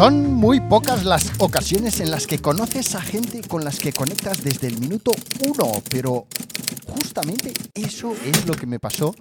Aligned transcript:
Son 0.00 0.32
muy 0.32 0.60
pocas 0.60 1.04
las 1.04 1.30
ocasiones 1.40 2.00
en 2.00 2.10
las 2.10 2.26
que 2.26 2.38
conoces 2.38 2.94
a 2.94 3.02
gente 3.02 3.42
con 3.42 3.64
las 3.66 3.78
que 3.78 3.92
conectas 3.92 4.42
desde 4.42 4.68
el 4.68 4.80
minuto 4.80 5.12
uno, 5.40 5.70
pero 5.90 6.26
justamente 6.86 7.52
eso 7.74 8.14
es 8.24 8.46
lo 8.46 8.54
que 8.54 8.64
me 8.64 8.78
pasó 8.78 9.14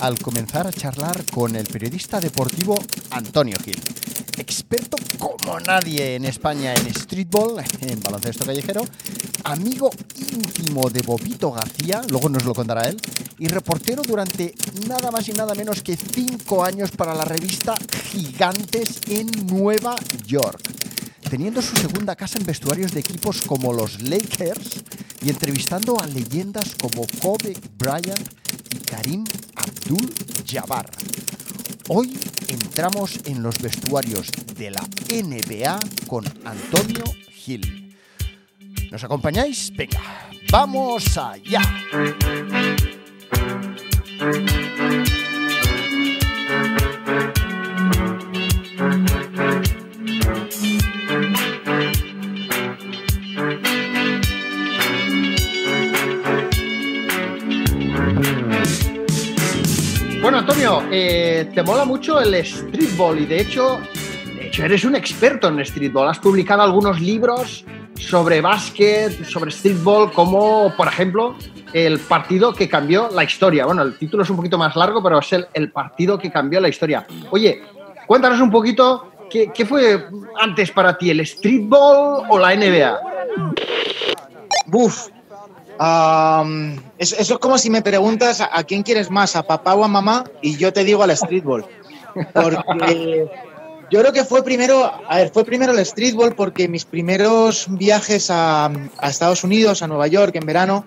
al 0.00 0.18
comenzar 0.18 0.66
a 0.66 0.72
charlar 0.72 1.24
con 1.32 1.56
el 1.56 1.66
periodista 1.66 2.20
deportivo 2.20 2.78
Antonio 3.12 3.56
Gil. 3.64 3.80
Experto 4.38 4.98
como 5.18 5.58
nadie 5.60 6.14
en 6.16 6.26
España 6.26 6.74
en 6.74 6.94
streetball, 6.94 7.64
en 7.80 8.00
baloncesto 8.00 8.44
callejero, 8.44 8.84
amigo 9.44 9.90
íntimo 10.18 10.90
de 10.90 11.00
Bobito 11.02 11.50
García, 11.50 12.02
luego 12.10 12.28
nos 12.28 12.44
lo 12.44 12.54
contará 12.54 12.88
él, 12.88 13.00
y 13.38 13.48
reportero 13.48 14.02
durante 14.02 14.54
nada 14.86 15.10
más 15.10 15.28
y 15.28 15.32
nada 15.32 15.54
menos 15.54 15.82
que 15.82 15.96
cinco 15.96 16.62
años 16.62 16.90
para 16.90 17.14
la 17.14 17.24
revista 17.24 17.74
Gigantes 18.10 19.00
en 19.08 19.30
Nueva 19.46 19.96
York, 20.26 20.60
teniendo 21.30 21.62
su 21.62 21.74
segunda 21.76 22.14
casa 22.14 22.38
en 22.38 22.44
vestuarios 22.44 22.92
de 22.92 23.00
equipos 23.00 23.40
como 23.42 23.72
los 23.72 24.02
Lakers 24.02 24.84
y 25.22 25.30
entrevistando 25.30 25.98
a 25.98 26.06
leyendas 26.06 26.74
como 26.80 27.06
Kobe 27.20 27.56
Bryant 27.78 28.28
y 28.74 28.78
Karim 28.78 29.24
Abdul-Jabbar. 29.54 30.90
Hoy 31.88 32.18
entramos 32.48 33.20
en 33.26 33.44
los 33.44 33.60
vestuarios 33.60 34.32
de 34.56 34.72
la 34.72 34.80
NBA 35.08 35.78
con 36.08 36.24
Antonio 36.44 37.04
Gil. 37.30 37.96
¿Nos 38.90 39.04
acompañáis? 39.04 39.72
Venga, 39.76 40.00
vamos 40.50 41.16
allá. 41.16 41.62
Bueno, 60.26 60.38
Antonio, 60.38 60.82
eh, 60.90 61.48
te 61.54 61.62
mola 61.62 61.84
mucho 61.84 62.20
el 62.20 62.44
streetball 62.44 63.20
y 63.20 63.26
de 63.26 63.42
hecho, 63.42 63.78
de 64.24 64.48
hecho 64.48 64.64
eres 64.64 64.84
un 64.84 64.96
experto 64.96 65.46
en 65.46 65.64
streetball. 65.64 66.08
Has 66.08 66.18
publicado 66.18 66.62
algunos 66.62 67.00
libros 67.00 67.64
sobre 67.94 68.40
básquet, 68.40 69.24
sobre 69.24 69.52
streetball, 69.52 70.10
como 70.10 70.74
por 70.76 70.88
ejemplo 70.88 71.36
el 71.72 72.00
partido 72.00 72.52
que 72.52 72.68
cambió 72.68 73.08
la 73.14 73.22
historia. 73.22 73.66
Bueno, 73.66 73.82
el 73.82 73.96
título 73.96 74.24
es 74.24 74.30
un 74.30 74.34
poquito 74.34 74.58
más 74.58 74.74
largo, 74.74 75.00
pero 75.00 75.20
es 75.20 75.32
el, 75.32 75.46
el 75.54 75.70
partido 75.70 76.18
que 76.18 76.28
cambió 76.28 76.58
la 76.58 76.70
historia. 76.70 77.06
Oye, 77.30 77.62
cuéntanos 78.08 78.40
un 78.40 78.50
poquito 78.50 79.12
qué, 79.30 79.52
qué 79.54 79.64
fue 79.64 80.08
antes 80.40 80.72
para 80.72 80.98
ti, 80.98 81.08
el 81.08 81.24
streetball 81.24 82.26
o 82.28 82.36
la 82.36 82.52
NBA. 82.56 82.98
Buf. 84.66 85.06
Um, 85.78 86.76
eso, 86.98 87.16
eso, 87.18 87.34
es 87.34 87.38
como 87.38 87.58
si 87.58 87.68
me 87.70 87.82
preguntas 87.82 88.40
a, 88.40 88.56
a, 88.56 88.64
quién 88.64 88.82
quieres 88.82 89.10
más, 89.10 89.36
a 89.36 89.42
papá 89.42 89.74
o 89.74 89.84
a 89.84 89.88
mamá, 89.88 90.24
y 90.40 90.56
yo 90.56 90.72
te 90.72 90.84
digo 90.84 91.02
al 91.02 91.16
streetball. 91.16 91.66
Porque 92.32 93.30
yo 93.90 94.00
creo 94.00 94.12
que 94.12 94.24
fue 94.24 94.42
primero, 94.42 94.90
a 95.08 95.16
ver, 95.18 95.30
fue 95.30 95.44
primero 95.44 95.72
el 95.72 95.84
streetball 95.84 96.34
porque 96.34 96.66
mis 96.66 96.84
primeros 96.84 97.66
viajes 97.68 98.30
a, 98.30 98.66
a 98.66 99.08
Estados 99.08 99.44
Unidos, 99.44 99.82
a 99.82 99.86
Nueva 99.86 100.06
York 100.06 100.34
en 100.34 100.46
verano, 100.46 100.84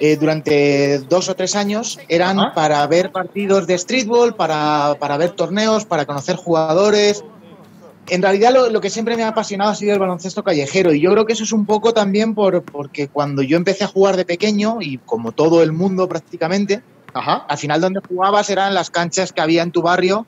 eh, 0.00 0.16
durante 0.16 0.98
dos 0.98 1.28
o 1.28 1.36
tres 1.36 1.54
años 1.54 2.00
eran 2.08 2.40
¿Ah? 2.40 2.52
para 2.54 2.84
ver 2.88 3.12
partidos 3.12 3.66
de 3.68 3.78
streetball, 3.78 4.34
para, 4.34 4.96
para, 4.98 5.16
ver 5.16 5.30
torneos, 5.30 5.84
para 5.84 6.06
conocer 6.06 6.34
jugadores. 6.34 7.24
En 8.08 8.20
realidad 8.20 8.52
lo, 8.52 8.68
lo, 8.68 8.80
que 8.80 8.90
siempre 8.90 9.16
me 9.16 9.22
ha 9.22 9.28
apasionado 9.28 9.70
ha 9.70 9.74
sido 9.74 9.92
el 9.92 9.98
baloncesto 9.98 10.42
callejero 10.42 10.92
y 10.92 11.00
yo 11.00 11.12
creo 11.12 11.24
que 11.24 11.34
eso 11.34 11.44
es 11.44 11.52
un 11.52 11.66
poco 11.66 11.94
también 11.94 12.34
por, 12.34 12.62
porque 12.62 13.08
cuando 13.08 13.42
yo 13.42 13.56
empecé 13.56 13.84
a 13.84 13.86
jugar 13.88 14.16
de 14.16 14.24
pequeño 14.24 14.78
y 14.80 14.98
como 14.98 15.32
todo 15.32 15.62
el 15.62 15.72
mundo 15.72 16.08
prácticamente, 16.08 16.82
Ajá. 17.14 17.44
al 17.48 17.58
final 17.58 17.80
donde 17.80 18.00
jugabas 18.06 18.50
eran 18.50 18.74
las 18.74 18.90
canchas 18.90 19.32
que 19.32 19.40
había 19.40 19.62
en 19.62 19.70
tu 19.70 19.82
barrio 19.82 20.26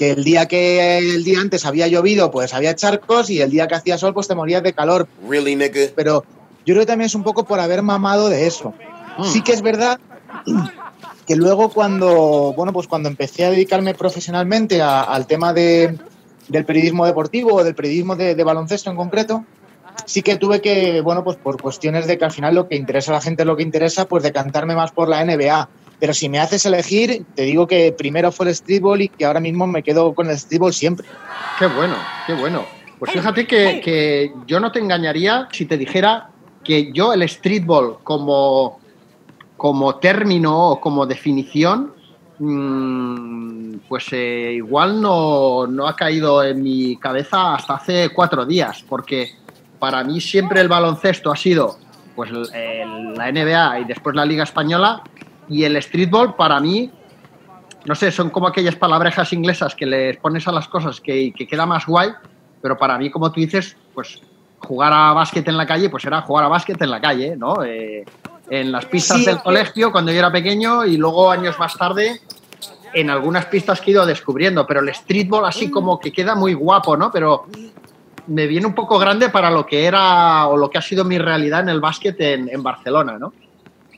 que 0.00 0.12
el 0.12 0.24
día 0.24 0.46
que 0.46 0.96
el 0.96 1.24
día 1.24 1.42
antes 1.42 1.66
había 1.66 1.86
llovido, 1.86 2.30
pues 2.30 2.54
había 2.54 2.74
charcos 2.74 3.28
y 3.28 3.42
el 3.42 3.50
día 3.50 3.68
que 3.68 3.74
hacía 3.74 3.98
sol, 3.98 4.14
pues 4.14 4.26
te 4.26 4.34
morías 4.34 4.62
de 4.62 4.72
calor. 4.72 5.06
Really, 5.28 5.54
nigga? 5.56 5.90
Pero 5.94 6.24
yo 6.64 6.72
creo 6.72 6.80
que 6.80 6.86
también 6.86 7.04
es 7.04 7.14
un 7.14 7.22
poco 7.22 7.44
por 7.44 7.60
haber 7.60 7.82
mamado 7.82 8.30
de 8.30 8.46
eso. 8.46 8.72
Mm. 9.18 9.24
Sí 9.24 9.42
que 9.42 9.52
es 9.52 9.60
verdad 9.60 10.00
que 11.26 11.36
luego 11.36 11.68
cuando, 11.68 12.54
bueno, 12.56 12.72
pues 12.72 12.86
cuando 12.86 13.10
empecé 13.10 13.44
a 13.44 13.50
dedicarme 13.50 13.92
profesionalmente 13.92 14.80
a, 14.80 15.02
al 15.02 15.26
tema 15.26 15.52
de, 15.52 15.98
del 16.50 16.64
periodismo 16.64 17.06
deportivo 17.06 17.54
o 17.54 17.64
del 17.64 17.74
periodismo 17.74 18.16
de, 18.16 18.42
baloncesto 18.42 18.90
en 18.90 18.96
concreto, 18.96 19.44
sí 20.04 20.22
que 20.22 20.36
tuve 20.36 20.60
que, 20.60 21.00
bueno, 21.00 21.22
pues 21.24 21.36
por 21.36 21.60
cuestiones 21.60 22.06
de 22.06 22.18
que 22.18 22.24
al 22.24 22.32
final 22.32 22.54
lo 22.54 22.68
que 22.68 22.76
interesa 22.76 23.12
a 23.12 23.14
la 23.14 23.20
gente 23.20 23.42
es 23.42 23.46
lo 23.46 23.56
que 23.56 23.62
interesa, 23.62 24.06
pues 24.06 24.22
decantarme 24.22 24.74
más 24.74 24.92
por 24.92 25.08
la 25.08 25.24
NBA. 25.24 25.68
Pero 26.00 26.14
si 26.14 26.28
me 26.28 26.38
haces 26.38 26.64
elegir, 26.66 27.24
te 27.34 27.42
digo 27.42 27.66
que 27.66 27.92
primero 27.92 28.32
fue 28.32 28.48
el 28.48 28.54
streetball 28.54 29.02
y 29.02 29.08
que 29.08 29.24
ahora 29.24 29.40
mismo 29.40 29.66
me 29.66 29.82
quedo 29.82 30.14
con 30.14 30.28
el 30.28 30.38
streetball 30.38 30.72
siempre. 30.72 31.06
Qué 31.58 31.66
bueno, 31.66 31.96
qué 32.26 32.34
bueno. 32.34 32.64
Pues 32.98 33.12
fíjate 33.12 33.46
que, 33.46 33.80
que 33.82 34.32
yo 34.46 34.60
no 34.60 34.72
te 34.72 34.78
engañaría 34.78 35.48
si 35.52 35.66
te 35.66 35.78
dijera 35.78 36.30
que 36.64 36.92
yo 36.92 37.12
el 37.12 37.26
streetball 37.28 37.98
como, 38.02 38.80
como 39.56 39.96
término 39.96 40.70
o 40.70 40.80
como 40.80 41.06
definición, 41.06 41.94
pues 42.40 44.06
eh, 44.12 44.52
igual 44.54 45.00
no, 45.00 45.66
no 45.66 45.86
ha 45.86 45.94
caído 45.94 46.42
en 46.42 46.62
mi 46.62 46.96
cabeza 46.96 47.54
hasta 47.54 47.74
hace 47.74 48.08
cuatro 48.10 48.46
días, 48.46 48.82
porque 48.88 49.32
para 49.78 50.02
mí 50.04 50.20
siempre 50.22 50.60
el 50.62 50.68
baloncesto 50.68 51.30
ha 51.30 51.36
sido 51.36 51.76
pues 52.16 52.30
la 52.30 53.32
NBA 53.32 53.80
y 53.80 53.84
después 53.84 54.16
la 54.16 54.24
Liga 54.24 54.44
Española 54.44 55.02
y 55.48 55.64
el 55.64 55.80
streetball 55.82 56.34
para 56.34 56.60
mí, 56.60 56.90
no 57.84 57.94
sé, 57.94 58.10
son 58.10 58.30
como 58.30 58.46
aquellas 58.46 58.76
palabrejas 58.76 59.32
inglesas 59.34 59.74
que 59.74 59.84
les 59.84 60.16
pones 60.16 60.48
a 60.48 60.52
las 60.52 60.66
cosas 60.68 61.00
que, 61.00 61.32
que 61.32 61.46
queda 61.46 61.66
más 61.66 61.86
guay, 61.86 62.10
pero 62.62 62.78
para 62.78 62.96
mí, 62.96 63.10
como 63.10 63.30
tú 63.32 63.40
dices, 63.40 63.76
pues 63.94 64.20
jugar 64.60 64.92
a 64.92 65.12
básquet 65.12 65.46
en 65.48 65.56
la 65.56 65.66
calle, 65.66 65.90
pues 65.90 66.04
era 66.04 66.22
jugar 66.22 66.44
a 66.44 66.48
básquet 66.48 66.80
en 66.80 66.90
la 66.90 67.00
calle, 67.00 67.36
¿no? 67.36 67.62
Eh, 67.64 68.04
en 68.50 68.72
las 68.72 68.84
pistas 68.86 69.18
sí, 69.18 69.24
del 69.24 69.38
colegio 69.38 69.92
cuando 69.92 70.12
yo 70.12 70.18
era 70.18 70.32
pequeño 70.32 70.84
y 70.84 70.96
luego 70.96 71.30
años 71.30 71.58
más 71.58 71.76
tarde 71.76 72.20
en 72.92 73.08
algunas 73.08 73.46
pistas 73.46 73.80
que 73.80 73.90
he 73.90 73.94
ido 73.94 74.04
descubriendo, 74.04 74.66
pero 74.66 74.80
el 74.80 74.92
streetball 74.94 75.44
así 75.44 75.70
como 75.70 76.00
que 76.00 76.12
queda 76.12 76.34
muy 76.34 76.54
guapo, 76.54 76.96
¿no? 76.96 77.12
Pero 77.12 77.46
me 78.26 78.46
viene 78.46 78.66
un 78.66 78.74
poco 78.74 78.98
grande 78.98 79.28
para 79.28 79.50
lo 79.50 79.64
que 79.64 79.84
era 79.84 80.48
o 80.48 80.56
lo 80.56 80.68
que 80.70 80.78
ha 80.78 80.82
sido 80.82 81.04
mi 81.04 81.18
realidad 81.18 81.60
en 81.60 81.68
el 81.68 81.80
básquet 81.80 82.20
en, 82.20 82.48
en 82.48 82.62
Barcelona, 82.62 83.18
¿no? 83.18 83.32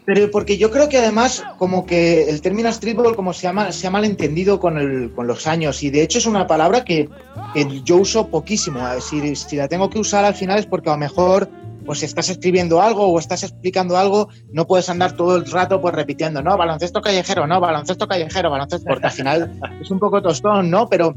Pero 0.04 0.31
porque 0.31 0.58
yo 0.58 0.70
creo 0.70 0.88
que 0.88 0.98
además 0.98 1.44
como 1.58 1.87
que 1.87 2.28
el 2.28 2.43
término 2.43 2.72
streetball 2.72 3.14
como 3.14 3.32
se, 3.32 3.43
llama, 3.43 3.70
se 3.70 3.87
ha 3.87 3.90
malentendido 3.90 4.58
con, 4.58 4.76
el, 4.76 5.12
con 5.12 5.28
los 5.28 5.46
años 5.46 5.82
y 5.82 5.90
de 5.90 6.02
hecho 6.02 6.19
es 6.19 6.26
una 6.26 6.46
palabra 6.46 6.84
que, 6.84 7.08
que 7.55 7.81
yo 7.82 7.98
uso 7.98 8.26
poquísimo. 8.26 8.81
Si, 9.00 9.37
si, 9.37 9.56
la 9.56 9.69
tengo 9.69 9.88
que 9.88 10.00
usar 10.00 10.25
al 10.25 10.34
final 10.34 10.58
es 10.58 10.66
porque 10.66 10.90
a 10.90 10.94
lo 10.94 10.98
mejor 10.98 11.48
pues 11.84 12.00
si 12.00 12.06
estás 12.06 12.29
escribiendo 12.29 12.81
algo 12.81 13.06
o 13.06 13.19
estás 13.19 13.43
explicando 13.43 13.96
algo, 13.96 14.29
no 14.52 14.67
puedes 14.67 14.88
andar 14.88 15.17
todo 15.17 15.37
el 15.37 15.50
rato 15.50 15.81
pues 15.81 15.94
repitiendo, 15.94 16.43
no, 16.43 16.56
baloncesto 16.56 17.00
callejero, 17.00 17.46
no, 17.46 17.61
baloncesto 17.61 18.06
callejero, 18.06 18.50
baloncesto, 18.50 18.87
porque 18.88 19.06
al 19.06 19.12
final 19.12 19.61
es 19.81 19.90
un 19.90 19.99
poco 19.99 20.23
tostón, 20.23 20.70
¿no? 20.70 20.88
Pero 20.88 21.14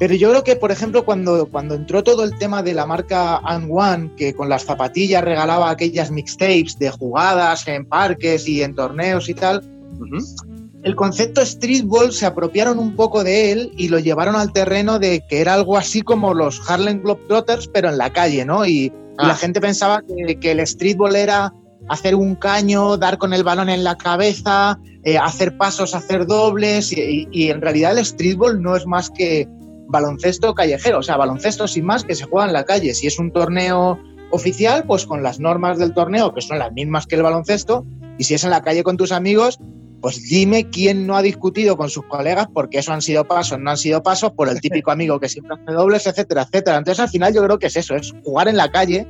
pero 0.00 0.14
yo 0.14 0.30
creo 0.30 0.42
que, 0.42 0.56
por 0.56 0.72
ejemplo, 0.72 1.04
cuando, 1.04 1.46
cuando 1.50 1.74
entró 1.74 2.02
todo 2.02 2.24
el 2.24 2.34
tema 2.38 2.62
de 2.62 2.72
la 2.72 2.86
marca 2.86 3.36
And 3.44 3.68
One, 3.70 4.12
que 4.16 4.32
con 4.32 4.48
las 4.48 4.64
zapatillas 4.64 5.22
regalaba 5.22 5.68
aquellas 5.68 6.10
mixtapes 6.10 6.78
de 6.78 6.88
jugadas 6.88 7.68
en 7.68 7.84
parques 7.84 8.48
y 8.48 8.62
en 8.62 8.74
torneos 8.74 9.28
y 9.28 9.34
tal, 9.34 9.58
uh 9.58 10.04
-huh. 10.06 10.80
el 10.84 10.96
concepto 10.96 11.44
streetball 11.44 12.12
se 12.12 12.24
apropiaron 12.24 12.78
un 12.78 12.96
poco 12.96 13.22
de 13.22 13.52
él 13.52 13.72
y 13.76 13.88
lo 13.88 13.98
llevaron 13.98 14.36
al 14.36 14.54
terreno 14.54 14.98
de 14.98 15.22
que 15.28 15.42
era 15.42 15.52
algo 15.52 15.76
así 15.76 16.00
como 16.00 16.32
los 16.32 16.62
Harlem 16.66 17.02
Globetrotters, 17.02 17.68
pero 17.68 17.90
en 17.90 17.98
la 17.98 18.10
calle, 18.10 18.46
¿no? 18.46 18.64
Y, 18.64 18.90
ah. 19.18 19.28
la 19.28 19.34
gente 19.34 19.60
pensaba 19.60 20.02
que, 20.02 20.50
el 20.50 20.66
streetball 20.66 21.16
era 21.16 21.52
hacer 21.88 22.14
un 22.14 22.34
caño, 22.34 22.96
dar 22.96 23.18
con 23.18 23.32
el 23.32 23.42
balón 23.42 23.68
en 23.68 23.84
la 23.84 23.96
cabeza, 23.96 24.78
eh, 25.04 25.18
hacer 25.18 25.56
pasos, 25.56 25.94
hacer 25.94 26.26
dobles, 26.26 26.92
y, 26.92 27.00
y, 27.00 27.28
y 27.32 27.50
en 27.50 27.60
realidad 27.60 27.96
el 27.96 28.04
streetball 28.04 28.62
no 28.62 28.76
es 28.76 28.86
más 28.86 29.10
que 29.10 29.48
baloncesto 29.88 30.54
callejero, 30.54 30.98
o 30.98 31.02
sea, 31.02 31.16
baloncesto 31.16 31.66
sin 31.66 31.84
más 31.84 32.04
que 32.04 32.14
se 32.14 32.24
juega 32.24 32.46
en 32.46 32.52
la 32.52 32.64
calle. 32.64 32.94
Si 32.94 33.06
es 33.06 33.18
un 33.18 33.32
torneo 33.32 33.98
oficial, 34.30 34.84
pues 34.86 35.04
con 35.04 35.22
las 35.22 35.40
normas 35.40 35.78
del 35.78 35.92
torneo, 35.92 36.32
que 36.32 36.40
son 36.40 36.58
las 36.58 36.72
mismas 36.72 37.06
que 37.06 37.16
el 37.16 37.22
baloncesto, 37.22 37.84
y 38.18 38.24
si 38.24 38.34
es 38.34 38.44
en 38.44 38.50
la 38.50 38.62
calle 38.62 38.82
con 38.82 38.96
tus 38.96 39.12
amigos, 39.12 39.58
pues 40.00 40.22
dime 40.22 40.68
quién 40.70 41.06
no 41.06 41.16
ha 41.16 41.22
discutido 41.22 41.76
con 41.76 41.90
sus 41.90 42.04
colegas 42.06 42.48
porque 42.52 42.78
eso 42.78 42.92
han 42.92 43.02
sido 43.02 43.24
pasos, 43.26 43.58
no 43.58 43.70
han 43.70 43.76
sido 43.76 44.02
pasos, 44.02 44.32
por 44.32 44.48
el 44.48 44.60
típico 44.62 44.90
amigo 44.90 45.20
que 45.20 45.28
siempre 45.28 45.56
hace 45.60 45.72
dobles, 45.72 46.06
etcétera, 46.06 46.42
etcétera. 46.42 46.78
Entonces 46.78 47.00
al 47.00 47.08
final 47.08 47.34
yo 47.34 47.42
creo 47.44 47.58
que 47.58 47.66
es 47.66 47.76
eso, 47.76 47.94
es 47.94 48.12
jugar 48.24 48.48
en 48.48 48.56
la 48.56 48.70
calle 48.70 49.06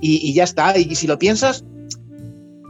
y, 0.00 0.32
ya 0.32 0.44
está. 0.44 0.76
Y, 0.78 0.94
si 0.94 1.06
lo 1.06 1.18
piensas, 1.18 1.64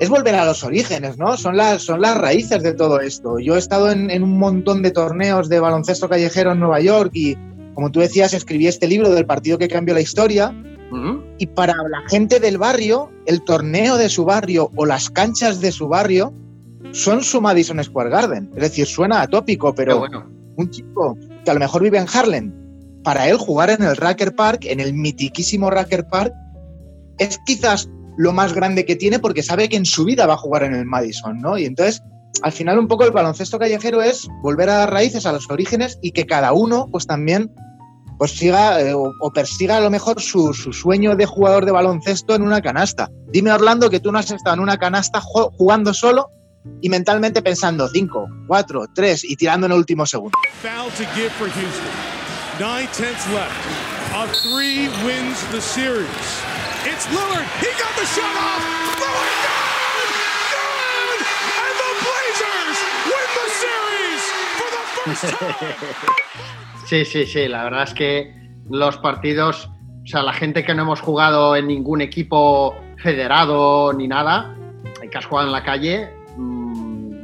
es 0.00 0.08
volver 0.08 0.34
a 0.34 0.46
los 0.46 0.64
orígenes, 0.64 1.18
¿no? 1.18 1.36
Son 1.36 1.56
las, 1.56 1.82
son 1.82 2.00
las 2.00 2.16
raíces 2.16 2.62
de 2.62 2.72
todo 2.72 3.00
esto. 3.00 3.38
Yo 3.38 3.56
he 3.56 3.58
estado 3.58 3.90
en, 3.90 4.10
en 4.10 4.22
un 4.22 4.38
montón 4.38 4.82
de 4.82 4.90
torneos 4.90 5.48
de 5.48 5.60
baloncesto 5.60 6.08
callejero 6.08 6.52
en 6.52 6.60
Nueva 6.60 6.80
York 6.80 7.10
y, 7.12 7.36
como 7.74 7.90
tú 7.90 8.00
decías, 8.00 8.32
escribí 8.32 8.66
este 8.66 8.88
libro 8.88 9.10
del 9.10 9.26
partido 9.26 9.58
que 9.58 9.68
cambió 9.68 9.94
la 9.94 10.00
historia. 10.00 10.54
Y 11.36 11.46
para 11.48 11.74
la 11.74 12.00
gente 12.08 12.40
del 12.40 12.56
barrio, 12.56 13.10
el 13.26 13.44
torneo 13.44 13.98
de 13.98 14.08
su 14.08 14.24
barrio 14.24 14.70
o 14.74 14.86
las 14.86 15.10
canchas 15.10 15.60
de 15.60 15.70
su 15.70 15.86
barrio 15.86 16.32
son 16.92 17.22
su 17.22 17.40
Madison 17.40 17.82
Square 17.82 18.10
Garden. 18.10 18.50
Es 18.56 18.62
decir, 18.62 18.86
suena 18.86 19.22
atópico, 19.22 19.74
pero 19.74 20.04
un 20.56 20.70
chico 20.70 21.16
que 21.44 21.50
a 21.50 21.54
lo 21.54 21.60
mejor 21.60 21.82
vive 21.82 21.98
en 21.98 22.06
Harlem, 22.12 22.52
para 23.04 23.28
él 23.28 23.36
jugar 23.36 23.70
en 23.70 23.82
el 23.82 23.96
Racker 23.96 24.34
Park, 24.34 24.64
en 24.64 24.80
el 24.80 24.92
mitiquísimo 24.92 25.70
Racker 25.70 26.06
Park, 26.08 26.32
es 27.18 27.38
quizás 27.46 27.88
lo 28.16 28.32
más 28.32 28.52
grande 28.52 28.84
que 28.84 28.96
tiene 28.96 29.18
porque 29.18 29.42
sabe 29.42 29.68
que 29.68 29.76
en 29.76 29.86
su 29.86 30.04
vida 30.04 30.26
va 30.26 30.34
a 30.34 30.38
jugar 30.38 30.64
en 30.64 30.74
el 30.74 30.84
Madison, 30.84 31.38
¿no? 31.38 31.56
Y 31.56 31.64
entonces, 31.64 32.02
al 32.42 32.52
final, 32.52 32.78
un 32.78 32.88
poco 32.88 33.04
el 33.04 33.12
baloncesto 33.12 33.58
callejero 33.58 34.02
es 34.02 34.28
volver 34.42 34.68
a 34.70 34.78
las 34.78 34.90
raíces, 34.90 35.24
a 35.24 35.32
los 35.32 35.48
orígenes 35.50 35.98
y 36.02 36.10
que 36.10 36.26
cada 36.26 36.52
uno, 36.52 36.86
pues 36.90 37.06
también, 37.06 37.52
pues 38.18 38.32
siga 38.32 38.80
eh, 38.80 38.92
o, 38.94 39.30
persiga 39.32 39.76
a 39.76 39.80
lo 39.80 39.90
mejor 39.90 40.20
su, 40.20 40.52
su, 40.52 40.72
sueño 40.72 41.14
de 41.14 41.26
jugador 41.26 41.64
de 41.64 41.70
baloncesto 41.70 42.34
en 42.34 42.42
una 42.42 42.60
canasta. 42.60 43.08
Dime, 43.32 43.52
Orlando, 43.52 43.88
que 43.88 44.00
tú 44.00 44.10
no 44.10 44.18
has 44.18 44.30
estado 44.32 44.54
en 44.54 44.60
una 44.60 44.78
canasta 44.78 45.20
jugando 45.20 45.94
solo 45.94 46.30
y 46.80 46.88
mentalmente 46.88 47.42
pensando 47.42 47.88
5, 47.88 48.28
4, 48.46 48.86
3 48.94 49.24
y 49.24 49.36
tirando 49.36 49.66
en 49.66 49.72
el 49.72 49.78
último 49.78 50.06
segundo. 50.06 50.36
Foul 50.62 50.90
to 50.92 51.04
give 51.14 51.30
for 51.30 51.48
Houston. 51.48 52.18
Nine 52.58 52.88
tenths 52.88 53.26
left. 53.32 53.54
A 54.14 54.26
three 54.42 54.88
wins 55.04 55.42
the 55.52 55.60
series. 55.60 56.08
It's 56.84 57.06
Lillard. 57.08 57.46
He 57.60 57.70
got 57.78 57.94
the 57.96 58.06
shot 58.06 58.34
off. 58.36 58.62
Lillard 58.98 59.38
good! 59.42 60.08
Good! 60.54 61.20
And 61.62 61.74
the 61.82 61.92
Blazers 62.02 62.78
win 63.06 63.28
the 63.38 63.48
series 63.62 64.22
for 64.58 64.68
the 64.74 64.84
first 64.94 65.22
time. 65.38 65.74
Sí, 66.86 67.04
sí, 67.04 67.26
sí. 67.26 67.48
La 67.48 67.64
verdad 67.64 67.82
es 67.84 67.94
que 67.94 68.34
los 68.70 68.96
partidos, 68.98 69.68
o 70.02 70.06
sea, 70.06 70.22
la 70.22 70.32
gente 70.32 70.64
que 70.64 70.74
no 70.74 70.82
hemos 70.82 71.00
jugado 71.00 71.54
en 71.54 71.66
ningún 71.66 72.00
equipo 72.00 72.74
federado 72.96 73.92
ni 73.92 74.08
nada, 74.08 74.56
que 75.10 75.18
has 75.18 75.26
jugado 75.26 75.48
en 75.48 75.52
la 75.52 75.62
calle, 75.62 76.10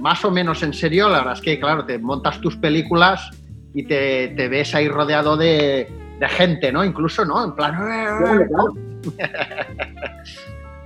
más 0.05 0.23
o 0.23 0.31
menos 0.31 0.63
en 0.63 0.75
serio, 0.75 1.09
la 1.09 1.21
verdad 1.21 1.33
es 1.33 1.41
que, 1.41 1.59
claro, 1.59 1.87
te 1.87 1.99
montas 1.99 2.39
tus 2.39 2.57
películas 2.57 3.31
y 3.73 3.85
te, 3.85 4.49
ves 4.51 4.75
ahí 4.75 4.87
rodeado 4.87 5.35
de, 5.35 5.91
gente, 6.29 6.71
¿no? 6.71 6.85
Incluso, 6.85 7.25
¿no? 7.25 7.43
En 7.43 7.53
plan... 7.55 7.75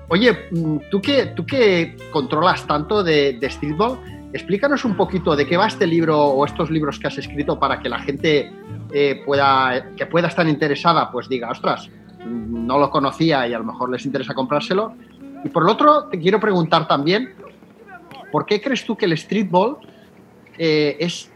Oye, 0.08 0.38
¿tú 0.88 1.02
que, 1.02 1.26
tú 1.34 1.44
que 1.44 1.96
controlas 2.12 2.64
tanto 2.64 3.02
de, 3.02 3.36
de 3.40 3.50
streetball, 3.50 3.98
explícanos 4.32 4.84
un 4.84 4.96
poquito 4.96 5.34
de 5.34 5.48
qué 5.48 5.56
va 5.56 5.66
este 5.66 5.88
libro 5.88 6.16
o 6.16 6.46
estos 6.46 6.70
libros 6.70 7.00
que 7.00 7.08
has 7.08 7.18
escrito 7.18 7.58
para 7.58 7.80
que 7.80 7.88
la 7.88 7.98
gente 7.98 8.52
eh, 8.92 9.20
pueda, 9.26 9.94
que 9.96 10.06
pueda 10.06 10.28
estar 10.28 10.46
interesada, 10.46 11.10
pues 11.10 11.28
diga, 11.28 11.50
ostras, 11.50 11.90
no 12.24 12.78
lo 12.78 12.88
conocía 12.88 13.48
y 13.48 13.52
a 13.52 13.58
lo 13.58 13.64
mejor 13.64 13.90
les 13.90 14.06
interesa 14.06 14.32
comprárselo. 14.32 14.94
Y 15.44 15.48
por 15.48 15.64
el 15.64 15.70
otro, 15.70 16.04
te 16.04 16.20
quiero 16.20 16.38
preguntar 16.38 16.86
también, 16.86 17.34
¿Por 18.30 18.46
qué 18.46 18.60
crees 18.60 18.84
tú 18.84 18.96
que 18.96 19.06
el 19.06 19.16
streetball 19.16 19.78
eh, 20.58 20.96
es 21.00 21.30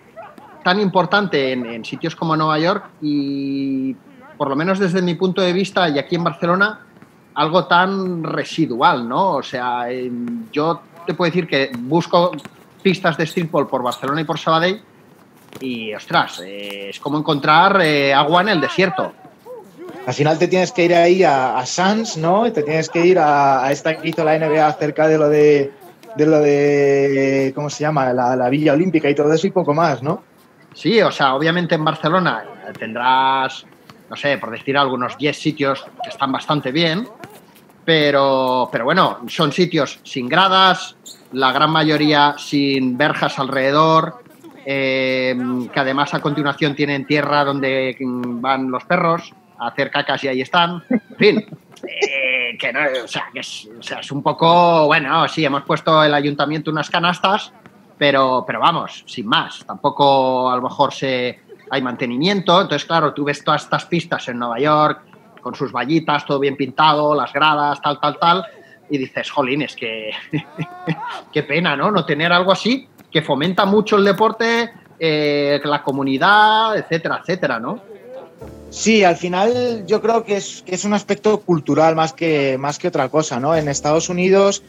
tan 0.62 0.80
importante 0.80 1.52
en, 1.52 1.84
sitios 1.84 2.14
como 2.14 2.36
Nueva 2.36 2.58
York 2.58 2.90
y, 3.00 3.94
por 4.36 4.48
lo 4.48 4.56
menos 4.56 4.78
desde 4.78 5.02
mi 5.02 5.14
punto 5.14 5.42
de 5.42 5.52
vista 5.52 5.88
y 5.88 5.98
aquí 5.98 6.14
en 6.14 6.24
Barcelona, 6.24 6.80
algo 7.34 7.64
tan 7.66 8.22
residual, 8.22 9.08
¿no? 9.08 9.36
O 9.36 9.42
sea, 9.42 9.86
yo 10.52 10.82
te 11.06 11.14
puedo 11.14 11.30
decir 11.30 11.48
que 11.48 11.70
busco 11.78 12.32
pistas 12.82 13.16
de 13.16 13.26
streetball 13.26 13.66
por 13.66 13.82
Barcelona 13.82 14.20
y 14.20 14.24
por 14.24 14.38
Sabadell 14.38 14.82
y, 15.60 15.94
ostras, 15.94 16.40
eh, 16.44 16.90
es 16.90 17.00
como 17.00 17.18
encontrar 17.18 17.80
eh, 17.82 18.12
agua 18.12 18.42
en 18.42 18.48
el 18.50 18.60
desierto. 18.60 19.12
Al 20.06 20.14
final 20.14 20.38
te 20.38 20.48
tienes 20.48 20.72
que 20.72 20.84
ir 20.84 20.94
ahí 20.94 21.22
a, 21.22 21.58
a 21.58 21.64
¿no? 22.18 22.46
Y 22.46 22.50
te 22.50 22.62
tienes 22.62 22.88
que 22.88 23.06
ir 23.06 23.18
a, 23.18 23.64
a 23.64 23.70
esta 23.70 23.96
que 23.96 24.08
hizo 24.08 24.24
la 24.24 24.36
NBA 24.36 24.66
acerca 24.66 25.06
de 25.06 25.18
lo 25.18 25.28
de 25.28 25.72
de 26.16 26.26
lo 26.26 26.40
de, 26.40 27.52
¿cómo 27.54 27.70
se 27.70 27.84
llama? 27.84 28.12
La, 28.12 28.48
Villa 28.48 28.72
Olímpica 28.72 29.08
y 29.08 29.14
todo 29.14 29.32
eso 29.32 29.46
y 29.46 29.50
poco 29.50 29.74
más, 29.74 30.02
¿no? 30.02 30.22
Sí, 30.74 31.00
o 31.00 31.10
sea, 31.10 31.34
obviamente 31.34 31.74
en 31.74 31.84
Barcelona 31.84 32.44
tendrás, 32.78 33.66
no 34.08 34.16
sé, 34.16 34.38
por 34.38 34.50
decir 34.50 34.76
algunos 34.76 35.16
10 35.18 35.36
sitios 35.36 35.84
que 36.02 36.08
están 36.08 36.32
bastante 36.32 36.72
bien, 36.72 37.06
pero, 37.84 38.68
pero 38.70 38.84
bueno, 38.84 39.20
son 39.28 39.52
sitios 39.52 40.00
sin 40.02 40.28
gradas, 40.28 40.96
la 41.32 41.52
gran 41.52 41.70
mayoría 41.70 42.36
sin 42.38 42.96
verjas 42.96 43.38
alrededor, 43.38 44.22
eh, 44.64 45.36
que 45.72 45.80
además 45.80 46.14
a 46.14 46.20
continuación 46.20 46.74
tienen 46.74 47.06
tierra 47.06 47.44
donde 47.44 47.96
van 48.00 48.70
los 48.70 48.84
perros 48.84 49.32
a 49.58 49.68
hacer 49.68 49.90
cacas 49.90 50.22
y 50.24 50.28
ahí 50.28 50.40
están. 50.40 50.82
En 50.88 51.16
fin, 51.18 51.38
eh, 51.38 51.46
que 52.62 52.72
no, 52.72 52.80
o 53.04 53.08
sea, 53.08 53.24
que 53.32 53.40
es, 53.40 53.68
o 53.76 53.82
sea, 53.82 53.98
es 53.98 54.12
un 54.12 54.22
poco, 54.22 54.86
bueno, 54.86 55.26
sí, 55.26 55.44
hemos 55.44 55.64
puesto 55.64 56.04
el 56.04 56.14
ayuntamiento 56.14 56.70
unas 56.70 56.88
canastas, 56.88 57.52
pero, 57.98 58.44
pero 58.46 58.60
vamos, 58.60 59.02
sin 59.06 59.26
más. 59.26 59.64
Tampoco 59.66 60.48
a 60.48 60.54
lo 60.54 60.62
mejor 60.62 60.92
se, 60.92 61.40
hay 61.68 61.82
mantenimiento. 61.82 62.60
Entonces, 62.60 62.86
claro, 62.86 63.12
tú 63.12 63.24
ves 63.24 63.42
todas 63.42 63.64
estas 63.64 63.84
pistas 63.86 64.28
en 64.28 64.38
Nueva 64.38 64.60
York 64.60 65.02
con 65.40 65.56
sus 65.56 65.72
vallitas, 65.72 66.24
todo 66.24 66.38
bien 66.38 66.56
pintado, 66.56 67.16
las 67.16 67.32
gradas, 67.32 67.82
tal, 67.82 67.98
tal, 67.98 68.16
tal, 68.20 68.46
y 68.88 68.96
dices, 68.96 69.28
jolín, 69.28 69.62
es 69.62 69.74
que 69.74 70.12
qué 71.32 71.42
pena, 71.42 71.74
¿no? 71.74 71.90
No 71.90 72.04
tener 72.04 72.32
algo 72.32 72.52
así 72.52 72.88
que 73.10 73.22
fomenta 73.22 73.64
mucho 73.64 73.96
el 73.96 74.04
deporte, 74.04 74.72
eh, 75.00 75.60
la 75.64 75.82
comunidad, 75.82 76.78
etcétera, 76.78 77.18
etcétera, 77.22 77.58
¿no? 77.58 77.91
Sí, 78.72 79.04
al 79.04 79.16
final 79.16 79.84
yo 79.86 80.00
creo 80.00 80.24
que 80.24 80.36
es, 80.36 80.84
un 80.86 80.94
aspecto 80.94 81.42
cultural 81.42 81.94
más 81.94 82.14
que, 82.14 82.58
otra 82.86 83.10
cosa, 83.10 83.38
¿no? 83.38 83.54
En 83.54 83.68
Estados 83.68 84.08
Unidos 84.08 84.62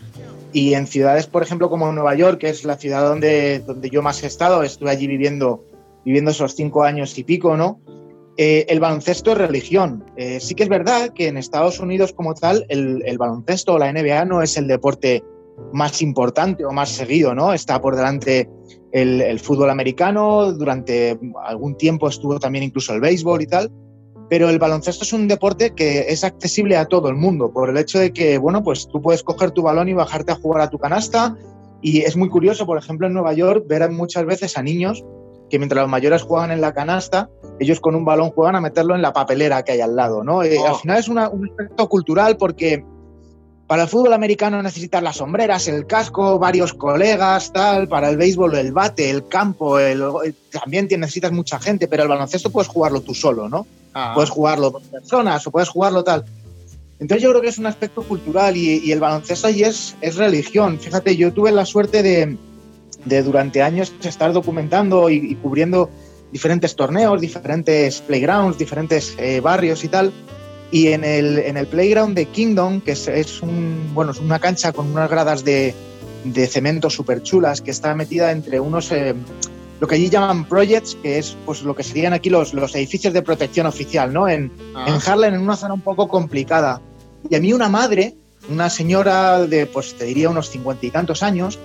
y 0.52 0.74
en 0.74 0.88
ciudades, 0.88 1.26
por 1.26 1.42
ejemplo, 1.42 1.70
como 1.70 1.90
Nueva 1.94 2.14
York, 2.14 2.38
que 2.40 2.50
es 2.50 2.66
la 2.66 2.76
ciudad 2.76 3.08
donde, 3.08 3.64
yo 3.90 4.02
más 4.02 4.22
he 4.22 4.28
estado, 4.28 4.62
estuve 4.62 4.90
allí 4.92 5.08
viviendo, 5.08 5.64
esos 6.04 6.54
cinco 6.54 6.84
años 6.84 7.18
y 7.18 7.24
pico, 7.24 7.56
¿no? 7.56 7.80
Eh, 8.36 8.66
el 8.68 8.82
baloncesto 8.82 9.32
es 9.32 9.38
religión. 9.38 10.04
Eh, 10.18 10.42
sí 10.42 10.54
que 10.54 10.64
es 10.64 10.70
verdad 10.70 11.12
que 11.14 11.30
en 11.30 11.38
Estados 11.38 11.80
Unidos 11.80 12.12
como 12.12 12.34
tal, 12.34 12.66
el, 12.68 13.02
el, 13.06 13.18
baloncesto 13.18 13.76
o 13.76 13.80
la 13.80 13.94
NBA 13.94 14.26
no 14.26 14.42
es 14.42 14.58
el 14.58 14.68
deporte 14.68 15.24
más 15.72 16.02
importante 16.02 16.66
o 16.66 16.72
más 16.72 16.90
seguido, 16.90 17.34
¿no? 17.34 17.54
Está 17.54 17.80
por 17.80 17.96
delante 17.96 18.50
el, 18.92 19.22
el 19.22 19.40
fútbol 19.40 19.70
americano, 19.70 20.52
durante 20.52 21.18
algún 21.46 21.78
tiempo 21.78 22.10
estuvo 22.10 22.38
también 22.38 22.66
incluso 22.66 22.94
el 22.94 23.00
béisbol 23.00 23.42
y 23.42 23.48
tal, 23.48 23.72
pero 24.34 24.50
el 24.50 24.58
baloncesto 24.58 25.04
es 25.04 25.14
un 25.14 25.28
deporte 25.28 25.76
que 25.76 26.12
es 26.12 26.24
accesible 26.24 26.76
a 26.76 26.86
todo 26.86 27.08
el 27.08 27.14
mundo 27.14 27.52
por 27.52 27.70
el 27.70 27.78
hecho 27.78 28.00
de 28.00 28.12
que, 28.12 28.40
bueno, 28.40 28.64
pues 28.64 28.88
tú 28.88 29.00
puedes 29.00 29.22
coger 29.22 29.52
tu 29.52 29.62
balón 29.62 29.90
y 29.90 29.94
bajarte 29.94 30.32
a 30.32 30.36
jugar 30.36 30.64
a 30.64 30.72
tu 30.72 30.80
canasta 30.80 31.38
y 31.84 32.02
es 32.02 32.18
muy 32.18 32.30
curioso, 32.30 32.66
por 32.66 32.80
ejemplo, 32.80 33.06
en 33.06 33.14
Nueva 33.14 33.34
York 33.34 33.66
ver 33.68 33.88
muchas 33.92 34.26
veces 34.26 34.58
a 34.58 34.64
niños 34.64 35.06
que 35.52 35.60
mientras 35.60 35.84
los 35.84 35.92
mayores 35.92 36.24
juegan 36.24 36.50
en 36.50 36.62
la 36.62 36.74
canasta, 36.74 37.30
ellos 37.60 37.80
con 37.80 37.94
un 37.94 38.06
balón 38.06 38.32
juegan 38.32 38.56
a 38.56 38.62
meterlo 38.62 38.96
en 38.96 39.04
la 39.04 39.14
papelera 39.14 39.62
que 39.62 39.74
hay 39.74 39.82
al 39.82 39.96
lado, 39.96 40.24
¿no? 40.24 40.42
Eh, 40.42 40.58
al 40.58 40.72
oh. 40.72 40.80
final 40.80 40.98
es 40.98 41.08
un 41.08 41.20
aspecto 41.20 41.88
cultural 41.88 42.36
porque 42.36 42.84
para 43.68 43.84
el 43.84 43.88
fútbol 43.88 44.14
americano 44.14 44.64
necesitas 44.64 45.04
las 45.04 45.18
sombreras, 45.18 45.68
el 45.68 45.86
casco, 45.86 46.40
varios 46.40 46.74
colegas, 46.74 47.54
tal. 47.54 47.88
Para 47.88 48.10
el 48.10 48.18
béisbol, 48.18 48.56
el 48.56 48.72
bate, 48.72 49.12
el 49.12 49.28
campo, 49.28 49.78
también 50.50 50.88
necesitas 50.98 51.32
mucha 51.32 51.60
gente, 51.60 51.88
pero 51.88 52.02
el 52.02 52.10
baloncesto 52.10 52.50
puedes 52.50 52.68
jugarlo 52.68 53.02
tú 53.02 53.14
solo, 53.14 53.48
¿no? 53.48 53.68
Ah. 53.94 54.12
Puedes 54.16 54.30
jugarlo 54.30 54.72
con 54.72 54.84
personas 54.84 55.46
o 55.46 55.52
puedes 55.52 55.70
jugarlo 55.70 56.04
tal. 56.04 56.26
Entonces 57.00 57.24
yo 57.24 57.30
creo 57.32 57.42
que 57.42 57.50
es 57.50 57.58
un 57.58 57.66
aspecto 57.66 58.04
cultural 58.04 58.56
y, 58.56 58.92
el 58.92 59.00
baloncesto 59.00 59.48
allí 59.48 59.64
es, 59.64 59.96
es, 60.02 60.16
religión. 60.16 60.80
Fíjate, 60.80 61.16
yo 61.18 61.34
tuve 61.34 61.52
la 61.52 61.66
suerte 61.66 62.02
de, 62.02 62.38
de 63.06 63.24
durante 63.24 63.62
años 63.62 63.94
estar 64.04 64.32
documentando 64.32 65.10
y, 65.10 65.36
cubriendo 65.36 65.90
diferentes 66.32 66.76
torneos, 66.76 67.20
diferentes 67.20 68.02
playgrounds, 68.02 68.58
diferentes 68.58 69.16
eh, 69.18 69.40
barrios 69.42 69.84
y 69.84 69.90
tal. 69.90 70.14
Y 70.72 70.88
en 70.88 71.04
el, 71.04 71.40
en 71.40 71.58
el 71.58 71.68
playground 71.68 72.16
de 72.16 72.26
Kingdom, 72.26 72.82
que 72.82 72.94
es, 72.94 73.08
es, 73.08 73.42
un, 73.42 73.92
bueno, 73.94 74.12
es 74.12 74.20
una 74.20 74.40
cancha 74.40 74.72
con 74.72 74.88
unas 74.88 75.10
gradas 75.10 75.44
de, 75.44 75.76
de 76.24 76.48
cemento 76.48 76.90
súper 76.90 77.22
chulas, 77.22 77.62
que 77.62 77.72
está 77.72 77.94
metida 77.96 78.32
entre 78.32 78.60
unos... 78.60 78.92
Eh, 78.92 79.14
lo 79.80 79.88
que 79.88 79.96
allí 79.96 80.10
llaman 80.10 80.46
projects, 80.48 80.96
que 81.02 81.18
es 81.18 81.36
pues 81.46 81.62
lo 81.64 81.76
que 81.76 81.84
serían 81.84 82.14
aquí 82.14 82.30
los, 82.30 82.54
los 82.54 82.74
edificios 82.76 83.14
de 83.14 83.22
protección 83.22 83.66
oficial, 83.66 84.14
¿no? 84.14 84.28
En, 84.30 84.52
ah. 84.76 84.86
en 84.88 84.96
Harlem, 85.06 85.34
en 85.34 85.42
una 85.42 85.56
zona 85.56 85.74
un 85.74 85.82
poco 85.82 86.08
complicada. 86.08 86.82
Y 87.30 87.36
a 87.36 87.40
mí 87.40 87.54
una 87.54 87.70
madre, 87.70 88.16
una 88.50 88.70
señora 88.70 89.46
de, 89.46 89.66
pues 89.66 89.96
te 89.96 90.06
diría 90.06 90.30
unos 90.30 90.50
cincuenta 90.50 90.86
y 90.86 90.92
tantos 90.92 91.24
años, 91.24 91.60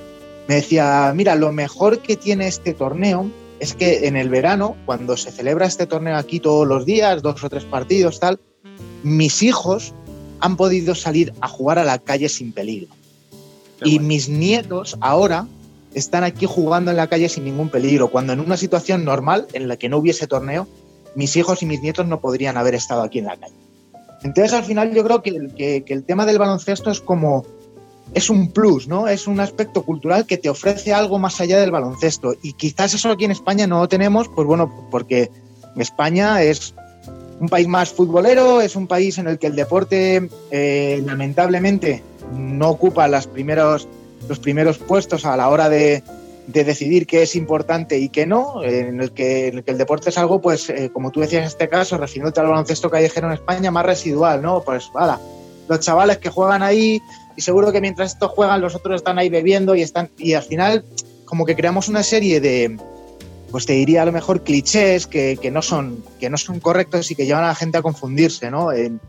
me 0.49 0.57
decía, 0.57 1.12
mira, 1.15 1.35
lo 1.35 1.53
mejor 1.53 1.99
que 1.99 2.17
tiene 2.17 2.49
este 2.49 2.75
torneo 2.75 3.31
es 3.61 3.75
que 3.75 4.07
en 4.07 4.17
el 4.17 4.29
verano, 4.29 4.77
cuando 4.87 5.17
se 5.17 5.31
celebra 5.31 5.67
este 5.67 5.87
torneo 5.87 6.17
aquí 6.17 6.41
todos 6.41 6.67
los 6.67 6.87
días, 6.87 7.23
dos 7.23 7.43
o 7.43 7.50
tres 7.50 7.65
partidos, 7.65 8.21
tal, 8.21 8.41
mis 9.03 9.43
hijos 9.43 9.93
han 10.41 10.57
podido 10.57 10.95
salir 10.95 11.33
a 11.41 11.49
jugar 11.49 11.79
a 11.79 11.85
la 11.85 11.99
calle 11.99 12.29
sin 12.29 12.53
peligro. 12.53 12.95
y 13.85 14.00
mis 14.00 14.29
nietos 14.29 14.97
ahora 15.00 15.47
están 15.99 16.25
aquí 16.25 16.47
jugando 16.47 16.90
en 16.90 16.97
la 16.97 17.07
calle 17.07 17.28
sin 17.28 17.45
ningún 17.45 17.69
peligro, 17.69 18.09
cuando 18.09 18.33
en 18.33 18.40
una 18.40 18.57
situación 18.57 19.05
normal 19.05 19.47
en 19.52 19.69
la 19.69 19.76
que 19.76 19.88
no 19.88 19.99
hubiese 19.99 20.26
torneo, 20.26 20.67
mis 21.14 21.37
hijos 21.37 21.62
y 21.62 21.67
mis 21.67 21.83
nietos 21.83 22.07
no 22.07 22.21
podrían 22.21 22.57
haber 22.57 22.75
estado 22.75 23.02
aquí 23.02 23.19
en 23.19 23.26
la 23.26 23.37
calle. 23.37 23.55
Entonces, 24.23 24.52
al 24.52 24.64
final, 24.64 24.93
yo 24.93 25.05
creo 25.05 25.23
que, 25.23 25.85
el 25.87 26.05
tema 26.05 26.26
del 26.26 26.38
baloncesto 26.38 26.90
es 26.90 27.00
como. 27.00 27.45
Es 28.14 28.31
un 28.31 28.52
plus, 28.52 28.88
¿no? 28.88 29.07
Es 29.07 29.26
un 29.26 29.38
aspecto 29.38 29.83
cultural 29.83 30.25
que 30.25 30.38
te 30.38 30.49
ofrece 30.49 30.95
algo 30.95 31.19
más 31.19 31.43
allá 31.43 31.61
del 31.61 31.71
baloncesto. 31.71 32.35
Y 32.43 32.55
quizás 32.55 32.95
eso 32.95 33.11
aquí 33.11 33.26
en 33.26 33.33
España 33.33 33.67
no 33.67 33.81
lo 33.81 33.88
tenemos, 33.88 34.28
pues 34.35 34.47
bueno, 34.47 34.88
porque 34.90 35.31
España 35.76 36.43
es 36.43 36.75
un 37.38 37.50
país 37.50 37.69
más 37.69 37.90
futbolero, 37.90 38.62
es 38.62 38.76
un 38.76 38.87
país 38.87 39.19
en 39.19 39.28
el 39.28 39.38
que 39.38 39.49
el 39.49 39.57
deporte, 39.57 40.31
eh, 40.50 41.02
lamentablemente, 41.05 42.02
no 42.35 42.71
ocupa 42.71 43.09
las 43.09 43.26
primeros, 43.26 43.87
los 44.28 44.38
primeros 44.38 44.78
puestos 44.78 45.25
a 45.25 45.37
la 45.37 45.48
hora 45.48 45.68
de, 45.68 46.02
de 46.48 46.64
decidir 46.64 47.06
qué 47.06 47.22
es 47.22 47.37
importante 47.37 47.98
y 47.98 48.08
qué 48.08 48.26
no, 48.26 48.64
en 48.64 49.02
el 49.02 49.12
que, 49.12 49.48
el, 49.48 49.78
deporte 49.78 50.08
es 50.08 50.16
algo, 50.16 50.40
pues, 50.40 50.70
eh, 50.70 50.90
como 50.92 51.10
tú 51.10 51.20
decías 51.20 51.42
en 51.42 51.46
este 51.46 51.68
caso, 51.68 51.98
refiriéndote 51.98 52.40
al 52.40 52.46
baloncesto 52.46 52.90
callejero 52.90 53.26
en 53.26 53.34
España, 53.34 53.70
más 53.70 53.84
residual, 53.84 54.40
¿no? 54.40 54.62
Pues, 54.62 54.90
vale, 54.94 55.18
los 55.68 55.80
chavales 55.80 56.16
que 56.16 56.30
juegan 56.30 56.62
ahí 56.62 57.02
y 57.37 57.42
seguro 57.42 57.70
que 57.70 57.82
mientras 57.82 58.14
estos 58.14 58.30
juegan, 58.30 58.62
los 58.62 58.75
otros 58.75 58.96
están 58.96 59.18
ahí 59.18 59.28
bebiendo 59.28 59.75
y 59.75 59.82
están, 59.82 60.10
y 60.16 60.32
al 60.32 60.42
final, 60.42 60.87
como 61.26 61.44
que 61.44 61.54
creamos 61.54 61.87
una 61.88 62.02
serie 62.02 62.40
de, 62.40 62.78
pues 63.50 63.66
te 63.66 63.75
diría 63.75 64.00
a 64.00 64.06
lo 64.06 64.12
mejor 64.12 64.42
clichés 64.42 65.06
que, 65.06 65.38
que 65.40 65.50
no, 65.50 65.60
son, 65.60 66.02
que 66.18 66.30
no 66.30 66.38
son 66.38 66.60
correctos 66.60 67.10
y 67.10 67.14
que 67.14 67.26
llevan 67.26 67.44
a 67.44 67.48
la 67.48 67.54
gente 67.54 67.76
a 67.76 67.82
confundirse, 67.82 68.50
¿no? 68.50 68.72
En, 68.72 69.00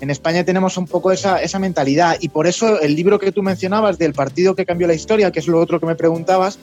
en 0.00 0.10
España 0.10 0.44
tenemos 0.44 0.76
un 0.76 0.86
poco 0.86 1.10
esa, 1.10 1.42
esa, 1.42 1.58
mentalidad 1.58 2.16
y 2.20 2.28
por 2.28 2.46
eso 2.46 2.80
el 2.80 2.94
libro 2.94 3.18
que 3.18 3.32
tú 3.32 3.42
mencionabas 3.42 3.98
del 3.98 4.12
partido 4.12 4.54
que 4.54 4.64
cambió 4.64 4.86
la 4.86 4.94
historia, 4.94 5.32
que 5.32 5.40
es 5.40 5.48
lo 5.48 5.60
otro 5.60 5.80
que 5.80 5.86
me 5.86 5.96
preguntabas, 5.96 6.58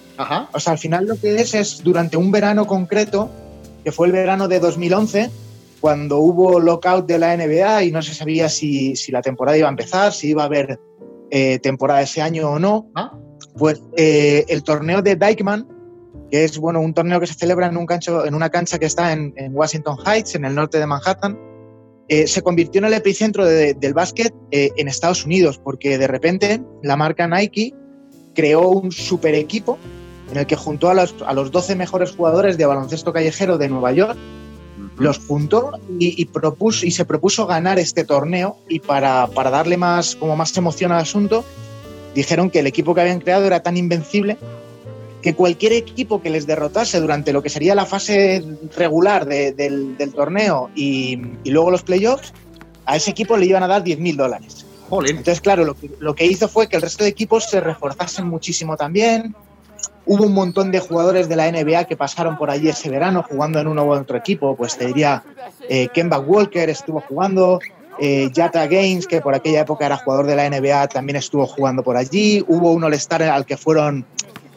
o 0.53 0.59
sea, 0.59 0.73
al 0.73 0.79
final 0.79 1.05
lo 1.05 1.19
que 1.19 1.35
es 1.35 1.53
es 1.53 1.83
durante 1.83 2.17
un 2.17 2.31
verano 2.31 2.65
concreto, 2.65 3.29
que 3.83 3.91
fue 3.91 4.07
el 4.07 4.13
verano 4.13 4.47
de 4.47 4.59
2011, 4.59 5.29
cuando 5.81 6.19
hubo 6.19 6.59
lockout 6.59 7.05
de 7.05 7.19
la 7.19 7.35
NBA 7.35 7.83
y 7.83 7.91
no 7.91 8.01
se 8.01 8.13
sabía 8.13 8.49
si, 8.49 8.95
si 8.95 9.11
la 9.11 9.21
temporada 9.21 9.57
iba 9.57 9.67
a 9.67 9.69
empezar, 9.69 10.13
si 10.13 10.29
iba 10.29 10.43
a 10.43 10.45
haber 10.45 10.79
eh, 11.29 11.59
temporada 11.59 12.01
ese 12.01 12.21
año 12.21 12.49
o 12.49 12.59
no, 12.59 12.89
¿Ah? 12.95 13.11
pues 13.57 13.81
eh, 13.97 14.45
el 14.47 14.63
torneo 14.63 15.01
de 15.01 15.15
Dykeman, 15.15 15.67
que 16.31 16.45
es 16.45 16.57
bueno 16.57 16.79
un 16.79 16.93
torneo 16.93 17.19
que 17.19 17.27
se 17.27 17.33
celebra 17.33 17.67
en, 17.67 17.77
un 17.77 17.85
cancho, 17.85 18.25
en 18.25 18.33
una 18.33 18.49
cancha 18.49 18.79
que 18.79 18.85
está 18.85 19.11
en, 19.11 19.33
en 19.35 19.55
Washington 19.55 19.97
Heights, 20.05 20.35
en 20.35 20.45
el 20.45 20.55
norte 20.55 20.79
de 20.79 20.87
Manhattan, 20.87 21.37
eh, 22.07 22.27
se 22.27 22.41
convirtió 22.43 22.79
en 22.79 22.85
el 22.85 22.93
epicentro 22.93 23.45
del 23.45 23.93
básquet 23.93 24.33
eh, 24.51 24.71
en 24.77 24.87
Estados 24.87 25.25
Unidos, 25.25 25.57
porque 25.57 25.97
de 25.97 26.07
repente 26.07 26.61
la 26.83 26.95
marca 26.95 27.27
Nike 27.27 27.73
creó 28.35 28.69
un 28.69 28.91
super 28.91 29.33
equipo 29.33 29.79
en 30.31 30.37
el 30.37 30.45
que 30.45 30.55
juntó 30.55 30.89
a 30.89 30.93
los, 30.93 31.15
a 31.25 31.33
los 31.33 31.51
12 31.51 31.75
mejores 31.75 32.11
jugadores 32.11 32.57
de 32.57 32.65
baloncesto 32.65 33.13
callejero 33.13 33.57
de 33.57 33.69
Nueva 33.69 33.91
York, 33.91 34.17
los 34.97 35.19
juntó 35.19 35.71
y, 35.99 36.25
propuso, 36.25 36.85
y 36.85 36.91
se 36.91 37.05
propuso 37.05 37.47
ganar 37.47 37.79
este 37.79 38.03
torneo 38.03 38.57
y 38.69 38.79
para, 38.79 39.27
para 39.27 39.49
darle 39.49 39.77
más, 39.77 40.15
como 40.15 40.35
más 40.35 40.55
emoción 40.57 40.91
al 40.91 40.99
asunto, 40.99 41.43
dijeron 42.13 42.49
que 42.49 42.59
el 42.59 42.67
equipo 42.67 42.93
que 42.93 43.01
habían 43.01 43.19
creado 43.19 43.45
era 43.45 43.61
tan 43.61 43.77
invencible 43.77 44.37
que 45.25 45.33
cualquier 45.33 45.73
equipo 45.73 46.21
que 46.21 46.29
les 46.29 46.45
derrotase 46.45 46.99
durante 46.99 47.33
lo 47.33 47.41
que 47.41 47.49
sería 47.49 47.73
la 47.73 47.87
fase 47.87 48.45
regular 48.77 49.25
del, 49.25 50.13
torneo 50.15 50.69
y, 50.75 51.19
luego 51.45 51.71
los 51.71 51.81
playoffs, 51.81 52.31
a 52.85 52.95
ese 52.95 53.09
equipo 53.09 53.35
le 53.35 53.47
iban 53.47 53.63
a 53.63 53.67
dar 53.67 53.83
10.000 53.83 54.15
dólares. 54.17 54.67
Entonces, 54.91 55.41
claro, 55.41 55.65
lo 55.99 56.13
que, 56.13 56.25
hizo 56.27 56.47
fue 56.47 56.69
que 56.69 56.75
el 56.75 56.83
resto 56.83 57.03
de 57.03 57.09
equipos 57.09 57.49
se 57.49 57.59
reforzasen 57.59 58.27
muchísimo 58.27 58.77
también. 58.77 59.35
Hubo 60.05 60.25
un 60.25 60.33
montón 60.35 60.69
de 60.69 60.79
jugadores 60.79 61.27
de 61.27 61.37
la 61.37 61.51
NBA 61.51 61.85
que 61.85 61.97
pasaron 61.97 62.37
por 62.37 62.51
allí 62.51 62.69
ese 62.69 62.91
verano 62.91 63.25
jugando 63.27 63.59
en 63.59 63.65
uno 63.65 63.83
u 63.83 63.93
otro 63.93 64.17
equipo. 64.17 64.55
Pues 64.55 64.77
te 64.77 64.85
diría, 64.85 65.23
eh, 65.67 65.87
Kemba 65.91 66.19
Walker 66.19 66.69
estuvo 66.69 67.01
jugando, 67.01 67.59
eh, 67.97 68.29
Jata 68.31 68.67
Gaines, 68.67 69.07
que 69.07 69.21
por 69.21 69.33
aquella 69.33 69.61
época 69.61 69.87
era 69.87 69.97
jugador 69.97 70.27
de 70.27 70.35
la 70.35 70.47
NBA, 70.47 70.87
también 70.89 71.15
estuvo 71.15 71.47
jugando 71.47 71.81
por 71.81 71.97
allí. 71.97 72.45
Hubo 72.47 72.71
un 72.73 72.83
All-Star 72.83 73.23
al 73.23 73.47
que 73.47 73.57
fueron 73.57 74.05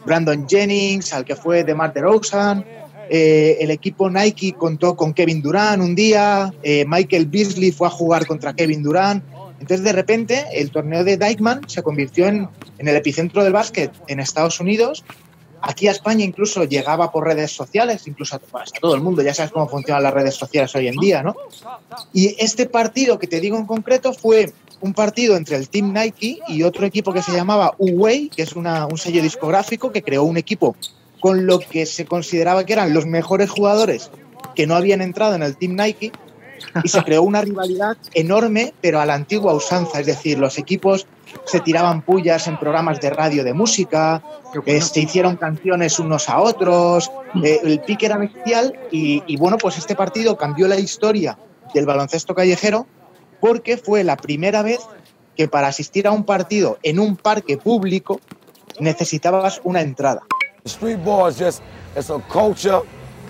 Brandon 0.09 0.49
Jennings, 0.49 1.13
al 1.13 1.25
que 1.25 1.37
fue 1.37 1.65
DeMar 1.65 1.93
DeRozan. 1.93 2.65
Eh, 3.11 3.59
el 3.61 3.71
equipo 3.71 4.11
Nike 4.11 4.55
contó 4.55 4.97
con 4.97 5.13
Kevin 5.13 5.41
Durant 5.41 5.83
un 5.83 5.95
día, 5.95 6.53
eh, 6.63 6.85
Michael 6.87 7.27
Beasley 7.27 7.73
fue 7.73 7.87
a 7.87 7.91
jugar 7.91 8.27
contra 8.27 8.55
Kevin 8.55 8.83
Durant. 8.83 9.23
Entonces, 9.61 9.83
de 9.83 9.93
repente, 9.93 10.47
el 10.55 10.71
torneo 10.71 11.05
de 11.05 11.17
Dykeman 11.17 11.69
se 11.69 11.83
convirtió 11.83 12.27
en, 12.27 12.49
el 12.79 12.97
epicentro 12.97 13.43
del 13.45 13.53
básquet 13.53 13.93
en 14.07 14.21
Estados 14.21 14.61
Unidos. 14.61 15.05
Aquí 15.61 15.89
a 15.89 15.91
España 15.91 16.25
incluso 16.25 16.65
llegaba 16.65 17.11
por 17.11 17.25
redes 17.25 17.51
sociales, 17.51 18.07
incluso 18.07 18.37
a, 18.37 18.41
todo 18.81 18.95
el 18.95 19.01
mundo, 19.01 19.23
ya 19.23 19.35
sabes 19.35 19.51
cómo 19.51 19.69
funcionan 19.69 20.05
las 20.05 20.15
redes 20.15 20.35
sociales 20.35 20.75
hoy 20.77 20.87
en 20.87 20.97
día, 20.97 21.23
¿no? 21.23 21.35
Y 22.13 22.37
este 22.39 22.67
partido 22.67 23.19
que 23.19 23.27
te 23.27 23.41
digo 23.41 23.57
en 23.57 23.67
concreto 23.67 24.13
fue 24.13 24.53
un 24.81 24.95
partido 24.95 25.37
entre 25.37 25.57
el 25.57 25.69
Team 25.69 25.93
Nike 25.93 26.41
y 26.49 26.63
otro 26.63 26.87
equipo 26.87 27.13
que 27.13 27.23
se 27.23 27.33
llamaba 27.33 27.75
Uway, 27.79 28.29
que 28.29 28.43
es 28.43 28.53
un 28.55 28.67
sello 28.97 29.23
discográfico 29.23 29.93
que 29.93 30.03
creó 30.03 30.25
un 30.25 30.37
equipo 30.37 30.77
con 31.21 31.47
lo 31.47 31.59
que 31.59 31.87
se 31.87 32.05
consideraba 32.05 32.65
que 32.65 32.73
eran 32.73 32.95
los 32.95 33.07
mejores 33.07 33.51
jugadores 33.51 34.11
que 34.55 34.67
no 34.67 34.75
habían 34.75 35.03
entrado 35.03 35.35
en 35.35 35.43
el 35.43 35.57
Team 35.57 35.75
Nike 35.75 36.13
y 36.83 36.89
se 36.89 37.03
creó 37.05 37.23
una 37.23 37.41
rivalidad 37.41 37.97
enorme, 38.15 38.75
pero 38.81 39.01
a 39.01 39.07
la 39.07 39.15
antigua 39.15 39.55
usanza, 39.55 40.01
es 40.01 40.07
decir, 40.07 40.39
los 40.39 40.59
equipos 40.59 41.07
se 41.45 41.61
tiraban 41.61 42.03
pullas 42.03 42.47
en 42.49 42.59
programas 42.59 43.01
de 43.01 43.11
radio 43.11 43.45
de 43.45 43.53
música, 43.53 44.23
eh, 44.67 44.81
se 44.81 45.01
hicieron 45.01 45.37
canciones 45.37 45.99
unos 45.99 46.29
a 46.29 46.41
otros, 46.41 47.11
eh, 47.43 47.61
el 47.63 47.81
pique 47.81 48.07
era 48.07 48.17
bestial 48.17 48.75
y, 48.91 49.23
y 49.27 49.37
bueno, 49.37 49.59
pues 49.59 49.79
este 49.79 49.95
partido 49.95 50.37
cambió 50.37 50.67
la 50.69 50.79
historia 50.79 51.39
del 51.75 51.87
baloncesto 51.87 52.35
callejero 52.35 52.87
porque 53.41 53.77
fue 53.77 54.05
la 54.05 54.17
primera 54.17 54.63
vez 54.63 54.81
que 55.37 55.49
para 55.49 55.69
asistir 55.69 56.07
a 56.07 56.11
un 56.11 56.25
partido 56.25 56.79
en 56.83 56.99
un 56.99 57.17
parque 57.17 57.57
público 57.57 58.21
necesitabas 58.81 59.61
una 59.65 59.81
entrada. 59.81 60.21
The 60.65 60.71
street 60.71 61.05
ball 61.05 61.29
is 61.29 61.39
just 61.39 61.63
it's 61.97 62.11
a 62.11 62.21
culture. 62.31 62.83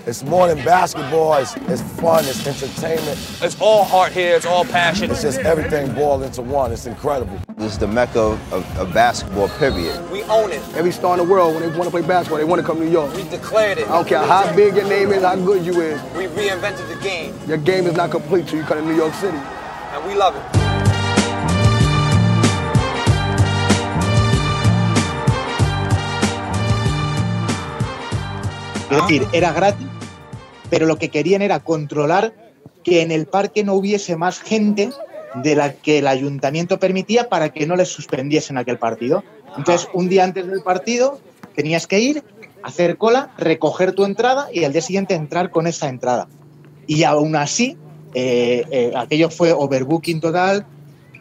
It's 0.07 0.25
more 0.25 0.49
than 0.49 0.65
basketball. 0.65 1.35
It's, 1.35 1.55
it's 1.69 1.83
fun. 2.01 2.25
It's 2.25 2.47
entertainment. 2.47 3.19
It's 3.43 3.61
all 3.61 3.85
heart 3.85 4.11
here. 4.11 4.37
It's 4.37 4.47
all 4.47 4.65
passion. 4.65 5.11
It's 5.11 5.21
just 5.21 5.39
everything 5.41 5.93
boiled 5.93 6.23
into 6.23 6.41
one. 6.41 6.73
It's 6.73 6.87
incredible. 6.87 7.39
This 7.59 7.73
is 7.73 7.79
the 7.79 7.89
mecca 7.89 8.19
of, 8.19 8.79
of, 8.79 8.95
basketball. 8.95 9.49
Period. 9.59 10.11
We 10.11 10.23
own 10.23 10.51
it. 10.51 10.63
Every 10.75 10.93
star 10.93 11.19
in 11.19 11.27
the 11.27 11.31
world, 11.31 11.55
when 11.55 11.63
they 11.63 11.77
want 11.77 11.85
to 11.85 11.91
play 11.91 12.01
basketball, 12.01 12.39
they 12.39 12.45
want 12.45 12.59
to 12.59 12.67
come 12.67 12.79
to 12.79 12.85
New 12.85 12.91
York. 12.91 13.15
We 13.15 13.25
declared 13.25 13.77
it. 13.77 13.87
I 13.87 13.97
don't 13.97 14.09
care 14.09 14.23
how 14.25 14.51
big 14.57 14.77
your 14.77 14.89
name 14.89 15.11
is, 15.13 15.23
how 15.23 15.37
good 15.37 15.67
you 15.67 15.79
is. 15.83 16.01
We 16.15 16.25
reinvented 16.25 16.89
the 16.89 16.99
game. 17.03 17.39
Your 17.47 17.59
game 17.59 17.87
is 17.87 17.95
not 17.95 18.11
complete 18.11 18.47
till 18.47 18.59
you 18.59 18.65
come 18.65 18.79
to 18.79 18.85
New 18.87 18.97
York 18.97 19.13
City. 19.13 19.39
We 20.07 20.15
love 20.15 20.35
it. 20.35 20.59
Es 28.91 29.03
decir, 29.03 29.27
era 29.33 29.53
gratis, 29.53 29.87
pero 30.71 30.87
lo 30.87 30.97
que 30.97 31.11
querían 31.11 31.43
era 31.43 31.61
controlar 31.61 32.33
que 32.83 33.03
en 33.03 33.11
el 33.11 33.27
parque 33.27 33.63
no 33.63 33.75
hubiese 33.75 34.17
más 34.17 34.41
gente 34.41 34.91
de 35.35 35.55
la 35.55 35.75
que 35.75 35.99
el 35.99 36.07
ayuntamiento 36.07 36.79
permitía 36.79 37.29
para 37.29 37.51
que 37.51 37.67
no 37.67 37.77
les 37.77 37.89
suspendiesen 37.89 38.57
aquel 38.57 38.79
partido. 38.79 39.25
Entonces, 39.59 39.89
un 39.93 40.09
día 40.09 40.25
antes 40.25 40.47
del 40.47 40.63
partido 40.63 41.21
tenías 41.55 41.87
que 41.87 41.99
ir, 42.01 42.25
hacer 42.63 42.97
cola, 42.97 43.35
recoger 43.37 43.93
tu 43.93 44.05
entrada 44.05 44.49
y 44.53 44.65
al 44.65 44.73
día 44.73 44.83
siguiente 44.83 45.15
entrar 45.15 45.51
con 45.51 45.67
esa 45.67 45.89
entrada. 45.89 46.29
Y 46.87 47.03
aún 47.03 47.37
así, 47.37 47.77
eh, 48.15 48.65
eh, 48.71 48.93
aquello 48.97 49.31
fue 49.31 49.53
overbooking 49.53 50.21
total, 50.21 50.67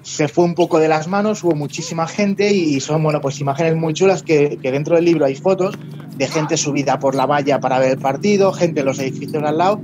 se 0.02 0.28
fue 0.28 0.46
un 0.46 0.56
poco 0.56 0.80
de 0.80 0.88
las 0.88 1.08
manos, 1.08 1.44
hubo 1.44 1.54
muchísima 1.54 2.08
gente 2.08 2.54
y 2.54 2.80
son, 2.80 3.04
bueno, 3.04 3.20
pues 3.20 3.40
imágenes 3.42 3.76
muy 3.76 3.94
chulas 3.94 4.24
que, 4.24 4.58
dentro 4.62 4.96
del 4.96 5.06
libro 5.06 5.26
hay 5.26 5.36
fotos 5.36 5.76
de 6.16 6.28
gente 6.28 6.56
subida 6.56 6.98
por 7.00 7.14
la 7.14 7.26
valla 7.26 7.60
para 7.60 7.80
ver 7.80 7.92
el 7.92 7.98
partido, 7.98 8.54
gente 8.54 8.80
en 8.80 8.86
los 8.86 9.00
edificios 9.00 9.44
al 9.44 9.58
lado, 9.58 9.82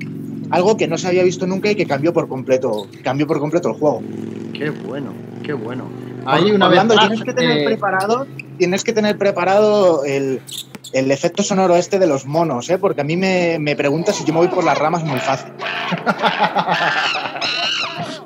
algo 0.49 0.77
que 0.77 0.87
no 0.87 0.97
se 0.97 1.07
había 1.07 1.23
visto 1.23 1.45
nunca 1.45 1.71
y 1.71 1.75
que 1.75 1.85
cambió 1.85 2.13
por 2.13 2.27
completo, 2.27 2.87
cambió 3.03 3.27
por 3.27 3.39
completo 3.39 3.69
el 3.69 3.75
juego. 3.75 4.01
Qué 4.53 4.69
bueno, 4.69 5.13
qué 5.43 5.53
bueno. 5.53 5.85
Hay 6.25 6.51
una 6.51 6.69
tienes 6.87 7.21
que 7.21 7.33
tener 7.33 7.65
preparado, 7.65 8.25
tienes 8.57 8.83
que 8.83 8.93
tener 8.93 9.17
preparado 9.17 10.05
el, 10.05 10.39
el 10.93 11.11
efecto 11.11 11.43
sonoro 11.43 11.75
este 11.75 11.99
de 11.99 12.07
los 12.07 12.25
monos, 12.25 12.69
¿eh? 12.69 12.77
porque 12.77 13.01
a 13.01 13.03
mí 13.03 13.17
me, 13.17 13.57
me 13.59 13.75
pregunta 13.75 14.13
si 14.13 14.23
yo 14.23 14.33
me 14.33 14.39
voy 14.39 14.47
por 14.47 14.63
las 14.63 14.77
ramas 14.77 15.03
muy 15.03 15.19
fácil. 15.19 15.51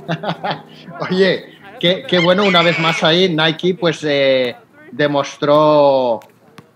Oye, 1.10 1.46
qué, 1.80 2.04
qué 2.08 2.20
bueno, 2.20 2.44
una 2.44 2.62
vez 2.62 2.78
más 2.80 3.04
ahí 3.04 3.34
Nike 3.34 3.76
pues 3.76 4.04
eh, 4.04 4.56
demostró 4.92 6.20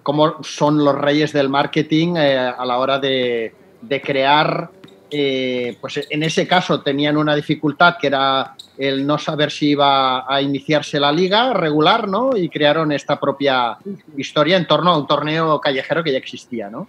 cómo 0.01 0.43
son 0.43 0.83
los 0.83 0.95
reyes 0.95 1.33
del 1.33 1.49
marketing 1.49 2.15
eh, 2.17 2.37
a 2.37 2.65
la 2.65 2.77
hora 2.77 2.97
de, 2.97 3.53
de 3.81 4.01
crear, 4.01 4.69
eh, 5.11 5.77
pues 5.81 6.07
en 6.09 6.23
ese 6.23 6.47
caso 6.47 6.81
tenían 6.81 7.17
una 7.17 7.35
dificultad 7.35 7.95
que 7.99 8.07
era 8.07 8.55
el 8.77 9.05
no 9.05 9.17
saber 9.17 9.51
si 9.51 9.69
iba 9.71 10.25
a 10.33 10.41
iniciarse 10.41 10.99
la 10.99 11.11
liga 11.11 11.53
regular, 11.53 12.07
¿no? 12.07 12.35
Y 12.35 12.47
crearon 12.49 12.91
esta 12.91 13.19
propia 13.19 13.77
historia 14.17 14.57
en 14.57 14.65
torno 14.67 14.91
a 14.91 14.97
un 14.97 15.05
torneo 15.07 15.59
callejero 15.59 16.03
que 16.03 16.11
ya 16.13 16.17
existía, 16.17 16.69
¿no? 16.69 16.87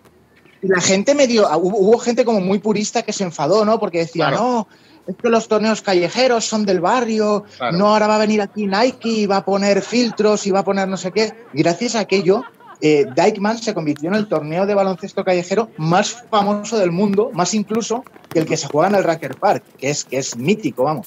Y 0.63 0.69
la 0.69 0.81
gente 0.81 1.15
medio, 1.17 1.49
hubo, 1.59 1.77
hubo 1.79 1.99
gente 1.99 2.25
como 2.25 2.41
muy 2.41 2.61
purista 2.61 3.03
que 3.03 3.13
se 3.13 3.25
enfadó, 3.25 3.65
¿no? 3.65 3.81
Porque 3.81 3.99
decía, 3.99 4.29
Claro. 4.29 4.43
no, 4.43 4.69
es 5.09 5.17
que 5.21 5.29
los 5.29 5.49
torneos 5.49 5.83
callejeros 5.83 6.45
son 6.45 6.65
del 6.65 6.81
barrio, 6.81 7.45
Claro. 7.59 7.77
no, 7.77 7.89
ahora 7.89 8.07
va 8.07 8.15
a 8.15 8.19
venir 8.19 8.41
aquí 8.41 8.67
Nike 8.69 9.09
y 9.09 9.27
va 9.27 9.39
a 9.39 9.45
poner 9.45 9.83
filtros 9.83 10.47
y 10.47 10.53
va 10.53 10.61
a 10.61 10.65
poner 10.65 10.87
no 10.87 10.97
sé 10.97 11.11
qué. 11.11 11.33
Y 11.53 11.63
gracias 11.63 11.97
a 11.97 12.01
aquello, 12.01 12.45
eh, 12.85 13.07
Dykeman 13.15 13.59
se 13.59 13.73
convirtió 13.73 14.09
en 14.09 14.17
el 14.17 14.27
torneo 14.27 14.67
de 14.67 14.75
baloncesto 14.75 15.25
callejero 15.25 15.71
más 15.77 16.25
famoso 16.29 16.77
del 16.77 16.91
mundo, 16.91 17.31
más 17.33 17.55
incluso 17.55 18.05
que 18.29 18.41
el 18.41 18.47
que 18.47 18.57
se 18.57 18.67
juega 18.67 18.89
en 18.89 18.97
el 18.97 19.05
Racker 19.05 19.37
Park, 19.37 19.63
que 19.79 19.91
es, 19.91 20.05
que 20.05 20.19
es 20.19 20.37
mítico, 20.37 20.83
vamos. 20.83 21.07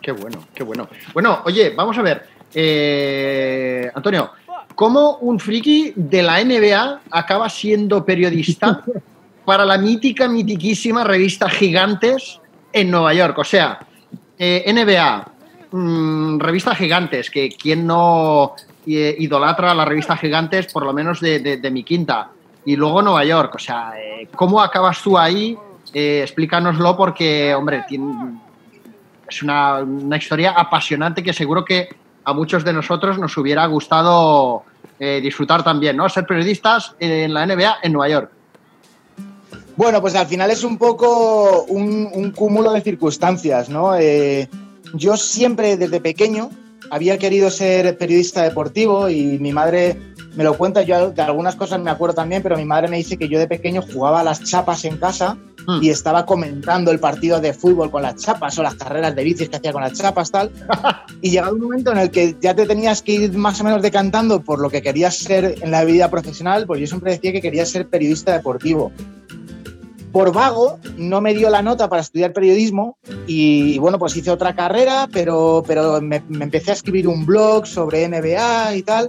Qué 0.00 0.12
bueno, 0.12 0.38
qué 0.54 0.62
bueno. 0.62 0.88
Bueno, 1.12 1.40
oye, 1.44 1.70
vamos 1.70 1.98
a 1.98 2.02
ver. 2.02 2.26
eh, 2.54 3.90
Antonio, 3.92 4.30
¿cómo 4.76 5.16
un 5.18 5.40
friki 5.40 5.92
de 5.96 6.22
la 6.22 6.44
NBA 6.44 7.00
acaba 7.10 7.48
siendo 7.48 8.04
periodista 8.04 8.84
para 9.44 9.64
la 9.64 9.78
mítica, 9.78 10.28
mitiquísima 10.28 11.02
revista 11.02 11.50
Gigantes 11.50 12.40
en 12.72 12.88
Nueva 12.88 13.12
York? 13.14 13.36
O 13.36 13.44
sea, 13.44 13.80
eh, 14.38 14.64
NBA, 14.72 15.32
mm, 15.72 16.38
revista 16.38 16.72
Gigantes, 16.76 17.30
que 17.30 17.48
quien 17.48 17.84
no 17.84 18.54
eh, 18.86 19.16
idolatra 19.18 19.74
la 19.74 19.84
revista 19.84 20.16
Gigantes, 20.16 20.72
por 20.72 20.84
lo 20.84 20.92
menos 20.92 21.20
de, 21.20 21.38
de- 21.38 21.70
mi 21.70 21.84
quinta, 21.84 22.30
y 22.64 22.76
luego 22.76 23.02
Nueva 23.02 23.24
York. 23.24 23.54
O 23.54 23.58
sea, 23.58 23.92
eh, 23.98 24.28
¿cómo 24.34 24.60
acabas 24.60 25.02
tú 25.02 25.18
ahí? 25.18 25.56
Eh, 25.92 26.20
explícanoslo 26.22 26.96
porque, 26.96 27.54
hombre, 27.54 27.84
es 29.28 29.42
una, 29.42 29.78
una 29.78 30.16
historia 30.16 30.52
apasionante 30.52 31.22
que 31.22 31.32
seguro 31.32 31.64
que 31.64 31.88
a 32.24 32.32
muchos 32.32 32.64
de 32.64 32.72
nosotros 32.72 33.18
nos 33.18 33.36
hubiera 33.36 33.66
gustado 33.66 34.64
disfrutar 34.98 35.64
también, 35.64 35.96
¿no? 35.96 36.06
Ser 36.10 36.26
periodistas 36.26 36.94
en 36.98 37.32
la 37.32 37.46
NBA 37.46 37.78
en 37.82 37.92
Nueva 37.94 38.08
York. 38.10 38.30
Bueno, 39.74 39.98
pues 40.02 40.14
al 40.14 40.26
final 40.26 40.50
es 40.50 40.62
un 40.62 40.76
poco 40.76 41.62
un, 41.62 42.32
cúmulo 42.36 42.70
de 42.72 42.82
circunstancias, 42.82 43.70
¿no? 43.70 43.94
Yo 44.92 45.16
siempre 45.16 45.78
desde 45.78 46.02
pequeño 46.02 46.50
había 46.90 47.18
querido 47.18 47.50
ser 47.50 47.96
periodista 47.98 48.42
deportivo 48.42 49.08
y 49.08 49.38
mi 49.38 49.52
madre 49.52 49.98
me 50.34 50.44
lo 50.44 50.56
cuenta, 50.56 50.82
yo 50.82 51.10
de 51.10 51.22
algunas 51.22 51.56
cosas 51.56 51.80
me 51.80 51.90
acuerdo 51.90 52.14
también, 52.14 52.42
pero 52.42 52.56
mi 52.56 52.64
madre 52.64 52.88
me 52.88 52.96
dice 52.96 53.16
que 53.16 53.28
yo 53.28 53.38
de 53.38 53.48
pequeño 53.48 53.82
jugaba 53.82 54.20
a 54.20 54.24
las 54.24 54.44
chapas 54.44 54.84
en 54.84 54.96
casa 54.96 55.36
Hmm. 55.66 55.82
y 55.82 55.90
estaba 55.90 56.24
comentando 56.26 56.90
el 56.90 56.98
partido 56.98 57.40
de 57.40 57.52
fútbol 57.52 57.90
con 57.90 58.02
las 58.02 58.16
chapas 58.16 58.58
o 58.58 58.62
las 58.62 58.74
carreras 58.74 59.14
de 59.14 59.24
bicis 59.24 59.48
que 59.48 59.56
hacía 59.56 59.72
con 59.72 59.82
las 59.82 59.92
chapas, 59.92 60.30
tal. 60.30 60.50
y 61.22 61.30
llegaba 61.30 61.52
un 61.52 61.60
momento 61.60 61.92
en 61.92 61.98
el 61.98 62.10
que 62.10 62.36
ya 62.40 62.54
te 62.54 62.66
tenías 62.66 63.02
que 63.02 63.12
ir 63.12 63.32
más 63.36 63.60
o 63.60 63.64
menos 63.64 63.82
decantando 63.82 64.40
por 64.40 64.60
lo 64.60 64.70
que 64.70 64.82
querías 64.82 65.16
ser 65.16 65.56
en 65.60 65.70
la 65.70 65.84
vida 65.84 66.10
profesional, 66.10 66.66
pues 66.66 66.80
yo 66.80 66.86
siempre 66.86 67.12
decía 67.12 67.32
que 67.32 67.40
quería 67.40 67.66
ser 67.66 67.88
periodista 67.88 68.32
deportivo 68.32 68.92
por 70.12 70.32
vago 70.32 70.78
no 70.96 71.20
me 71.20 71.34
dio 71.34 71.50
la 71.50 71.62
nota 71.62 71.88
para 71.88 72.02
estudiar 72.02 72.32
periodismo 72.32 72.98
y, 73.26 73.78
bueno, 73.78 73.98
pues 73.98 74.16
hice 74.16 74.30
otra 74.30 74.54
carrera, 74.54 75.08
pero, 75.12 75.62
pero 75.66 76.00
me, 76.00 76.22
me 76.28 76.44
empecé 76.44 76.70
a 76.70 76.74
escribir 76.74 77.06
un 77.06 77.24
blog 77.24 77.66
sobre 77.66 78.08
NBA 78.08 78.76
y 78.76 78.82
tal. 78.82 79.08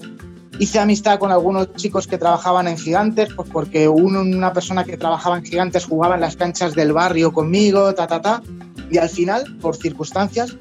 Hice 0.59 0.79
amistad 0.79 1.17
con 1.17 1.31
algunos 1.31 1.73
chicos 1.75 2.05
que 2.05 2.19
trabajaban 2.19 2.67
en 2.67 2.77
Gigantes, 2.77 3.33
pues 3.33 3.49
porque 3.49 3.87
uno, 3.87 4.21
una 4.21 4.53
persona 4.53 4.83
que 4.83 4.97
trabajaba 4.97 5.37
en 5.37 5.45
Gigantes 5.45 5.85
jugaba 5.85 6.15
en 6.15 6.21
las 6.21 6.35
canchas 6.35 6.75
del 6.75 6.93
barrio 6.93 7.33
conmigo, 7.33 7.95
ta, 7.95 8.05
ta, 8.05 8.21
ta. 8.21 8.43
Y 8.91 8.97
al 8.97 9.09
final, 9.09 9.57
por 9.59 9.75
circunstancias, 9.75 10.55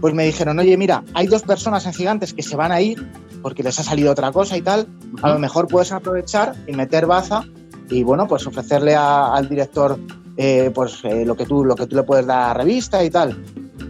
pues 0.00 0.12
me 0.14 0.24
dijeron, 0.26 0.58
oye, 0.58 0.76
mira, 0.76 1.04
hay 1.14 1.28
dos 1.28 1.42
personas 1.42 1.86
en 1.86 1.92
Gigantes 1.92 2.32
que 2.32 2.42
se 2.42 2.56
van 2.56 2.72
a 2.72 2.80
ir 2.80 3.06
porque 3.42 3.62
les 3.62 3.78
ha 3.78 3.84
salido 3.84 4.10
otra 4.10 4.32
cosa 4.32 4.56
y 4.56 4.62
tal. 4.62 4.88
A 5.22 5.30
lo 5.30 5.38
mejor 5.38 5.68
puedes 5.68 5.92
aprovechar 5.92 6.56
y 6.66 6.72
meter 6.72 7.06
baza 7.06 7.44
y 7.90 8.02
bueno, 8.02 8.26
pues 8.26 8.46
ofrecerle 8.46 8.94
a- 8.94 9.34
al 9.34 9.48
director 9.48 9.98
eh, 10.36 10.70
pues 10.74 11.00
eh, 11.04 11.24
lo 11.24 11.36
que 11.36 11.46
tú 11.46 11.64
lo 11.64 11.74
que 11.74 11.86
tú 11.86 11.96
le 11.96 12.02
puedes 12.04 12.26
dar 12.26 12.38
a 12.38 12.48
la 12.48 12.54
revista 12.54 13.02
y 13.02 13.10
tal. 13.10 13.42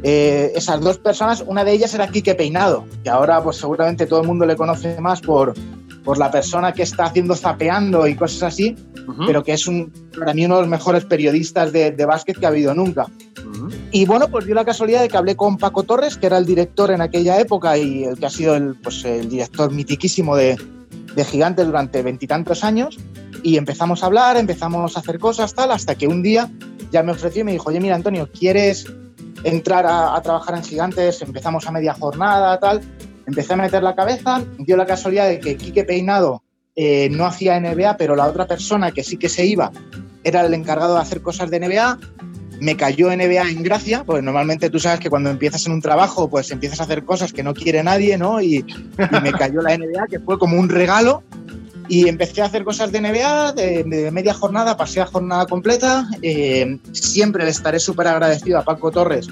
Eh, 0.02 0.52
esas 0.54 0.80
dos 0.80 0.98
personas, 0.98 1.44
una 1.46 1.64
de 1.64 1.72
ellas 1.72 1.92
era 1.94 2.08
Quique 2.08 2.34
Peinado, 2.34 2.84
que 3.02 3.11
ahora 3.11 3.42
pues 3.42 3.56
seguramente 3.56 4.06
todo 4.06 4.20
el 4.20 4.26
mundo 4.26 4.46
le 4.46 4.56
conoce 4.56 5.00
más 5.00 5.20
por, 5.20 5.54
por 6.04 6.18
la 6.18 6.30
persona 6.30 6.72
que 6.72 6.82
está 6.84 7.06
haciendo 7.06 7.34
zapeando 7.34 8.06
y 8.06 8.14
cosas 8.14 8.44
así, 8.54 8.76
Ujú, 9.08 9.26
pero 9.26 9.42
que 9.42 9.52
es 9.54 9.66
un, 9.66 9.92
para 10.18 10.32
mí 10.34 10.44
uno 10.44 10.56
de 10.56 10.61
los 10.62 10.70
mejores 10.70 11.04
periodistas 11.04 11.72
de, 11.72 11.90
de 11.90 12.04
básquet 12.06 12.38
que 12.38 12.46
ha 12.46 12.50
habido 12.50 12.74
nunca. 12.74 13.06
Y 13.90 14.04
bueno, 14.06 14.28
pues 14.28 14.44
dio 14.44 14.54
la 14.54 14.64
casualidad 14.64 15.00
de 15.00 15.08
que 15.08 15.16
hablé 15.16 15.34
con 15.34 15.56
Paco 15.56 15.82
Torres, 15.82 16.16
que 16.16 16.26
era 16.26 16.38
el 16.38 16.44
director 16.46 16.90
en 16.90 17.00
aquella 17.00 17.40
época 17.40 17.76
y 17.76 18.04
el 18.04 18.18
que 18.18 18.26
ha 18.26 18.30
sido 18.30 18.54
el, 18.54 18.74
pues, 18.76 19.04
el 19.04 19.28
director 19.28 19.72
mitiquísimo 19.72 20.37
de, 20.37 20.56
de 21.16 21.24
Gigantes 21.24 21.66
durante 21.66 22.02
veintitantos 22.02 22.62
años. 22.62 22.98
Y 23.42 23.57
empezamos 23.57 24.03
a 24.03 24.07
hablar, 24.07 24.37
empezamos 24.37 24.96
a 24.96 25.01
hacer 25.01 25.18
cosas, 25.18 25.55
tal, 25.55 25.70
hasta 25.70 25.94
que 25.94 26.07
un 26.07 26.22
día 26.22 26.51
ya 26.90 27.03
me 27.03 27.12
ofreció 27.12 27.42
y 27.42 27.44
me 27.44 27.53
dijo, 27.53 27.68
oye, 27.68 27.81
mira, 27.81 27.94
Antonio, 27.94 28.29
¿quieres 28.33 28.87
entrar 29.44 29.87
a, 29.87 30.20
trabajar 30.22 30.57
en 30.57 30.64
Gigantes? 30.64 31.22
Empezamos 31.22 31.66
a 31.66 31.72
media 31.72 31.94
jornada, 31.94 32.59
tal. 32.59 32.81
Empecé 33.27 33.55
a 33.55 33.57
meter 33.57 33.83
la 33.83 33.94
cabeza, 33.94 34.42
dio 34.59 34.77
la 34.77 34.87
casualidad 34.87 35.29
de 35.29 35.38
que 35.38 35.57
Quique 35.57 35.85
Peinado 35.85 36.42
eh, 36.74 37.09
no 37.11 37.27
hacía 37.27 37.61
NBA, 37.61 37.96
pero 37.96 38.16
la 38.16 38.27
otra 38.27 38.46
persona 38.46 38.90
que 38.90 39.05
sí 39.05 39.16
que 39.16 39.29
se 39.29 39.44
iba 39.44 39.70
era 40.24 40.44
el 40.44 40.55
encargado 40.55 40.94
de 40.94 41.01
hacer 41.01 41.22
cosas 41.22 41.51
de 41.51 41.61
NBA 41.61 41.98
me 42.61 42.77
cayó 42.77 43.14
NBA 43.14 43.51
en 43.51 43.62
gracia, 43.62 44.05
porque 44.05 44.22
normalmente 44.22 44.70
tú 44.70 44.79
sabes 44.79 45.01
que 45.01 45.11
cuando 45.11 45.31
empiezas 45.31 45.66
en 45.66 45.72
un 45.72 45.81
trabajo, 45.81 46.29
pues 46.29 46.51
empiezas 46.51 46.81
a 46.81 46.85
hacer 46.85 47.05
cosas 47.05 47.33
que 47.33 47.42
no 47.42 47.55
quiere 47.55 47.83
nadie, 47.83 48.18
¿no? 48.18 48.40
Y, 48.40 48.57
y 48.57 49.20
me 49.22 49.33
cayó 49.33 49.61
la 49.62 49.77
NBA, 49.77 50.07
que 50.09 50.20
fue 50.20 50.38
como 50.38 50.59
un 50.59 50.68
regalo. 50.68 51.22
Y 51.88 52.09
empecé 52.09 52.42
a 52.42 52.46
hacer 52.46 52.64
cosas 52.64 52.92
de 52.92 53.01
NBA, 53.01 53.53
de, 53.53 53.85
de 53.85 54.11
media 54.11 54.35
jornada, 54.35 54.77
pasé 54.77 55.01
a 55.01 55.07
jornada 55.07 55.46
completa. 55.46 56.09
Eh, 56.20 56.79
siempre 56.92 57.44
le 57.44 57.51
estaré 57.51 57.81
súper 57.81 58.09
agradecido 58.09 58.59
a 58.59 58.64
Paco 58.64 58.90
Torres 58.90 59.29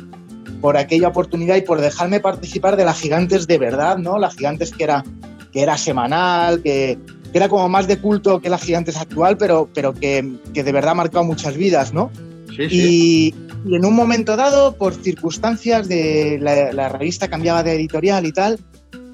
por 0.60 0.76
aquella 0.76 1.08
oportunidad 1.08 1.56
y 1.56 1.62
por 1.62 1.80
dejarme 1.80 2.20
participar 2.20 2.76
de 2.76 2.84
la 2.84 2.94
Gigantes 2.94 3.46
de 3.46 3.58
verdad, 3.58 3.98
¿no? 3.98 4.18
La 4.18 4.30
Gigantes 4.30 4.72
que 4.72 4.84
era, 4.84 5.04
que 5.52 5.62
era 5.62 5.76
semanal, 5.76 6.62
que, 6.62 6.98
que 7.30 7.38
era 7.38 7.48
como 7.48 7.68
más 7.68 7.86
de 7.86 7.98
culto 7.98 8.40
que 8.40 8.48
la 8.48 8.58
Gigantes 8.58 8.96
actual, 8.96 9.36
pero, 9.36 9.68
pero 9.74 9.92
que, 9.92 10.38
que 10.54 10.64
de 10.64 10.72
verdad 10.72 10.92
ha 10.92 10.94
marcado 10.94 11.24
muchas 11.24 11.56
vidas, 11.56 11.92
¿no? 11.92 12.10
Sí, 12.48 12.68
sí. 12.70 13.34
Y, 13.64 13.70
y 13.70 13.76
en 13.76 13.84
un 13.84 13.94
momento 13.94 14.36
dado, 14.36 14.76
por 14.76 14.94
circunstancias 14.94 15.88
de 15.88 16.38
la, 16.40 16.72
la 16.72 16.88
revista 16.88 17.28
cambiaba 17.28 17.62
de 17.62 17.74
editorial 17.74 18.24
y 18.24 18.32
tal, 18.32 18.58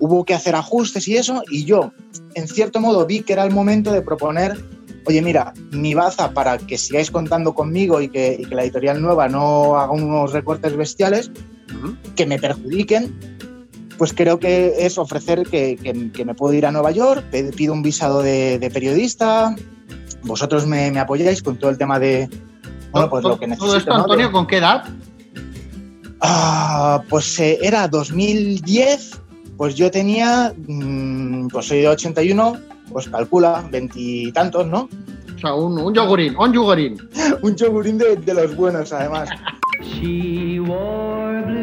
hubo 0.04 0.24
que 0.24 0.34
hacer 0.34 0.56
ajustes 0.56 1.06
y 1.06 1.16
eso, 1.16 1.44
y 1.48 1.64
yo, 1.64 1.92
en 2.34 2.48
cierto 2.48 2.80
modo, 2.80 3.06
vi 3.06 3.20
que 3.20 3.34
era 3.34 3.44
el 3.44 3.52
momento 3.52 3.92
de 3.92 4.02
proponer, 4.02 4.60
oye, 5.06 5.22
mira, 5.22 5.52
mi 5.70 5.94
baza 5.94 6.32
para 6.32 6.58
que 6.58 6.76
sigáis 6.76 7.12
contando 7.12 7.54
conmigo 7.54 8.00
y 8.00 8.08
que, 8.08 8.36
y 8.40 8.44
que 8.44 8.54
la 8.56 8.64
editorial 8.64 9.00
nueva 9.00 9.28
no 9.28 9.76
haga 9.78 9.92
unos 9.92 10.32
recortes 10.32 10.76
bestiales 10.76 11.30
que 12.16 12.26
me 12.26 12.38
perjudiquen, 12.40 13.14
pues 13.96 14.12
creo 14.12 14.40
que 14.40 14.74
es 14.84 14.98
ofrecer 14.98 15.44
que, 15.48 15.76
que- 15.80 16.10
que 16.10 16.24
me 16.24 16.34
puedo 16.34 16.52
ir 16.54 16.66
a 16.66 16.72
Nueva 16.72 16.90
York, 16.90 17.24
pido 17.56 17.72
un 17.72 17.82
visado 17.82 18.22
de, 18.22 18.58
de 18.58 18.70
periodista, 18.72 19.54
vosotros 20.24 20.66
me, 20.66 20.90
me 20.90 20.98
apoyáis 20.98 21.42
con 21.44 21.56
todo 21.58 21.70
el 21.70 21.78
tema 21.78 22.00
de... 22.00 22.28
Bueno, 22.90 23.08
pues 23.08 23.22
todo, 23.22 23.34
lo 23.34 23.38
que 23.38 23.46
todo 23.46 23.74
necesito. 23.74 23.76
esto, 23.76 23.90
¿no? 23.90 23.96
De- 23.98 24.02
Antonio, 24.02 24.32
¿con 24.32 24.46
qué 24.48 24.56
edad? 24.56 24.84
Ah, 26.20 27.02
pues 27.08 27.38
eh, 27.40 27.58
era 27.62 27.88
2010, 27.88 29.20
pues 29.62 29.76
yo 29.76 29.92
tenía, 29.92 30.52
mm, 30.66 31.46
pues 31.46 31.66
soy 31.66 31.82
de 31.82 31.88
81, 31.88 32.56
pues 32.90 33.08
calcula, 33.08 33.64
veintitantos, 33.70 34.66
¿no? 34.66 34.88
O 35.36 35.38
sea, 35.38 35.54
un, 35.54 35.78
un 35.78 35.94
yogurín, 35.94 36.34
un 36.36 36.52
yogurín. 36.52 36.98
Un 37.42 37.54
chogurín 37.54 37.96
de, 37.96 38.16
de 38.16 38.34
los 38.34 38.56
buenos, 38.56 38.92
además. 38.92 39.28
She 39.80 40.58
wore 40.58 41.42
blue 41.42 41.60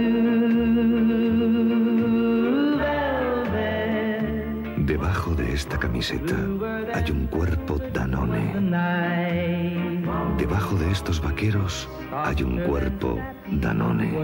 velvet 2.77 4.85
Debajo 4.85 5.35
de 5.35 5.53
esta 5.53 5.77
camiseta 5.77 6.37
hay 6.93 7.11
un 7.11 7.27
cuerpo 7.27 7.81
Danone. 7.93 8.53
Debajo 10.37 10.77
de 10.77 10.89
estos 10.89 11.21
vaqueros 11.21 11.89
hay 12.13 12.43
un 12.43 12.61
cuerpo 12.61 13.19
Danone. 13.51 14.17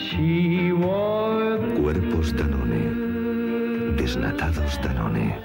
She 0.00 0.72
wore 0.72 1.58
Cuerpos 1.76 2.32
Danone. 2.36 3.96
Desnatados 3.96 4.80
Danone. 4.82 5.36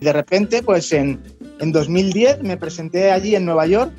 De 0.00 0.12
repente, 0.12 0.62
pues 0.62 0.92
en, 0.92 1.20
en 1.60 1.72
2010 1.72 2.42
me 2.42 2.56
presenté 2.56 3.10
allí 3.12 3.34
en 3.34 3.44
Nueva 3.46 3.66
York 3.66 3.92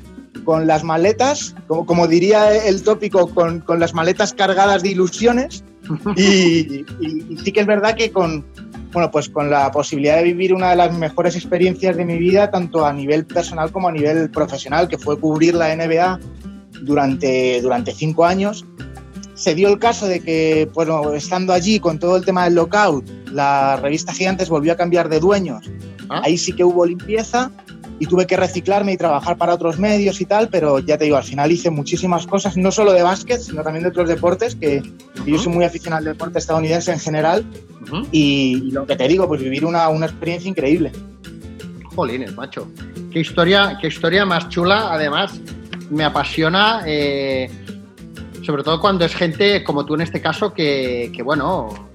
con 0.44 0.66
las 0.66 0.84
maletas, 0.84 1.54
como, 1.66 1.84
como 1.86 2.06
diría 2.06 2.54
el 2.66 2.82
tópico, 2.82 3.26
con, 3.34 3.60
con 3.60 3.80
las 3.80 3.92
maletas 3.94 4.32
cargadas 4.34 4.82
de 4.82 4.90
ilusiones. 4.90 5.64
Y, 6.16 6.84
y- 7.00 7.26
y 7.30 7.36
sí 7.42 7.50
que 7.52 7.60
es 7.60 7.66
verdad 7.66 7.96
que 7.96 8.12
con, 8.12 8.44
bueno, 8.92 9.10
pues 9.10 9.28
con 9.28 9.50
la 9.50 9.70
posibilidad 9.70 10.16
de 10.16 10.24
vivir 10.24 10.52
una 10.52 10.70
de 10.70 10.76
las 10.76 10.96
mejores 10.96 11.36
experiencias 11.36 11.96
de 11.96 12.04
mi 12.04 12.18
vida, 12.18 12.50
tanto 12.50 12.84
a 12.84 12.92
nivel 12.92 13.24
personal 13.24 13.70
como 13.70 13.88
a 13.88 13.92
nivel 13.92 14.30
profesional, 14.30 14.88
que 14.88 14.98
fue 14.98 15.18
cubrir 15.18 15.54
la 15.54 15.74
NBA 15.74 16.18
durante, 16.82 17.60
durante 17.62 17.92
cinco 17.92 18.24
años. 18.24 18.66
Se 19.34 19.54
dio 19.54 19.68
el 19.68 19.78
caso 19.78 20.06
de 20.06 20.20
que, 20.20 20.68
bueno, 20.74 21.12
estando 21.12 21.52
allí 21.52 21.80
con 21.80 21.98
todo 21.98 22.16
el 22.16 22.24
tema 22.24 22.44
del 22.44 22.54
lockout, 22.54 23.08
la 23.30 23.76
revista 23.76 24.12
Gigantes 24.12 24.48
volvió 24.48 24.72
a 24.72 24.76
cambiar 24.76 25.08
de 25.08 25.20
dueños. 25.20 25.70
Ah. 26.08 26.22
Ahí 26.24 26.36
sí 26.36 26.52
que 26.52 26.64
hubo 26.64 26.84
limpieza 26.84 27.50
y 28.00 28.06
tuve 28.06 28.26
que 28.26 28.36
reciclarme 28.36 28.94
y 28.94 28.96
trabajar 28.96 29.36
para 29.36 29.54
otros 29.54 29.78
medios 29.78 30.20
y 30.20 30.24
tal, 30.24 30.48
pero 30.48 30.78
ya 30.80 30.98
te 30.98 31.04
digo, 31.04 31.18
al 31.18 31.22
final 31.22 31.52
hice 31.52 31.70
muchísimas 31.70 32.26
cosas, 32.26 32.56
no 32.56 32.72
solo 32.72 32.92
de 32.92 33.02
básquet, 33.02 33.40
sino 33.40 33.62
también 33.62 33.84
de 33.84 33.90
otros 33.90 34.08
deportes, 34.08 34.56
que, 34.56 34.82
yo 35.26 35.38
soy 35.38 35.52
muy 35.52 35.64
aficionado 35.64 35.98
al 35.98 36.04
deporte 36.06 36.38
estadounidense 36.38 36.90
en 36.90 36.98
general, 36.98 37.44
y, 38.10 38.62
y 38.64 38.70
lo 38.70 38.86
que 38.86 38.96
te 38.96 39.06
digo, 39.06 39.28
pues 39.28 39.42
vivir 39.42 39.66
una, 39.66 39.88
una 39.90 40.06
experiencia 40.06 40.48
increíble. 40.48 40.90
Jolines, 41.94 42.34
macho. 42.34 42.68
Qué 43.12 43.20
historia, 43.20 43.76
qué 43.80 43.88
historia 43.88 44.24
más 44.24 44.48
chula. 44.48 44.92
Además, 44.92 45.38
me 45.90 46.04
apasiona, 46.04 46.82
eh, 46.86 47.50
sobre 48.42 48.62
todo 48.62 48.80
cuando 48.80 49.04
es 49.04 49.14
gente 49.14 49.62
como 49.62 49.84
tú 49.84 49.94
en 49.94 50.02
este 50.02 50.22
caso, 50.22 50.54
que, 50.54 51.12
que, 51.14 51.22
bueno, 51.22 51.89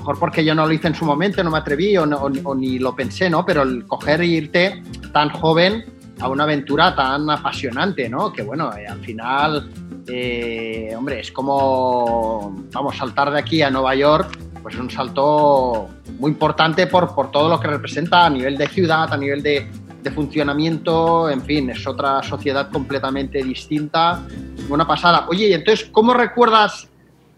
mejor 0.00 0.18
porque 0.18 0.44
yo 0.44 0.54
no 0.54 0.66
lo 0.66 0.72
hice 0.72 0.88
en 0.88 0.94
su 0.94 1.04
momento, 1.04 1.42
no 1.44 1.50
me 1.50 1.58
atreví 1.58 1.96
o, 1.96 2.06
no- 2.06 2.28
ni 2.56 2.78
lo 2.78 2.94
pensé, 2.96 3.28
¿no? 3.30 3.44
Pero 3.44 3.62
el 3.62 3.86
coger 3.86 4.20
e 4.22 4.26
irte 4.26 4.82
tan 5.12 5.30
joven 5.30 5.84
a 6.20 6.28
una 6.28 6.44
aventura 6.44 6.94
tan 6.94 7.28
apasionante, 7.30 8.08
¿no? 8.08 8.32
Que 8.32 8.42
bueno, 8.42 8.70
eh, 8.76 8.86
al 8.86 9.00
final, 9.00 9.70
eh, 10.08 10.92
hombre, 10.96 11.20
es 11.20 11.30
como, 11.32 12.54
vamos, 12.72 12.96
saltar 12.96 13.30
de 13.30 13.38
aquí 13.38 13.62
a 13.62 13.70
Nueva 13.70 13.94
York, 13.94 14.38
pues 14.62 14.74
es 14.74 14.80
un 14.80 14.90
salto 14.90 15.88
muy 16.18 16.30
importante 16.32 16.86
por, 16.86 17.14
por 17.14 17.30
todo 17.30 17.48
lo 17.48 17.58
que 17.60 17.68
representa 17.68 18.26
a 18.26 18.30
nivel 18.30 18.56
de 18.58 18.66
ciudad, 18.68 19.10
a 19.12 19.16
nivel 19.16 19.42
de, 19.42 19.70
de 20.02 20.10
funcionamiento, 20.10 21.30
en 21.30 21.40
fin, 21.42 21.70
es 21.70 21.86
otra 21.86 22.22
sociedad 22.22 22.70
completamente 22.70 23.42
distinta, 23.42 24.20
una 24.68 24.86
pasada. 24.86 25.26
Oye, 25.28 25.48
y 25.48 25.52
entonces, 25.54 25.88
¿cómo 25.90 26.12
recuerdas 26.12 26.88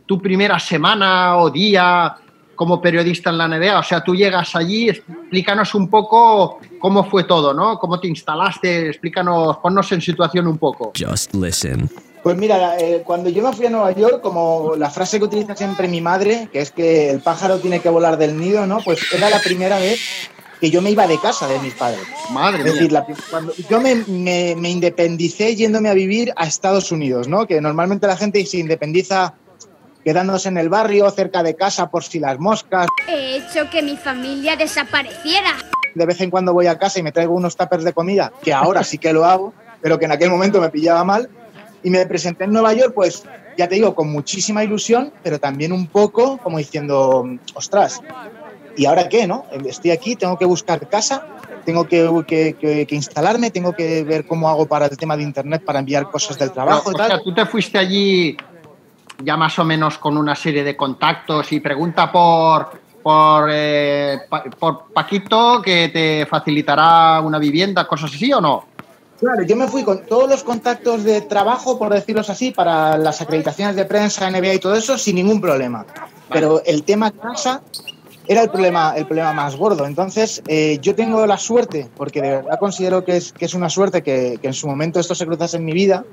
tu 0.07 0.21
primera 0.21 0.59
semana 0.59 1.37
o 1.37 1.49
día 1.51 2.17
como 2.55 2.81
periodista 2.81 3.31
en 3.31 3.39
la 3.39 3.49
NBA? 3.49 3.79
O 3.79 3.83
sea, 3.83 4.03
tú 4.03 4.15
llegas 4.15 4.55
allí, 4.55 4.89
explícanos 4.89 5.75
un 5.75 5.89
poco 5.89 6.59
cómo 6.79 7.05
fue 7.05 7.25
todo, 7.25 7.53
¿no? 7.55 7.79
¿Cómo 7.79 7.99
te 8.01 8.09
instalaste? 8.09 8.89
Explícanos, 8.89 9.57
ponnos 9.59 9.91
en 9.93 10.01
situación 10.01 10.47
un 10.47 10.59
poco. 10.59 10.93
Just 10.99 11.35
listen. 11.35 11.89
Pues 12.23 12.37
mira, 12.37 12.79
eh, 12.79 13.03
cuando 13.05 13.31
yo 13.31 13.43
me 13.43 13.53
fui 13.53 13.67
a 13.67 13.71
Nueva 13.71 13.91
York, 13.93 14.21
como 14.21 14.75
la 14.77 14.91
frase 14.91 15.19
que 15.19 15.25
utiliza 15.25 15.57
siempre 15.57 15.89
mi 15.89 16.01
madre, 16.01 16.49
que 16.53 16.61
es 16.61 16.71
que 16.71 17.11
el 17.11 17.21
pájaro 17.21 17.59
tiene 17.59 17.81
que 17.81 17.89
volar 17.89 18.17
del 18.17 18.39
nido, 18.39 18.65
¿no? 18.67 18.79
Pues 18.85 19.01
era 19.13 19.29
la 19.29 19.41
primera 19.41 19.79
vez 19.79 19.99
que 20.61 20.71
yo 20.71 20.81
me 20.81 20.91
iba 20.93 21.09
de 21.09 21.19
casa 21.19 21.49
de 21.49 21.59
mis 21.59 21.75
padres. 21.75 21.99
Madre 22.31 22.59
Es 22.59 22.65
mía. 22.67 22.73
decir, 22.75 22.93
la- 22.93 23.05
cuando 23.29 23.53
yo 23.69 23.81
me, 23.81 23.97
me- 24.07 24.55
me 24.57 24.71
independicé 24.71 25.57
yéndome 25.57 25.89
a 25.89 25.95
vivir 25.95 26.33
a 26.37 26.47
Estados 26.47 26.93
Unidos, 26.93 27.27
¿no? 27.27 27.45
Que 27.49 27.61
normalmente 27.61 28.07
la 28.07 28.17
gente 28.17 28.47
se 28.47 28.59
independiza 28.59 29.35
quedándose 30.05 30.49
en 30.49 30.59
el 30.59 30.69
barrio, 30.69 31.11
cerca 31.11 31.43
de 31.43 31.55
casa, 31.55 31.89
por 31.91 32.05
si 32.05 32.19
las 32.19 32.39
moscas. 32.39 32.87
He 33.09 33.37
hecho 33.37 33.69
que 33.71 33.83
mi 33.83 33.97
familia 33.97 34.57
desapareciera. 34.57 35.51
De 35.95 36.07
vez 36.07 36.21
en 36.21 36.31
cuando 36.31 36.53
voy 36.53 36.67
a 36.67 36.79
casa 36.79 36.99
y 36.99 37.03
me 37.03 37.13
traigo 37.13 37.35
unos 37.35 37.57
tuppers 37.57 37.85
de 37.85 37.93
comida, 37.93 38.33
que 38.43 38.53
ahora 38.53 38.83
sí 38.83 38.99
que 38.99 39.13
lo 39.13 39.25
hago, 39.25 39.53
pero 39.81 39.99
que 39.99 40.07
en 40.07 40.13
aquel 40.13 40.31
momento 40.31 40.61
me 40.61 40.71
pillaba 40.71 41.05
mal. 41.05 41.29
Y 41.83 41.91
me 41.91 42.07
presenté 42.07 42.45
en 42.45 42.53
Nueva 42.53 42.73
York, 42.73 42.93
pues 42.95 43.23
ya 43.59 43.69
te 43.69 43.75
digo, 43.75 43.95
con 43.95 44.11
muchísima 44.11 44.65
ilusión, 44.65 45.13
pero 45.23 45.39
también 45.39 45.73
un 45.73 45.89
poco 45.89 46.39
como 46.39 46.59
diciendo, 46.59 47.25
ostras, 47.55 48.01
¿y 48.77 48.87
ahora 48.87 49.09
qué, 49.09 49.27
no? 49.27 49.45
Estoy 49.67 49.91
aquí, 49.91 50.17
tengo 50.17 50.39
que 50.39 50.45
buscar 50.47 50.89
casa, 50.89 51.27
tengo 51.67 51.87
que, 51.87 52.09
que- 52.27 52.55
que- 52.59 52.87
que 52.87 52.95
instalarme, 52.95 53.51
tengo 53.51 53.73
que 53.75 54.05
ver 54.05 54.27
cómo 54.27 54.49
hago 54.49 54.67
para 54.67 54.87
el 54.87 54.97
tema 54.97 55.17
de 55.17 55.25
internet 55.25 55.63
para 55.65 55.81
enviar 55.81 56.09
cosas 56.11 56.39
del 56.39 56.53
trabajo 56.53 56.85
Pero, 56.87 56.93
y 56.93 56.95
o 56.95 56.99
tal. 56.99 57.09
sea, 57.11 57.21
tú 57.23 57.35
te 57.35 57.45
fuiste 57.47 57.79
allí 57.79 58.37
ya 59.25 59.37
más 59.37 59.59
o 59.59 59.65
menos 59.65 59.99
con 59.99 60.17
una 60.17 60.35
serie 60.35 60.65
de 60.65 60.77
contactos 60.77 61.51
y 61.53 61.61
pregunta 61.61 62.11
por, 62.11 62.71
por, 63.03 63.49
eh, 63.53 64.21
Pa- 64.29 64.45
por 64.59 64.85
Paquito 64.93 65.61
que 65.63 65.89
te 65.89 66.27
facilitará 66.27 67.21
una 67.21 67.39
vivienda, 67.39 67.87
cosas 67.87 68.13
así 68.15 68.33
o 68.33 68.41
no? 68.41 68.65
Claro, 69.21 69.43
yo 69.45 69.55
me 69.55 69.69
fui 69.69 69.85
con 69.85 70.05
todos 70.07 70.29
los 70.29 70.43
contactos 70.43 71.05
de 71.05 71.21
trabajo, 71.21 71.79
por 71.79 71.93
decirlos 71.93 72.29
así, 72.29 72.51
para 72.51 72.99
las 72.99 73.21
acreditaciones 73.21 73.77
de 73.77 73.85
prensa, 73.85 74.29
NBA 74.29 74.55
y 74.55 74.59
todo 74.59 74.75
eso, 74.75 74.99
sin 74.99 75.15
ningún 75.15 75.41
problema. 75.41 75.87
Pero 76.29 76.61
el 76.67 76.83
tema 76.83 77.13
casa 77.13 77.63
era 78.27 78.43
el 78.43 78.51
problema, 78.51 78.95
el 78.97 79.07
problema 79.07 79.33
más 79.33 79.55
gordo. 79.55 79.87
Entonces, 79.87 80.43
eh, 80.49 80.79
yo 80.83 80.97
tengo 80.97 81.25
la 81.27 81.39
suerte, 81.39 81.89
porque 81.97 82.21
de 82.21 82.31
verdad 82.31 82.59
considero 82.59 83.05
que 83.05 83.17
es, 83.17 83.33
que 83.33 83.45
es 83.45 83.55
una 83.55 83.69
suerte 83.69 84.03
que, 84.03 84.39
que 84.41 84.49
en 84.49 84.55
su 84.55 84.67
momento 84.67 84.99
esto 84.99 85.15
se 85.15 85.25
cruzase 85.27 85.57
en 85.57 85.65
mi 85.67 85.73
vida, 85.73 86.05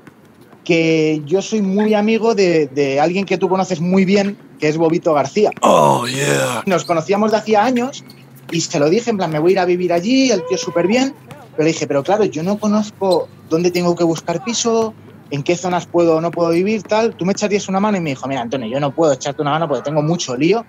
que 0.64 1.22
yo 1.26 1.42
soy 1.42 1.62
muy 1.62 1.94
amigo 1.94 2.34
de, 2.34 2.66
de 2.66 3.00
alguien 3.00 3.24
que 3.24 3.38
tú 3.38 3.48
conoces 3.48 3.80
muy 3.80 4.04
bien, 4.04 4.36
que 4.58 4.68
es 4.68 4.76
Bobito 4.76 5.14
García. 5.14 5.50
Oh, 5.62 6.06
yeah. 6.06 6.62
Nos 6.66 6.84
conocíamos 6.84 7.30
de 7.30 7.38
hacía 7.38 7.64
años 7.64 8.04
y 8.50 8.60
se 8.60 8.78
lo 8.78 8.90
dije, 8.90 9.10
en 9.10 9.16
plan, 9.16 9.30
me 9.30 9.38
voy 9.38 9.50
a 9.50 9.52
ir 9.52 9.58
a 9.60 9.64
vivir 9.64 9.92
allí, 9.92 10.30
el 10.30 10.44
tío 10.46 10.58
súper 10.58 10.86
bien. 10.86 11.14
Pero 11.52 11.64
le 11.64 11.72
dije, 11.72 11.86
pero 11.86 12.02
claro, 12.02 12.24
yo 12.24 12.42
no 12.42 12.58
conozco 12.58 13.28
dónde 13.48 13.70
tengo 13.70 13.94
que 13.96 14.04
buscar 14.04 14.44
piso, 14.44 14.94
en 15.30 15.42
qué 15.42 15.56
zonas 15.56 15.86
puedo 15.86 16.16
o 16.16 16.20
no 16.20 16.30
puedo 16.30 16.50
vivir, 16.50 16.82
tal. 16.82 17.14
Tú 17.14 17.24
me 17.24 17.32
echarías 17.32 17.68
una 17.68 17.80
mano 17.80 17.96
y 17.96 18.00
me 18.00 18.10
dijo, 18.10 18.26
mira, 18.28 18.40
Antonio, 18.42 18.68
yo 18.68 18.80
no 18.80 18.94
puedo 18.94 19.12
echarte 19.12 19.42
una 19.42 19.52
mano 19.52 19.68
porque 19.68 19.84
tengo 19.84 20.02
mucho 20.02 20.36
lío, 20.36 20.64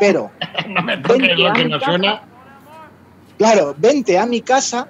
pero 0.00 0.30
No 0.68 0.82
me 0.82 0.96
toques 0.98 1.38
lo 1.38 1.52
que 1.52 1.64
no 1.66 1.80
suena. 1.80 2.22
Claro, 3.38 3.74
vente 3.76 4.18
a 4.18 4.26
mi 4.26 4.40
casa, 4.40 4.88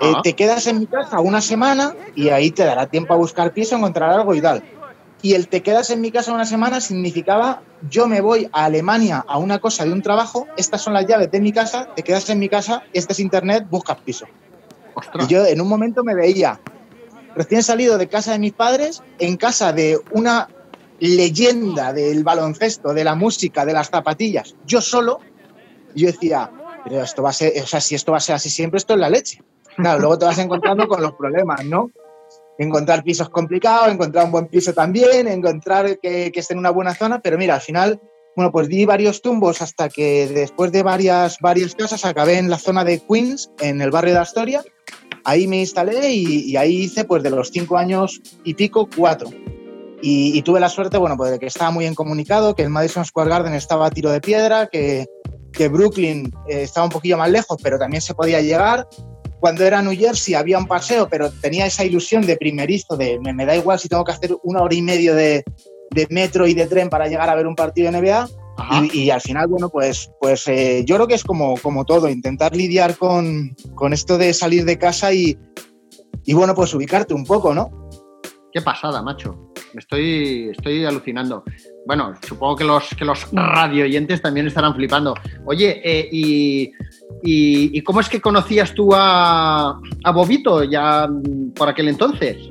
eh, 0.00 0.12
te 0.22 0.34
quedas 0.34 0.66
en 0.66 0.78
mi 0.78 0.86
casa 0.86 1.20
una 1.20 1.40
semana 1.40 1.94
y 2.14 2.28
ahí 2.28 2.50
te 2.50 2.64
dará 2.64 2.86
tiempo 2.86 3.14
a 3.14 3.16
buscar 3.16 3.52
piso, 3.52 3.76
encontrar 3.76 4.10
algo 4.10 4.34
y 4.34 4.40
tal. 4.40 4.62
Y 5.22 5.34
el 5.34 5.48
te 5.48 5.62
quedas 5.62 5.90
en 5.90 6.00
mi 6.00 6.10
casa 6.10 6.32
una 6.32 6.44
semana 6.44 6.80
significaba 6.80 7.62
yo 7.90 8.06
me 8.06 8.20
voy 8.20 8.48
a 8.52 8.66
Alemania 8.66 9.24
a 9.26 9.38
una 9.38 9.58
cosa 9.58 9.84
de 9.84 9.92
un 9.92 10.02
trabajo, 10.02 10.46
estas 10.56 10.82
son 10.82 10.94
las 10.94 11.06
llaves 11.06 11.30
de 11.30 11.40
mi 11.40 11.52
casa, 11.52 11.88
te 11.94 12.02
quedas 12.02 12.28
en 12.30 12.38
mi 12.38 12.48
casa, 12.48 12.84
este 12.92 13.12
es 13.12 13.20
internet, 13.20 13.66
buscas 13.68 13.98
piso. 13.98 14.26
Ostras. 14.94 15.24
Y 15.24 15.32
yo 15.32 15.44
en 15.44 15.60
un 15.60 15.68
momento 15.68 16.04
me 16.04 16.14
veía 16.14 16.60
recién 17.34 17.62
salido 17.62 17.98
de 17.98 18.08
casa 18.08 18.32
de 18.32 18.38
mis 18.38 18.52
padres, 18.52 19.02
en 19.18 19.36
casa 19.36 19.72
de 19.72 19.98
una 20.12 20.48
leyenda 20.98 21.92
del 21.92 22.24
baloncesto, 22.24 22.94
de 22.94 23.04
la 23.04 23.14
música, 23.14 23.64
de 23.66 23.72
las 23.72 23.90
zapatillas, 23.90 24.54
yo 24.66 24.80
solo, 24.80 25.20
y 25.94 26.02
yo 26.02 26.06
decía, 26.06 26.50
pero 26.84 27.02
esto 27.02 27.22
va 27.22 27.30
a 27.30 27.32
ser, 27.32 27.52
o 27.62 27.66
sea, 27.66 27.80
si 27.80 27.94
esto 27.94 28.12
va 28.12 28.18
a 28.18 28.20
ser 28.20 28.36
así 28.36 28.48
siempre, 28.48 28.78
esto 28.78 28.94
es 28.94 29.00
la 29.00 29.10
leche. 29.10 29.42
Claro, 29.76 30.00
luego 30.00 30.18
te 30.18 30.24
vas 30.24 30.38
encontrando 30.38 30.88
con 30.88 31.02
los 31.02 31.12
problemas, 31.12 31.64
¿no? 31.64 31.90
Encontrar 32.58 33.02
pisos 33.02 33.28
complicados, 33.28 33.92
encontrar 33.92 34.24
un 34.24 34.32
buen 34.32 34.46
piso 34.46 34.72
también, 34.72 35.28
encontrar 35.28 35.98
que, 35.98 36.32
que 36.32 36.40
esté 36.40 36.54
en 36.54 36.60
una 36.60 36.70
buena 36.70 36.94
zona, 36.94 37.20
pero 37.20 37.36
mira, 37.36 37.56
al 37.56 37.60
final, 37.60 38.00
bueno, 38.34 38.50
pues 38.50 38.68
di 38.68 38.84
varios 38.86 39.20
tumbos 39.20 39.60
hasta 39.60 39.88
que 39.88 40.26
después 40.26 40.72
de 40.72 40.82
varias, 40.82 41.38
varias 41.40 41.74
casas 41.74 42.04
acabé 42.04 42.38
en 42.38 42.48
la 42.48 42.58
zona 42.58 42.84
de 42.84 43.00
Queens, 43.00 43.50
en 43.60 43.80
el 43.82 43.90
barrio 43.90 44.14
de 44.14 44.20
Astoria. 44.20 44.62
Ahí 45.24 45.46
me 45.46 45.58
instalé 45.58 46.12
y, 46.12 46.56
ahí 46.56 46.82
hice, 46.82 47.04
pues 47.04 47.22
de 47.22 47.30
los 47.30 47.50
cinco 47.50 47.76
años 47.76 48.20
y 48.44 48.54
pico, 48.54 48.88
cuatro. 48.94 49.28
Y, 50.00 50.38
y 50.38 50.42
tuve 50.42 50.60
la 50.60 50.68
suerte, 50.68 50.98
bueno, 50.98 51.16
pues 51.16 51.32
de 51.32 51.38
que 51.38 51.46
estaba 51.46 51.70
muy 51.70 51.84
bien 51.84 51.94
comunicado, 51.94 52.54
que 52.54 52.62
el 52.62 52.70
Madison 52.70 53.04
Square 53.04 53.30
Garden 53.30 53.54
estaba 53.54 53.86
a 53.86 53.90
tiro 53.90 54.10
de 54.10 54.20
piedra, 54.20 54.68
que, 54.70 55.06
que 55.56 55.68
Brooklyn 55.68 56.30
eh, 56.48 56.62
estaba 56.62 56.84
un 56.84 56.92
poquillo 56.92 57.16
más 57.16 57.30
lejos, 57.30 57.56
pero 57.62 57.78
también 57.78 58.02
se 58.02 58.14
podía 58.14 58.40
llegar. 58.40 58.86
Cuando 59.40 59.64
era 59.64 59.82
New 59.82 59.96
Jersey 59.96 60.34
había 60.34 60.58
un 60.58 60.66
paseo, 60.66 61.08
pero 61.08 61.30
tenía 61.30 61.66
esa 61.66 61.84
ilusión 61.84 62.26
de 62.26 62.36
primerizo, 62.36 62.96
de 62.96 63.18
me, 63.20 63.32
me 63.32 63.46
da 63.46 63.54
igual 63.56 63.78
si 63.78 63.88
tengo 63.88 64.04
que 64.04 64.12
hacer 64.12 64.36
una 64.42 64.62
hora 64.62 64.74
y 64.74 64.82
media 64.82 65.14
de, 65.14 65.44
de 65.90 66.06
metro 66.10 66.46
y 66.46 66.54
de 66.54 66.66
tren 66.66 66.88
para 66.88 67.06
llegar 67.06 67.28
a 67.28 67.34
ver 67.34 67.46
un 67.46 67.54
partido 67.54 67.90
de 67.90 68.00
NBA. 68.00 68.28
Y 68.92 69.10
al 69.10 69.20
final, 69.20 69.48
bueno, 69.48 69.68
pues, 69.68 70.10
pues 70.18 70.48
eh, 70.48 70.82
yo 70.86 70.96
creo 70.96 71.06
que 71.06 71.14
es 71.14 71.24
como, 71.24 71.56
como 71.58 71.84
todo, 71.84 72.08
intentar 72.08 72.56
lidiar 72.56 72.96
con, 72.96 73.54
con 73.74 73.92
esto 73.92 74.16
de 74.16 74.32
salir 74.32 74.64
de 74.64 74.78
casa 74.78 75.12
y, 75.12 75.38
y, 76.24 76.32
bueno, 76.32 76.54
pues 76.54 76.72
ubicarte 76.72 77.12
un 77.12 77.24
poco, 77.24 77.54
¿no? 77.54 77.85
Qué 78.56 78.62
pasada, 78.62 79.02
macho. 79.02 79.52
Estoy, 79.74 80.48
estoy 80.50 80.82
alucinando. 80.86 81.44
Bueno, 81.84 82.14
supongo 82.26 82.56
que 82.56 82.64
los, 82.64 82.88
que 82.98 83.04
los 83.04 83.30
radio 83.30 83.84
oyentes 83.84 84.22
también 84.22 84.46
estarán 84.46 84.74
flipando. 84.74 85.14
Oye, 85.44 85.82
eh, 85.84 86.08
y, 86.10 86.72
y, 87.22 87.82
cómo 87.82 88.00
es 88.00 88.08
que 88.08 88.18
conocías 88.18 88.72
tú 88.72 88.94
a, 88.94 89.78
a 90.04 90.10
Bobito 90.10 90.64
ya 90.64 91.06
mm, 91.06 91.52
por 91.52 91.68
aquel 91.68 91.88
entonces? 91.88 92.50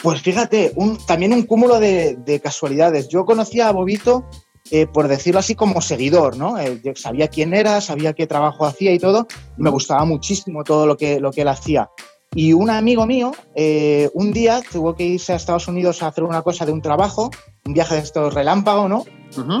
Pues 0.00 0.22
fíjate, 0.22 0.74
también 1.08 1.32
un 1.32 1.42
cúmulo 1.42 1.80
de, 1.80 2.14
de 2.24 2.38
casualidades. 2.38 3.08
Yo 3.08 3.24
conocía 3.24 3.66
a 3.66 3.72
Bobito 3.72 4.26
eh, 4.72 4.86
por 4.86 5.08
decirlo 5.08 5.40
así, 5.40 5.56
como 5.56 5.80
seguidor, 5.80 6.36
¿no? 6.36 6.56
Eh, 6.56 6.80
yo 6.84 6.92
sabía 6.94 7.26
quién 7.26 7.54
era, 7.54 7.80
sabía 7.80 8.12
qué 8.12 8.28
trabajo 8.28 8.64
hacía 8.64 8.92
y 8.92 9.00
todo, 9.00 9.26
me 9.56 9.68
gustaba 9.68 10.04
muchísimo 10.04 10.62
todo 10.62 10.86
lo 10.86 10.96
que, 10.96 11.18
lo 11.18 11.32
que 11.32 11.42
él 11.42 11.48
hacía. 11.48 11.90
Y 12.32 12.52
un 12.52 12.70
amigo 12.70 13.06
mío, 13.06 13.32
eh, 13.56 14.08
un 14.14 14.32
día 14.32 14.60
tuvo 14.70 14.94
que 14.94 15.04
irse 15.04 15.32
a 15.32 15.36
Estados 15.36 15.66
Unidos 15.66 16.00
a 16.02 16.06
hacer 16.06 16.22
una 16.22 16.42
cosa 16.42 16.64
de 16.64 16.70
un 16.70 16.80
trabajo, 16.80 17.30
un 17.64 17.74
viaje 17.74 17.96
de 17.96 18.02
estos 18.02 18.32
relámpago, 18.32 18.88
¿no? 18.88 19.04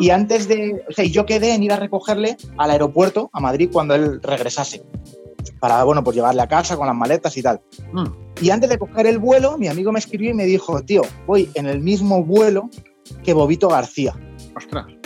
Y 0.00 0.10
antes 0.10 0.48
de, 0.48 0.84
o 0.88 0.92
sea, 0.92 1.04
yo 1.04 1.26
quedé 1.26 1.54
en 1.54 1.62
ir 1.62 1.72
a 1.72 1.76
recogerle 1.76 2.36
al 2.58 2.70
aeropuerto, 2.70 3.30
a 3.32 3.40
Madrid, 3.40 3.70
cuando 3.72 3.94
él 3.94 4.20
regresase, 4.22 4.82
para, 5.60 5.82
bueno, 5.84 6.02
pues 6.02 6.16
llevarle 6.16 6.42
a 6.42 6.48
casa 6.48 6.76
con 6.76 6.86
las 6.86 6.96
maletas 6.96 7.36
y 7.36 7.42
tal. 7.42 7.60
Mm. 7.92 8.06
Y 8.40 8.50
antes 8.50 8.70
de 8.70 8.78
coger 8.78 9.06
el 9.06 9.18
vuelo, 9.18 9.58
mi 9.58 9.68
amigo 9.68 9.92
me 9.92 9.98
escribió 9.98 10.30
y 10.30 10.34
me 10.34 10.44
dijo, 10.44 10.80
tío, 10.82 11.02
voy 11.26 11.50
en 11.54 11.66
el 11.66 11.80
mismo 11.80 12.24
vuelo 12.24 12.68
que 13.24 13.32
Bobito 13.32 13.68
García. 13.68 14.14
Ostras. 14.56 14.99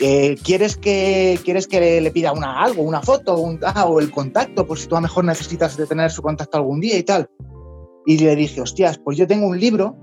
Eh, 0.00 0.36
¿quieres, 0.42 0.76
que, 0.76 1.38
¿Quieres 1.44 1.66
que 1.68 2.00
le 2.00 2.10
pida 2.10 2.32
una, 2.32 2.60
algo, 2.62 2.82
una 2.82 3.00
foto 3.00 3.38
un- 3.38 3.60
ah, 3.62 3.86
o 3.86 4.00
el 4.00 4.10
contacto? 4.10 4.66
Por 4.66 4.78
si 4.78 4.88
tú 4.88 4.96
a 4.96 4.98
lo 4.98 5.02
mejor 5.02 5.24
necesitas 5.24 5.76
de 5.76 5.86
tener 5.86 6.10
su 6.10 6.20
contacto 6.22 6.56
algún 6.58 6.80
día 6.80 6.96
y 6.98 7.04
tal. 7.04 7.28
Y 8.06 8.18
le 8.18 8.34
dije, 8.36 8.60
hostias, 8.60 8.98
pues 8.98 9.16
yo 9.16 9.26
tengo 9.26 9.46
un 9.46 9.58
libro, 9.58 9.96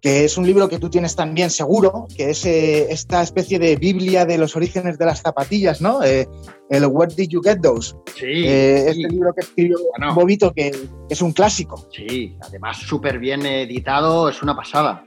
que 0.00 0.24
es 0.24 0.38
un 0.38 0.46
libro 0.46 0.68
que 0.68 0.78
tú 0.78 0.88
tienes 0.88 1.16
también 1.16 1.50
seguro, 1.50 2.06
que 2.16 2.30
es 2.30 2.44
eh, 2.46 2.92
esta 2.92 3.22
especie 3.22 3.58
de 3.58 3.76
Biblia 3.76 4.24
de 4.24 4.38
los 4.38 4.54
orígenes 4.54 4.98
de 4.98 5.06
las 5.06 5.20
zapatillas, 5.22 5.80
¿no? 5.80 6.02
Eh, 6.04 6.28
el 6.70 6.86
Where 6.86 7.12
Did 7.14 7.28
You 7.30 7.40
Get 7.42 7.60
Those? 7.60 7.94
Sí, 8.14 8.44
Eh, 8.46 8.90
sí, 8.92 9.00
Este 9.02 9.12
libro 9.14 9.34
que 9.34 9.40
escribió 9.40 9.78
Bueno. 9.98 10.14
Bobito, 10.14 10.52
que, 10.52 10.70
que 10.70 10.78
es 11.14 11.20
un 11.22 11.32
clásico. 11.32 11.86
sí. 11.92 12.36
Además, 12.40 12.78
súper 12.78 13.18
bien 13.18 13.44
editado, 13.44 14.28
es 14.28 14.42
una 14.42 14.54
pasada. 14.54 15.04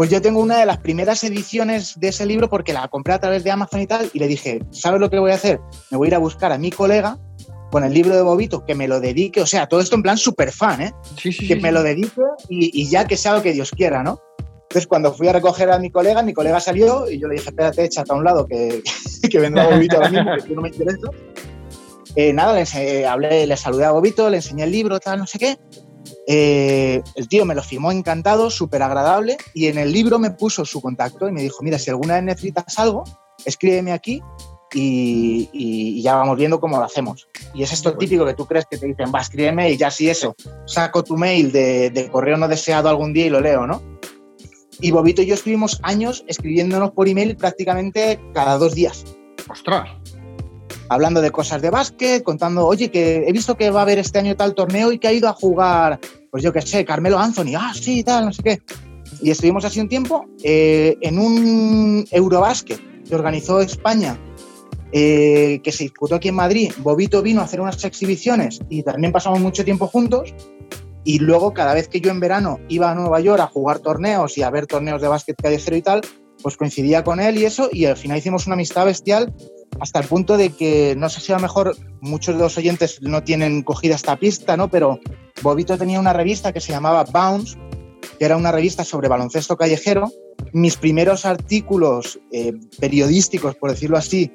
Pues 0.00 0.08
yo 0.08 0.22
tengo 0.22 0.40
una 0.40 0.56
de 0.56 0.64
las 0.64 0.78
primeras 0.78 1.22
ediciones 1.24 2.00
de 2.00 2.08
ese 2.08 2.24
libro 2.24 2.48
porque 2.48 2.72
la 2.72 2.88
compré 2.88 3.12
a 3.12 3.20
través 3.20 3.44
de 3.44 3.50
Amazon 3.50 3.82
y 3.82 3.86
tal, 3.86 4.08
y 4.14 4.18
le 4.18 4.28
dije, 4.28 4.62
¿sabes 4.70 4.98
lo 4.98 5.10
que 5.10 5.18
voy 5.18 5.30
a 5.30 5.34
hacer? 5.34 5.60
Me 5.90 5.98
voy 5.98 6.06
a 6.06 6.08
ir 6.08 6.14
a 6.14 6.18
buscar 6.18 6.52
a 6.52 6.56
mi 6.56 6.70
colega 6.70 7.18
con 7.70 7.84
el 7.84 7.92
libro 7.92 8.16
de 8.16 8.22
Bobito, 8.22 8.64
que 8.64 8.74
me 8.74 8.88
lo 8.88 8.98
dedique, 8.98 9.42
o 9.42 9.46
sea, 9.46 9.66
todo 9.66 9.80
esto 9.80 9.96
en 9.96 10.02
plan 10.02 10.16
súper 10.16 10.52
fan, 10.52 10.80
¿eh? 10.80 10.94
Sí, 11.18 11.30
sí, 11.34 11.46
Que 11.46 11.56
sí, 11.56 11.60
me 11.60 11.70
lo 11.70 11.82
dedique 11.82 12.22
y, 12.48 12.80
y 12.80 12.88
ya 12.88 13.06
que 13.06 13.18
sea 13.18 13.34
lo 13.34 13.42
que 13.42 13.52
Dios 13.52 13.72
quiera, 13.72 14.02
¿no? 14.02 14.18
Entonces, 14.62 14.86
cuando 14.86 15.12
fui 15.12 15.28
a 15.28 15.34
recoger 15.34 15.70
a 15.70 15.78
mi 15.78 15.90
colega, 15.90 16.22
mi 16.22 16.32
colega 16.32 16.60
salió 16.60 17.10
y 17.10 17.18
yo 17.20 17.28
le 17.28 17.34
dije, 17.34 17.50
espérate, 17.50 17.84
échate 17.84 18.10
a 18.10 18.16
un 18.16 18.24
lado, 18.24 18.46
que, 18.46 18.82
que 19.30 19.38
vendrá 19.38 19.68
Bobito 19.68 19.96
ahora 19.96 20.08
mismo, 20.08 20.30
que 20.34 20.42
tú 20.48 20.54
no 20.54 20.62
me 20.62 20.70
interesa. 20.70 21.08
Eh, 22.16 22.32
nada, 22.32 22.54
le, 22.54 22.62
ense- 22.62 23.04
hablé, 23.04 23.46
le 23.46 23.56
saludé 23.58 23.84
a 23.84 23.90
Bobito, 23.90 24.30
le 24.30 24.38
enseñé 24.38 24.64
el 24.64 24.72
libro, 24.72 24.98
tal, 24.98 25.18
no 25.18 25.26
sé 25.26 25.38
qué. 25.38 25.58
Eh, 26.26 27.02
el 27.14 27.28
tío 27.28 27.44
me 27.44 27.54
lo 27.54 27.62
firmó 27.62 27.92
encantado, 27.92 28.50
súper 28.50 28.82
agradable, 28.82 29.36
y 29.54 29.66
en 29.66 29.78
el 29.78 29.92
libro 29.92 30.18
me 30.18 30.30
puso 30.30 30.64
su 30.64 30.80
contacto 30.80 31.28
y 31.28 31.32
me 31.32 31.42
dijo, 31.42 31.62
mira, 31.62 31.78
si 31.78 31.90
alguna 31.90 32.14
vez 32.14 32.24
necesitas 32.24 32.78
algo, 32.78 33.04
escríbeme 33.44 33.92
aquí 33.92 34.22
y, 34.72 36.00
ya 36.02 36.14
vamos 36.14 36.36
viendo 36.36 36.60
cómo 36.60 36.78
lo 36.78 36.84
hacemos. 36.84 37.28
Y 37.54 37.62
es 37.62 37.72
esto 37.72 37.96
típico 37.96 38.24
que 38.24 38.34
tú 38.34 38.46
crees 38.46 38.66
que 38.70 38.78
te 38.78 38.86
dicen, 38.86 39.12
va, 39.14 39.20
escríbeme 39.20 39.70
y 39.70 39.76
ya 39.76 39.90
si 39.90 40.08
eso, 40.08 40.34
saco 40.66 41.02
tu 41.02 41.16
mail 41.16 41.52
de, 41.52 41.90
de 41.90 42.08
correo 42.10 42.36
no 42.36 42.48
deseado 42.48 42.88
algún 42.88 43.12
día 43.12 43.26
y 43.26 43.30
lo 43.30 43.40
leo, 43.40 43.66
¿no? 43.66 43.82
Y 44.80 44.92
Bobito 44.92 45.20
y 45.20 45.26
yo 45.26 45.34
estuvimos 45.34 45.78
años 45.82 46.24
escribiéndonos 46.26 46.92
por 46.92 47.06
email 47.08 47.36
prácticamente 47.36 48.18
cada 48.32 48.56
dos 48.56 48.74
días 48.74 49.04
Ostras. 49.50 49.88
Hablando 50.90 51.22
de 51.22 51.30
cosas 51.30 51.62
de 51.62 51.70
básquet, 51.70 52.24
contando, 52.24 52.66
oye, 52.66 52.90
que 52.90 53.24
he 53.26 53.32
visto 53.32 53.56
que 53.56 53.70
va 53.70 53.78
a 53.78 53.82
haber 53.82 54.00
este 54.00 54.18
año 54.18 54.34
tal 54.34 54.54
torneo 54.54 54.90
y 54.90 54.98
que 54.98 55.06
ha 55.06 55.12
ido 55.12 55.28
a 55.28 55.32
jugar, 55.32 56.00
pues 56.32 56.42
yo 56.42 56.52
qué 56.52 56.60
sé, 56.62 56.84
Carmelo 56.84 57.16
Anthony, 57.16 57.54
ah, 57.56 57.72
sí, 57.72 58.02
tal, 58.02 58.26
no 58.26 58.32
sé 58.32 58.42
qué. 58.42 58.62
Y 59.22 59.30
estuvimos 59.30 59.64
así 59.64 59.78
un 59.78 59.88
tiempo 59.88 60.26
eh, 60.42 60.96
en 61.00 61.20
un 61.20 62.04
Eurobásquet 62.10 62.80
que 63.08 63.14
organizó 63.14 63.60
España, 63.60 64.18
eh, 64.90 65.60
que 65.62 65.70
se 65.70 65.84
disputó 65.84 66.16
aquí 66.16 66.28
en 66.28 66.34
Madrid. 66.34 66.72
Bobito 66.78 67.22
vino 67.22 67.40
a 67.40 67.44
hacer 67.44 67.60
unas 67.60 67.84
exhibiciones 67.84 68.58
y 68.68 68.82
también 68.82 69.12
pasamos 69.12 69.38
mucho 69.38 69.64
tiempo 69.64 69.86
juntos. 69.86 70.34
Y 71.04 71.20
luego, 71.20 71.54
cada 71.54 71.72
vez 71.72 71.86
que 71.86 72.00
yo 72.00 72.10
en 72.10 72.18
verano 72.18 72.58
iba 72.68 72.90
a 72.90 72.96
Nueva 72.96 73.20
York 73.20 73.40
a 73.40 73.46
jugar 73.46 73.78
torneos 73.78 74.36
y 74.36 74.42
a 74.42 74.50
ver 74.50 74.66
torneos 74.66 75.00
de 75.00 75.06
básquet 75.06 75.36
callejero 75.40 75.76
y 75.76 75.82
tal, 75.82 76.00
pues 76.42 76.56
coincidía 76.56 77.04
con 77.04 77.20
él 77.20 77.38
y 77.38 77.44
eso, 77.44 77.68
y 77.70 77.84
al 77.84 77.96
final 77.96 78.18
hicimos 78.18 78.46
una 78.46 78.54
amistad 78.54 78.86
bestial 78.86 79.32
hasta 79.78 80.00
el 80.00 80.06
punto 80.06 80.36
de 80.36 80.50
que, 80.50 80.94
no 80.96 81.08
sé 81.08 81.20
si 81.20 81.32
a 81.32 81.38
mejor 81.38 81.76
muchos 82.00 82.34
de 82.34 82.42
los 82.42 82.58
oyentes 82.58 83.00
no 83.02 83.22
tienen 83.22 83.62
cogida 83.62 83.94
esta 83.94 84.16
pista, 84.16 84.56
¿no? 84.56 84.68
Pero 84.68 84.98
Bobito 85.42 85.78
tenía 85.78 86.00
una 86.00 86.12
revista 86.12 86.52
que 86.52 86.60
se 86.60 86.72
llamaba 86.72 87.04
Bounce, 87.04 87.56
que 88.18 88.24
era 88.24 88.36
una 88.36 88.52
revista 88.52 88.84
sobre 88.84 89.08
baloncesto 89.08 89.56
callejero. 89.56 90.10
Mis 90.52 90.76
primeros 90.76 91.24
artículos 91.24 92.18
eh, 92.32 92.52
periodísticos, 92.78 93.54
por 93.56 93.70
decirlo 93.70 93.96
así, 93.96 94.32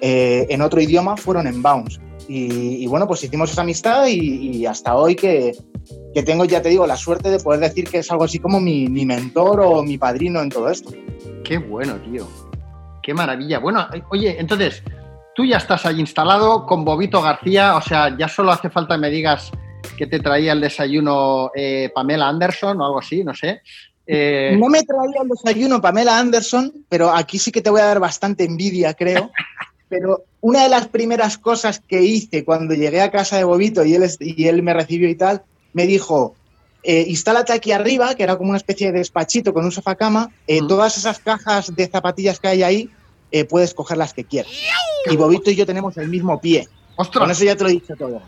eh, 0.00 0.46
en 0.50 0.60
otro 0.60 0.80
idioma 0.80 1.16
fueron 1.16 1.46
en 1.46 1.62
Bounce. 1.62 2.00
Y, 2.26 2.86
bueno, 2.86 3.06
pues 3.06 3.22
hicimos 3.22 3.52
esa 3.52 3.60
amistad 3.60 4.06
y, 4.06 4.64
hasta 4.64 4.96
hoy 4.96 5.14
que, 5.14 5.52
tengo, 6.24 6.46
ya 6.46 6.62
te 6.62 6.70
digo, 6.70 6.86
la 6.86 6.96
suerte 6.96 7.28
de 7.28 7.38
poder 7.38 7.60
decir 7.60 7.86
que 7.86 7.98
es 7.98 8.10
algo 8.10 8.24
así 8.24 8.38
como 8.38 8.60
mi 8.60 8.88
mentor 8.88 9.60
o 9.60 9.82
mi 9.82 9.98
padrino 9.98 10.40
en 10.40 10.48
todo 10.48 10.70
esto. 10.70 10.90
Qué 11.44 11.58
bueno, 11.58 12.00
tío. 12.00 12.26
Qué 13.04 13.12
maravilla. 13.12 13.58
Bueno, 13.58 13.86
eh, 13.92 14.02
oye, 14.10 14.36
entonces, 14.40 14.82
tú 15.34 15.44
ya 15.44 15.58
estás 15.58 15.84
ahí 15.84 16.00
instalado 16.00 16.64
con 16.64 16.86
Bobito 16.86 17.20
García, 17.20 17.76
o 17.76 17.82
sea, 17.82 18.16
ya 18.16 18.28
solo 18.28 18.50
hace 18.50 18.70
falta 18.70 18.94
que 18.94 19.00
me 19.02 19.10
digas 19.10 19.50
que 19.98 20.06
te 20.06 20.20
traía 20.20 20.52
el 20.52 20.62
desayuno 20.62 21.50
eh, 21.54 21.90
Pamela 21.94 22.28
Anderson 22.28 22.80
o 22.80 22.84
algo 22.86 22.98
así, 23.00 23.22
no 23.22 23.34
sé. 23.34 23.60
Eh, 24.06 24.56
No 24.58 24.68
me 24.68 24.82
traía 24.82 25.20
el 25.22 25.28
desayuno 25.28 25.82
Pamela 25.82 26.18
Anderson, 26.18 26.72
pero 26.88 27.10
aquí 27.10 27.38
sí 27.38 27.52
que 27.52 27.60
te 27.60 27.68
voy 27.68 27.82
a 27.82 27.86
dar 27.86 28.00
bastante 28.00 28.44
envidia, 28.44 28.94
creo. 28.94 29.30
Pero 29.86 30.24
una 30.40 30.62
de 30.62 30.70
las 30.70 30.88
primeras 30.88 31.38
cosas 31.38 31.78
que 31.78 32.02
hice 32.02 32.44
cuando 32.44 32.74
llegué 32.74 33.02
a 33.02 33.12
casa 33.12 33.36
de 33.36 33.44
Bobito 33.44 33.84
y 33.84 33.94
él, 33.94 34.10
y 34.18 34.48
él 34.48 34.62
me 34.62 34.72
recibió 34.72 35.08
y 35.08 35.14
tal, 35.14 35.42
me 35.74 35.86
dijo, 35.86 36.34
eh, 36.84 37.04
instálate 37.08 37.52
aquí 37.52 37.72
arriba, 37.72 38.14
que 38.14 38.22
era 38.22 38.36
como 38.36 38.50
una 38.50 38.58
especie 38.58 38.92
de 38.92 38.98
despachito 38.98 39.52
con 39.52 39.64
un 39.64 39.72
sofá 39.72 39.94
cama, 39.96 40.30
eh, 40.46 40.60
Mm. 40.62 40.68
todas 40.68 40.96
esas 40.98 41.18
cajas 41.18 41.74
de 41.74 41.86
zapatillas 41.88 42.38
que 42.38 42.48
hay 42.48 42.62
ahí, 42.62 42.90
eh, 43.30 43.44
puedes 43.44 43.74
coger 43.74 43.96
las 43.96 44.12
que 44.12 44.24
quieras. 44.24 44.52
Y 45.10 45.16
Bobito 45.16 45.50
y 45.50 45.56
yo 45.56 45.66
tenemos 45.66 45.96
el 45.96 46.08
mismo 46.08 46.40
pie. 46.40 46.68
Con 46.96 47.06
¡Ostras! 47.06 47.30
eso 47.30 47.44
ya 47.44 47.56
te 47.56 47.64
lo 47.64 47.70
he 47.70 47.72
dicho 47.72 47.94
todo. 47.98 48.22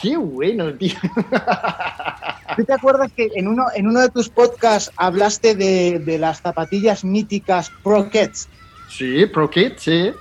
¡Qué 0.00 0.16
bueno, 0.16 0.74
tío! 0.76 0.94
¿Tú 2.56 2.64
te 2.64 2.72
acuerdas 2.72 3.10
que 3.16 3.28
en 3.34 3.46
uno, 3.48 3.64
en 3.74 3.86
uno 3.86 4.00
de 4.00 4.08
tus 4.10 4.28
podcasts 4.28 4.90
hablaste 4.96 5.54
de, 5.54 6.00
de 6.00 6.18
las 6.18 6.40
zapatillas 6.40 7.04
míticas 7.04 7.70
Pro 7.84 8.10
Kets? 8.10 8.48
Sí, 8.88 9.26
Pro 9.26 9.48
Kid, 9.48 9.72
sí. 9.78 10.12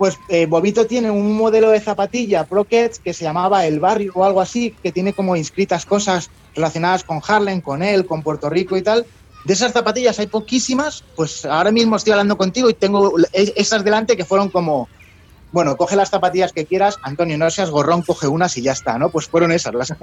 Pues 0.00 0.16
eh, 0.28 0.46
Bobito 0.46 0.86
tiene 0.86 1.10
un 1.10 1.36
modelo 1.36 1.68
de 1.68 1.78
zapatilla 1.78 2.46
Pro 2.46 2.64
Kets 2.64 3.00
que 3.00 3.12
se 3.12 3.24
llamaba 3.24 3.66
El 3.66 3.80
Barrio 3.80 4.12
o 4.14 4.24
algo 4.24 4.40
así, 4.40 4.78
que 4.82 4.92
tiene 4.92 5.12
como 5.12 5.36
inscritas 5.36 5.84
cosas 5.84 6.30
relacionadas 6.54 7.04
con 7.04 7.20
Harlem, 7.28 7.60
con 7.60 7.82
él, 7.82 8.06
con 8.06 8.22
Puerto 8.22 8.48
Rico 8.48 8.78
y 8.78 8.82
tal. 8.82 9.06
De 9.44 9.52
esas 9.52 9.74
zapatillas 9.74 10.18
hay 10.18 10.28
poquísimas, 10.28 11.04
pues 11.14 11.44
ahora 11.44 11.70
mismo 11.70 11.96
estoy 11.96 12.12
hablando 12.12 12.38
contigo 12.38 12.70
y 12.70 12.74
tengo 12.74 13.12
e- 13.30 13.52
esas 13.56 13.84
delante 13.84 14.16
que 14.16 14.24
fueron 14.24 14.48
como, 14.48 14.88
bueno, 15.50 15.76
coge 15.76 15.96
las 15.96 16.08
zapatillas 16.08 16.54
que 16.54 16.66
quieras, 16.66 16.96
Antonio, 17.02 17.36
no 17.36 17.50
seas 17.50 17.70
gorrón, 17.70 18.00
coge 18.00 18.26
unas 18.26 18.56
y 18.56 18.62
ya 18.62 18.72
está, 18.72 18.98
¿no? 18.98 19.10
Pues 19.10 19.28
fueron 19.28 19.52
esas 19.52 19.74
las. 19.74 19.92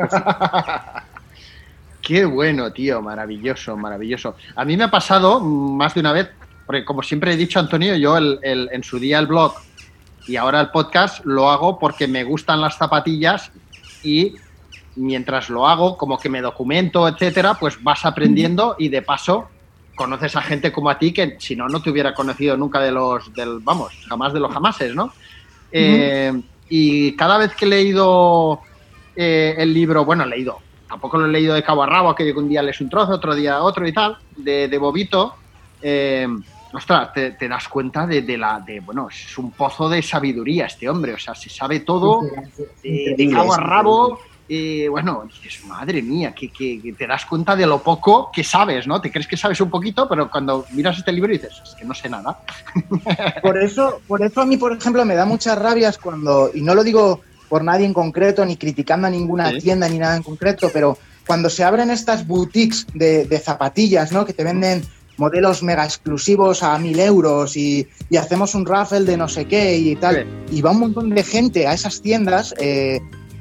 Qué 2.01 2.23
bueno, 2.23 2.71
tío, 2.71 3.01
maravilloso, 3.01 3.75
maravilloso. 3.75 4.35
A 4.55 4.63
mí 4.63 4.77
me 4.77 4.83
ha 4.83 4.91
pasado 4.91 5.39
mm, 5.39 5.75
más 5.75 5.95
de 5.95 6.01
una 6.01 6.13
vez, 6.13 6.29
porque 6.63 6.85
como 6.85 7.01
siempre 7.01 7.33
he 7.33 7.35
dicho, 7.35 7.59
Antonio, 7.59 7.95
yo 7.95 8.15
el- 8.15 8.37
el- 8.43 8.69
en 8.71 8.83
su 8.83 8.99
día 8.99 9.17
el 9.17 9.25
blog 9.25 9.55
y 10.27 10.35
ahora 10.35 10.59
el 10.59 10.69
podcast 10.69 11.25
lo 11.25 11.49
hago 11.49 11.79
porque 11.79 12.07
me 12.07 12.25
gustan 12.25 12.59
las 12.59 12.77
zapatillas 12.77 13.51
y 14.03 14.35
mientras 14.95 15.49
lo 15.49 15.65
hago, 15.65 15.97
como 15.97 16.19
que 16.19 16.29
me 16.29 16.41
documento, 16.41 17.07
etcétera, 17.07 17.57
pues 17.59 17.81
vas 17.81 18.05
aprendiendo 18.05 18.75
y 18.77 18.89
de 18.89 19.01
paso 19.01 19.47
conoces 19.95 20.35
a 20.35 20.41
gente 20.41 20.71
como 20.71 20.89
a 20.89 20.99
ti 20.99 21.13
que 21.13 21.37
si 21.39 21.55
no, 21.55 21.69
no 21.69 21.81
te 21.81 21.89
hubiera 21.89 22.13
conocido 22.13 22.57
nunca 22.57 22.79
de 22.79 22.91
los, 22.91 23.33
del, 23.33 23.59
vamos, 23.61 23.93
jamás 24.07 24.33
de 24.33 24.39
los 24.39 24.53
jamases, 24.53 24.93
¿no? 24.93 25.13
Eh, 25.71 26.31
y 26.69 27.15
cada 27.15 27.37
vez 27.37 27.55
que 27.55 27.65
he 27.65 27.69
leído 27.69 28.59
eh, 29.15 29.55
el 29.57 29.73
libro, 29.73 30.05
bueno, 30.05 30.23
he 30.23 30.27
leído, 30.27 30.59
tampoco 30.87 31.17
lo 31.17 31.25
he 31.25 31.31
leído 31.31 31.55
de 31.55 31.63
cabo 31.63 31.83
a 31.83 31.87
rabo, 31.87 32.13
que 32.13 32.31
un 32.33 32.49
día 32.49 32.61
lees 32.61 32.81
un 32.81 32.89
trozo, 32.89 33.13
otro 33.13 33.33
día 33.33 33.61
otro 33.61 33.87
y 33.87 33.93
tal, 33.93 34.17
de, 34.35 34.67
de 34.67 34.77
Bobito, 34.77 35.35
eh, 35.81 36.27
ostras, 36.73 37.11
te, 37.13 37.31
te 37.31 37.47
das 37.47 37.67
cuenta 37.67 38.05
de, 38.05 38.21
de 38.21 38.37
la, 38.37 38.59
de, 38.59 38.79
bueno, 38.79 39.07
es 39.09 39.37
un 39.37 39.51
pozo 39.51 39.87
de 39.89 40.01
sabiduría 40.01 40.65
este 40.65 40.89
hombre, 40.89 41.13
o 41.13 41.17
sea, 41.17 41.33
se 41.35 41.49
sabe 41.49 41.81
todo 41.81 42.21
de, 42.83 43.15
de 43.17 43.29
cabo 43.29 43.53
a 43.53 43.57
rabo. 43.57 44.19
Y 44.49 44.87
bueno, 44.87 45.25
dices, 45.27 45.65
madre 45.65 46.01
mía, 46.01 46.33
que, 46.33 46.49
que- 46.49 46.81
que 46.81 46.93
te 46.93 47.05
das 47.05 47.25
cuenta 47.25 47.53
de 47.53 47.65
lo 47.67 47.83
poco 47.83 48.29
que 48.31 48.45
sabes, 48.45 48.87
¿no? 48.87 49.01
Te 49.01 49.11
crees 49.11 49.27
que 49.27 49.35
sabes 49.35 49.59
un 49.59 49.69
poquito, 49.69 50.07
pero 50.07 50.29
cuando 50.31 50.65
miras 50.71 50.97
este 50.97 51.11
libro 51.11 51.33
dices, 51.33 51.51
es 51.61 51.75
que 51.77 51.83
no 51.83 51.93
sé 51.93 52.07
nada. 52.07 52.39
Por 53.41 53.57
eso, 53.61 53.99
por 54.07 54.21
eso 54.23 54.39
a 54.41 54.45
mí, 54.45 54.55
por 54.55 54.71
ejemplo, 54.71 55.03
me 55.03 55.15
da 55.15 55.25
muchas 55.25 55.57
rabias 55.59 55.97
cuando, 55.97 56.49
y 56.53 56.61
no 56.61 56.73
lo 56.75 56.83
digo 56.85 57.21
por 57.49 57.61
nadie 57.63 57.85
en 57.85 57.93
concreto, 57.93 58.45
ni 58.45 58.55
criticando 58.55 59.07
a 59.07 59.09
ninguna 59.09 59.49
Sí. 59.51 59.59
tienda 59.59 59.87
ni 59.89 59.97
nada 59.99 60.15
en 60.15 60.23
concreto, 60.23 60.69
pero 60.73 60.97
cuando 61.25 61.49
se 61.49 61.63
abren 61.65 61.91
estas 61.91 62.25
boutiques 62.25 62.87
de, 62.93 63.25
de 63.25 63.39
zapatillas, 63.39 64.11
¿no? 64.13 64.25
Que 64.25 64.33
te 64.33 64.43
venden 64.45 64.81
modelos 65.17 65.63
mega 65.63 65.83
exclusivos 65.83 66.63
a 66.63 66.77
mil 66.77 66.99
euros 66.99 67.57
y, 67.57 67.87
y 68.09 68.17
hacemos 68.17 68.55
un 68.55 68.65
raffle 68.65 69.01
de 69.01 69.17
no 69.17 69.27
sé 69.27 69.45
qué 69.45 69.77
y 69.77 69.95
tal. 69.95 70.25
Y 70.51 70.61
va 70.61 70.71
un 70.71 70.79
montón 70.79 71.09
de 71.09 71.23
gente 71.23 71.67
a 71.67 71.73
esas 71.73 72.01
tiendas 72.01 72.53
eh, 72.59 72.99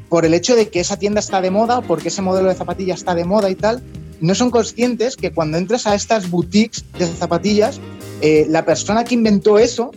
por 0.08 0.24
el 0.24 0.34
hecho 0.34 0.56
de 0.56 0.68
que 0.68 0.80
esa 0.80 0.98
tienda 0.98 1.20
está 1.20 1.40
de 1.40 1.50
moda 1.50 1.78
o 1.78 1.82
porque 1.82 2.08
ese 2.08 2.22
modelo 2.22 2.48
de 2.48 2.54
zapatilla 2.54 2.94
está 2.94 3.14
de 3.14 3.24
moda 3.24 3.50
y 3.50 3.54
tal. 3.54 3.82
No 4.20 4.34
son 4.34 4.50
conscientes 4.50 5.16
que 5.16 5.32
cuando 5.32 5.58
entras 5.58 5.86
a 5.86 5.94
estas 5.94 6.30
boutiques 6.30 6.84
de 6.98 7.06
zapatillas, 7.06 7.80
eh, 8.22 8.46
la 8.48 8.64
persona 8.64 9.04
que 9.04 9.14
inventó 9.14 9.58
eso 9.58 9.90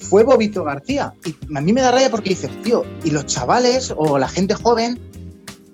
fue 0.00 0.24
Bobito 0.24 0.64
García. 0.64 1.14
Y 1.24 1.34
a 1.54 1.60
mí 1.60 1.72
me 1.72 1.80
da 1.80 1.90
raya 1.90 2.10
porque 2.10 2.30
dices, 2.30 2.50
tío, 2.62 2.84
y 3.04 3.10
los 3.10 3.26
chavales 3.26 3.92
o 3.96 4.18
la 4.18 4.28
gente 4.28 4.54
joven 4.54 4.98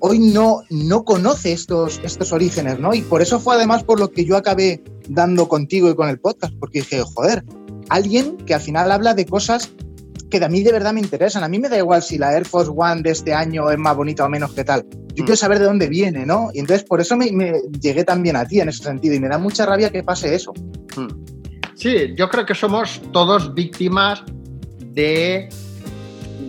hoy 0.00 0.18
no, 0.18 0.62
no 0.70 1.04
conoce 1.04 1.52
estos, 1.52 2.00
estos 2.02 2.32
orígenes, 2.32 2.78
¿no? 2.78 2.94
Y 2.94 3.02
por 3.02 3.22
eso 3.22 3.40
fue 3.40 3.54
además 3.54 3.84
por 3.84 3.98
lo 3.98 4.10
que 4.10 4.24
yo 4.24 4.36
acabé 4.36 4.82
dando 5.08 5.48
contigo 5.48 5.90
y 5.90 5.94
con 5.94 6.08
el 6.08 6.18
podcast, 6.18 6.54
porque 6.58 6.80
dije, 6.80 7.02
joder, 7.02 7.44
alguien 7.88 8.36
que 8.38 8.54
al 8.54 8.60
final 8.60 8.92
habla 8.92 9.14
de 9.14 9.26
cosas 9.26 9.70
que 10.28 10.44
a 10.44 10.48
mí 10.48 10.62
de 10.62 10.72
verdad 10.72 10.92
me 10.92 11.00
interesan. 11.00 11.42
A 11.42 11.48
mí 11.48 11.58
me 11.58 11.68
da 11.68 11.78
igual 11.78 12.02
si 12.02 12.18
la 12.18 12.32
Air 12.32 12.44
Force 12.44 12.70
One 12.74 13.02
de 13.02 13.10
este 13.10 13.32
año 13.32 13.70
es 13.70 13.78
más 13.78 13.96
bonita 13.96 14.24
o 14.24 14.28
menos 14.28 14.52
que 14.52 14.64
tal. 14.64 14.84
Yo 15.14 15.24
quiero 15.24 15.36
saber 15.36 15.58
de 15.58 15.64
dónde 15.64 15.88
viene, 15.88 16.26
¿no? 16.26 16.50
Y 16.52 16.60
entonces 16.60 16.86
por 16.86 17.00
eso 17.00 17.16
me, 17.16 17.30
me 17.32 17.54
llegué 17.80 18.04
también 18.04 18.36
a 18.36 18.46
ti 18.46 18.60
en 18.60 18.68
ese 18.68 18.84
sentido 18.84 19.14
y 19.14 19.20
me 19.20 19.28
da 19.28 19.38
mucha 19.38 19.66
rabia 19.66 19.90
que 19.90 20.02
pase 20.02 20.34
eso. 20.34 20.52
Sí, 21.74 22.14
yo 22.16 22.28
creo 22.28 22.44
que 22.44 22.54
somos 22.54 23.00
todos 23.12 23.54
víctimas 23.54 24.22
de, 24.92 25.48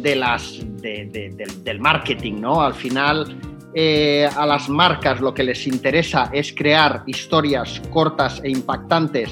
de 0.02 0.16
las, 0.16 0.60
de- 0.82 1.06
de- 1.12 1.30
del- 1.36 1.64
del 1.64 1.80
marketing, 1.80 2.42
¿no? 2.42 2.62
Al 2.62 2.74
final, 2.74 3.38
eh, 3.74 4.28
a 4.36 4.46
las 4.46 4.68
marcas 4.70 5.20
lo 5.22 5.34
que 5.34 5.44
les 5.44 5.68
interesa 5.68 6.30
es 6.34 6.54
crear 6.54 7.04
historias 7.06 7.82
cortas 7.92 8.42
e 8.44 8.50
impactantes, 8.50 9.30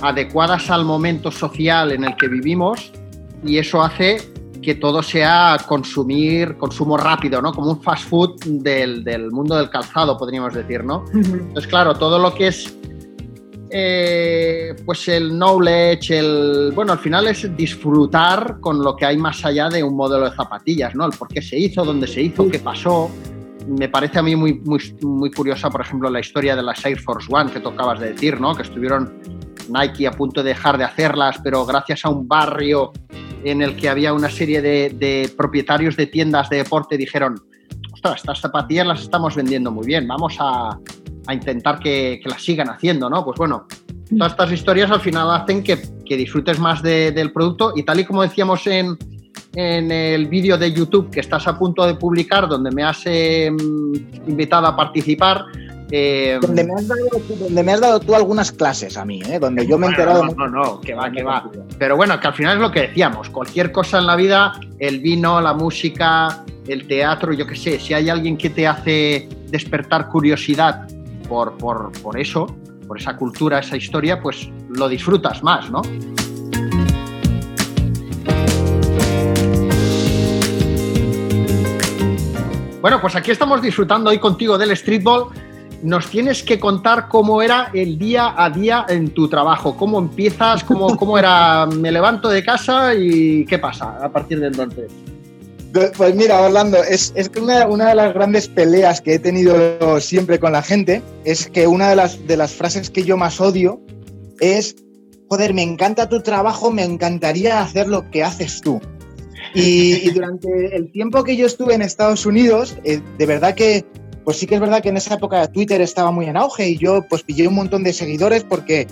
adecuadas 0.00 0.70
al 0.70 0.84
momento 0.84 1.30
social 1.30 1.92
en 1.92 2.04
el 2.04 2.16
que 2.16 2.28
vivimos, 2.28 2.92
y 3.44 3.58
eso 3.58 3.82
hace 3.82 4.18
que 4.62 4.74
todo 4.74 5.02
sea 5.02 5.56
consumir, 5.66 6.56
consumo 6.56 6.96
rápido, 6.96 7.40
¿no? 7.40 7.52
Como 7.52 7.70
un 7.70 7.82
fast 7.82 8.08
food 8.08 8.40
del, 8.44 9.04
del 9.04 9.30
mundo 9.30 9.56
del 9.56 9.70
calzado, 9.70 10.16
podríamos 10.18 10.52
decir, 10.54 10.82
¿no? 10.84 11.04
Entonces, 11.14 11.66
claro, 11.68 11.94
todo 11.94 12.18
lo 12.18 12.34
que 12.34 12.48
es 12.48 12.76
eh, 13.70 14.74
pues 14.84 15.08
el 15.08 15.30
knowledge, 15.30 16.18
el 16.18 16.72
bueno, 16.74 16.92
al 16.92 16.98
final 16.98 17.28
es 17.28 17.54
disfrutar 17.56 18.60
con 18.60 18.82
lo 18.82 18.96
que 18.96 19.04
hay 19.04 19.16
más 19.16 19.44
allá 19.44 19.68
de 19.68 19.82
un 19.82 19.94
modelo 19.94 20.28
de 20.28 20.34
zapatillas, 20.34 20.94
¿no? 20.94 21.06
El 21.06 21.12
por 21.12 21.28
qué 21.28 21.42
se 21.42 21.58
hizo, 21.58 21.84
dónde 21.84 22.06
se 22.06 22.22
hizo, 22.22 22.48
qué 22.48 22.58
pasó. 22.58 23.10
Me 23.66 23.88
parece 23.88 24.18
a 24.18 24.22
mí 24.22 24.34
muy, 24.34 24.54
muy, 24.60 24.80
muy 25.02 25.30
curiosa, 25.30 25.68
por 25.68 25.82
ejemplo, 25.82 26.08
la 26.08 26.20
historia 26.20 26.56
de 26.56 26.62
las 26.62 26.84
Air 26.84 26.98
Force 27.00 27.28
One 27.30 27.50
que 27.50 27.60
tocabas 27.60 28.00
de 28.00 28.12
decir, 28.12 28.40
¿no? 28.40 28.54
Que 28.54 28.62
estuvieron 28.62 29.20
Nike 29.68 30.06
a 30.06 30.12
punto 30.12 30.42
de 30.42 30.50
dejar 30.50 30.78
de 30.78 30.84
hacerlas, 30.84 31.38
pero 31.44 31.66
gracias 31.66 32.04
a 32.04 32.08
un 32.08 32.26
barrio 32.26 32.92
en 33.44 33.60
el 33.60 33.76
que 33.76 33.88
había 33.88 34.14
una 34.14 34.30
serie 34.30 34.62
de, 34.62 34.90
de 34.90 35.30
propietarios 35.36 35.96
de 35.96 36.06
tiendas 36.06 36.48
de 36.48 36.58
deporte 36.58 36.96
dijeron, 36.96 37.36
ostras, 37.92 38.16
estas 38.20 38.40
zapatillas 38.40 38.86
las 38.86 39.02
estamos 39.02 39.36
vendiendo 39.36 39.70
muy 39.70 39.86
bien, 39.86 40.06
vamos 40.08 40.36
a, 40.40 40.78
a 41.28 41.34
intentar 41.34 41.78
que, 41.78 42.18
que 42.22 42.28
las 42.28 42.42
sigan 42.42 42.68
haciendo, 42.70 43.08
¿no? 43.10 43.24
Pues 43.24 43.36
bueno, 43.38 43.66
todas 44.10 44.32
estas 44.32 44.50
historias 44.52 44.90
al 44.90 45.00
final 45.00 45.30
hacen 45.30 45.62
que, 45.62 45.78
que 46.04 46.16
disfrutes 46.16 46.58
más 46.58 46.82
de- 46.82 47.12
del 47.12 47.30
producto 47.32 47.72
y 47.76 47.82
tal 47.84 48.00
y 48.00 48.04
como 48.04 48.22
decíamos 48.22 48.66
en, 48.66 48.96
en 49.54 49.92
el 49.92 50.26
vídeo 50.26 50.56
de 50.56 50.72
YouTube 50.72 51.10
que 51.10 51.20
estás 51.20 51.46
a 51.46 51.58
punto 51.58 51.86
de 51.86 51.94
publicar, 51.94 52.48
donde 52.48 52.70
me 52.70 52.82
has 52.82 53.02
eh, 53.04 53.46
invitado 54.26 54.66
a 54.68 54.74
participar. 54.74 55.44
eh, 55.90 56.38
Donde 56.40 56.64
me, 56.64 56.72
has 56.74 56.88
dado, 56.88 57.00
donde 57.40 57.62
me 57.62 57.72
has 57.72 57.80
dado 57.80 58.00
tú 58.00 58.14
algunas 58.14 58.50
clases 58.52 58.96
a 58.96 59.04
mí, 59.04 59.20
¿eh? 59.28 59.38
donde 59.38 59.66
yo 59.66 59.76
me 59.78 59.86
he 59.86 59.90
enterado 59.90 60.24
no, 60.24 60.32
no, 60.34 60.48
no, 60.48 60.80
que 60.80 60.94
va, 60.94 61.10
que 61.12 61.22
va. 61.22 61.50
Pero 61.78 61.96
bueno, 61.96 62.18
que 62.20 62.26
al 62.26 62.34
final 62.34 62.56
es 62.56 62.62
lo 62.62 62.70
que 62.72 62.80
decíamos, 62.88 63.28
cualquier 63.30 63.70
cosa 63.70 63.98
en 63.98 64.06
la 64.06 64.16
vida, 64.16 64.52
el 64.78 65.00
vino, 65.00 65.40
la 65.42 65.52
música, 65.54 66.42
el 66.66 66.86
teatro, 66.86 67.32
yo 67.32 67.46
qué 67.46 67.56
sé, 67.56 67.78
si 67.80 67.92
hay 67.94 68.08
alguien 68.10 68.36
que 68.36 68.50
te 68.50 68.66
hace 68.66 69.28
despertar 69.50 70.08
curiosidad 70.10 70.86
por, 71.28 71.56
por, 71.58 71.92
por 72.02 72.18
eso, 72.18 72.46
por 72.86 72.98
esa 72.98 73.16
cultura, 73.16 73.58
esa 73.58 73.76
historia, 73.76 74.20
pues 74.20 74.48
lo 74.70 74.88
disfrutas 74.88 75.42
más, 75.42 75.70
¿no? 75.70 75.82
Bueno, 82.80 83.00
pues 83.00 83.16
aquí 83.16 83.32
estamos 83.32 83.60
disfrutando 83.60 84.10
hoy 84.10 84.18
contigo 84.18 84.56
del 84.56 84.74
streetball. 84.76 85.26
Nos 85.82 86.08
tienes 86.08 86.42
que 86.42 86.58
contar 86.58 87.08
cómo 87.08 87.42
era 87.42 87.70
el 87.74 87.98
día 87.98 88.34
a 88.36 88.50
día 88.50 88.86
en 88.88 89.10
tu 89.10 89.28
trabajo, 89.28 89.76
cómo 89.76 89.98
empiezas, 89.98 90.64
cómo, 90.64 90.96
cómo 90.96 91.18
era, 91.18 91.66
me 91.76 91.90
levanto 91.90 92.28
de 92.28 92.42
casa 92.44 92.94
y 92.94 93.44
qué 93.46 93.58
pasa 93.58 93.98
a 94.02 94.08
partir 94.08 94.40
de 94.40 94.46
entonces. 94.46 94.92
Pues 95.72 96.14
mira, 96.14 96.40
Orlando, 96.40 96.82
es, 96.82 97.12
es 97.14 97.28
que 97.28 97.40
una, 97.40 97.66
una 97.66 97.90
de 97.90 97.94
las 97.94 98.14
grandes 98.14 98.48
peleas 98.48 99.00
que 99.00 99.14
he 99.14 99.18
tenido 99.18 100.00
siempre 100.00 100.38
con 100.38 100.52
la 100.52 100.62
gente 100.62 101.02
es 101.24 101.48
que 101.48 101.66
una 101.66 101.90
de 101.90 101.96
las, 101.96 102.26
de 102.26 102.36
las 102.36 102.52
frases 102.52 102.90
que 102.90 103.04
yo 103.04 103.16
más 103.16 103.40
odio 103.40 103.80
es, 104.40 104.76
joder, 105.28 105.52
me 105.52 105.62
encanta 105.62 106.08
tu 106.08 106.22
trabajo, 106.22 106.70
me 106.70 106.84
encantaría 106.84 107.60
hacer 107.60 107.86
lo 107.86 108.10
que 108.10 108.24
haces 108.24 108.60
tú. 108.62 108.80
Y, 109.54 110.08
y 110.08 110.10
durante 110.14 110.74
el 110.74 110.90
tiempo 110.90 111.22
que 111.22 111.36
yo 111.36 111.46
estuve 111.46 111.74
en 111.74 111.82
Estados 111.82 112.24
Unidos, 112.24 112.76
eh, 112.84 113.00
de 113.18 113.26
verdad 113.26 113.54
que, 113.54 113.84
pues 114.24 114.38
sí 114.38 114.46
que 114.46 114.54
es 114.54 114.60
verdad 114.60 114.82
que 114.82 114.88
en 114.88 114.96
esa 114.96 115.14
época 115.14 115.50
Twitter 115.52 115.80
estaba 115.82 116.10
muy 116.10 116.26
en 116.26 116.36
auge 116.36 116.68
y 116.68 116.78
yo 116.78 117.02
pues 117.08 117.22
pillé 117.22 117.46
un 117.46 117.54
montón 117.54 117.82
de 117.82 117.92
seguidores 117.92 118.42
porque 118.44 118.86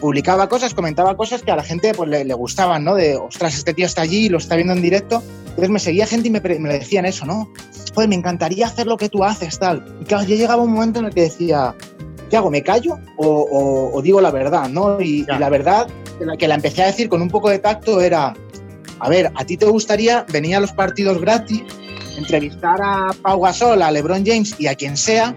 publicaba 0.00 0.48
cosas, 0.48 0.74
comentaba 0.74 1.16
cosas 1.16 1.42
que 1.42 1.50
a 1.50 1.56
la 1.56 1.62
gente 1.62 1.92
pues 1.94 2.08
le, 2.08 2.24
le 2.24 2.34
gustaban, 2.34 2.84
¿no? 2.84 2.94
De, 2.94 3.16
ostras, 3.16 3.54
este 3.54 3.72
tío 3.74 3.86
está 3.86 4.02
allí, 4.02 4.28
lo 4.28 4.38
está 4.38 4.54
viendo 4.56 4.72
en 4.74 4.82
directo. 4.82 5.22
Entonces 5.48 5.70
me 5.70 5.78
seguía 5.78 6.06
gente 6.06 6.28
y 6.28 6.30
me, 6.30 6.40
me 6.40 6.68
decían 6.72 7.06
eso, 7.06 7.24
¿no? 7.24 7.50
Joder, 7.94 8.08
me 8.08 8.14
encantaría 8.14 8.66
hacer 8.66 8.86
lo 8.86 8.96
que 8.98 9.08
tú 9.08 9.24
haces, 9.24 9.58
tal. 9.58 9.84
Y 10.02 10.04
claro, 10.04 10.24
yo 10.24 10.36
llegaba 10.36 10.62
un 10.62 10.72
momento 10.72 10.98
en 11.00 11.06
el 11.06 11.14
que 11.14 11.22
decía, 11.22 11.74
¿qué 12.28 12.36
hago? 12.36 12.50
¿Me 12.50 12.62
callo 12.62 12.98
o, 13.16 13.26
o- 13.26 13.96
o 13.96 14.02
digo 14.02 14.20
la 14.20 14.30
verdad, 14.30 14.68
no? 14.68 15.00
Y, 15.00 15.20
y 15.22 15.38
la 15.38 15.48
verdad, 15.48 15.86
que 16.38 16.46
la 16.48 16.56
empecé 16.56 16.82
a 16.82 16.86
decir 16.86 17.08
con 17.08 17.22
un 17.22 17.28
poco 17.30 17.48
de 17.48 17.58
tacto 17.58 18.00
era, 18.02 18.34
a 19.00 19.08
ver, 19.08 19.32
¿a 19.34 19.44
ti 19.46 19.56
te 19.56 19.64
gustaría 19.66 20.26
venir 20.30 20.56
a 20.56 20.60
los 20.60 20.72
partidos 20.72 21.18
gratis, 21.20 21.62
entrevistar 22.18 22.80
a 22.82 23.10
Pau 23.22 23.40
Gasol, 23.40 23.80
a 23.82 23.90
LeBron 23.90 24.24
James 24.26 24.54
y 24.58 24.66
a 24.66 24.74
quien 24.74 24.96
sea, 24.98 25.34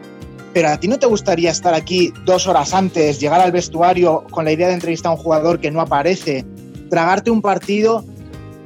pero 0.53 0.69
a 0.69 0.79
ti 0.79 0.87
no 0.87 0.97
te 0.97 1.05
gustaría 1.05 1.51
estar 1.51 1.73
aquí 1.73 2.13
dos 2.25 2.47
horas 2.47 2.73
antes, 2.73 3.19
llegar 3.19 3.41
al 3.41 3.51
vestuario 3.51 4.25
con 4.31 4.45
la 4.45 4.51
idea 4.51 4.67
de 4.67 4.73
entrevistar 4.73 5.11
a 5.11 5.15
un 5.15 5.21
jugador 5.21 5.59
que 5.59 5.71
no 5.71 5.81
aparece, 5.81 6.45
tragarte 6.89 7.31
un 7.31 7.41
partido 7.41 8.03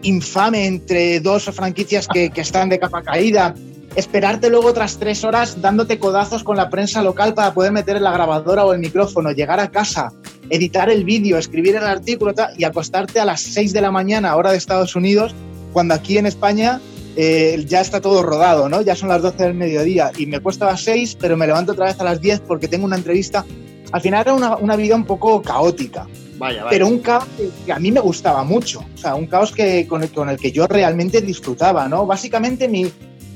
infame 0.04 0.67
entre 0.67 1.19
dos 1.19 1.46
franquicias 1.46 2.08
que, 2.08 2.32
están 2.36 2.69
de 2.69 2.80
capa 2.80 3.02
caída, 3.02 3.56
esperarte 3.96 4.50
luego 4.50 4.67
otras 4.67 4.98
tres 4.98 5.24
horas 5.24 5.62
dándote 5.62 5.98
codazos 6.00 6.43
con 6.43 6.58
la 6.58 6.69
prensa 6.69 7.02
local 7.02 7.34
para 7.34 7.54
poder 7.54 7.72
meter 7.72 8.02
la 8.02 8.12
grabadora 8.12 8.65
o 8.65 8.74
el 8.74 8.80
micrófono, 8.80 9.32
llegar 9.32 9.60
a 9.60 9.72
casa, 9.72 10.12
editar 10.50 10.89
el 10.89 11.06
vídeo, 11.06 11.38
escribir 11.38 11.76
el 11.76 11.84
artículo 11.84 12.34
y 12.58 12.63
acostarte 12.63 13.19
a 13.19 13.26
las 13.26 13.41
6 13.41 13.74
de 13.74 13.82
la 13.82 13.91
mañana, 13.91 14.36
hora 14.36 14.52
de 14.52 14.58
Estados 14.58 14.96
Unidos, 14.96 15.34
cuando 15.72 15.93
aquí 15.93 16.17
en 16.17 16.26
España 16.26 16.82
eh, 17.15 17.63
ya 17.67 17.82
está 17.82 18.02
todo 18.02 18.23
rodado, 18.23 18.69
¿no? 18.69 18.82
Ya 18.82 18.95
son 18.95 19.10
las 19.10 19.21
12 19.21 19.43
del 19.43 19.54
mediodía 19.54 20.12
y 20.17 20.26
me 20.26 20.39
cuesta 20.39 20.65
a 20.67 20.71
las 20.71 20.84
6, 20.84 21.17
pero 21.19 21.38
me 21.38 21.45
levanto 21.45 21.73
otra 21.73 21.86
vez 21.86 21.99
a 21.99 22.04
las 22.04 22.19
10 22.19 22.41
porque 22.41 22.67
tengo 22.67 22.86
una 22.86 22.95
entrevista. 22.95 23.45
Al 23.91 24.02
final 24.02 24.21
era 24.21 24.34
una, 24.34 24.58
una 24.58 24.76
vida 24.76 24.95
un 24.95 25.06
poco 25.06 25.41
caótica, 25.41 26.08
Vaya, 26.39 26.63
vaya. 26.63 26.69
pero 26.69 26.88
un 26.88 26.99
caos 26.99 27.26
que, 27.65 27.71
a 27.71 27.78
mí 27.78 27.91
me 27.91 27.99
gustaba 27.99 28.43
mucho, 28.43 28.84
o 28.93 28.97
sea, 28.97 29.14
un 29.14 29.28
caos 29.28 29.51
que, 29.51 29.86
con, 29.86 30.01
el, 30.01 30.11
con 30.11 30.30
el 30.30 30.38
que 30.38 30.51
yo 30.51 30.66
realmente 30.66 31.22
disfrutaba, 31.22 31.88
¿no? 31.88 32.07
Básicamente 32.07 32.68
mi, 32.68 32.91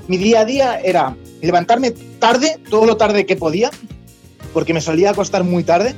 mi 0.08 0.18
día 0.18 0.40
a 0.40 0.46
día 0.46 0.80
era 0.80 1.16
levantarme 1.42 1.92
tarde, 1.92 2.60
todo 2.70 2.86
lo 2.86 2.98
tarde 2.98 3.26
que 3.26 3.36
podía, 3.36 3.70
porque 4.54 4.74
me 4.74 4.82
solía 4.82 5.12
acostar 5.12 5.44
muy 5.44 5.64
tarde. 5.64 5.94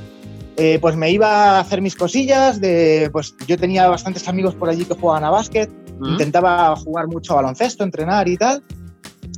Eh, 0.56 0.78
pues 0.78 0.94
me 0.94 1.10
iba 1.10 1.56
a 1.56 1.60
hacer 1.60 1.80
mis 1.80 1.94
cosillas, 1.94 2.60
de, 2.60 3.08
pues 3.12 3.34
yo 3.46 3.56
tenía 3.56 3.88
bastantes 3.88 4.28
amigos 4.28 4.54
por 4.54 4.68
allí 4.68 4.84
que 4.84 4.92
jugaban 4.92 5.24
a 5.24 5.30
básquet, 5.30 5.70
intentaba 6.08 6.74
jugar 6.76 7.06
mucho 7.08 7.34
baloncesto, 7.34 7.84
entrenar 7.84 8.28
y 8.28 8.36
tal. 8.36 8.62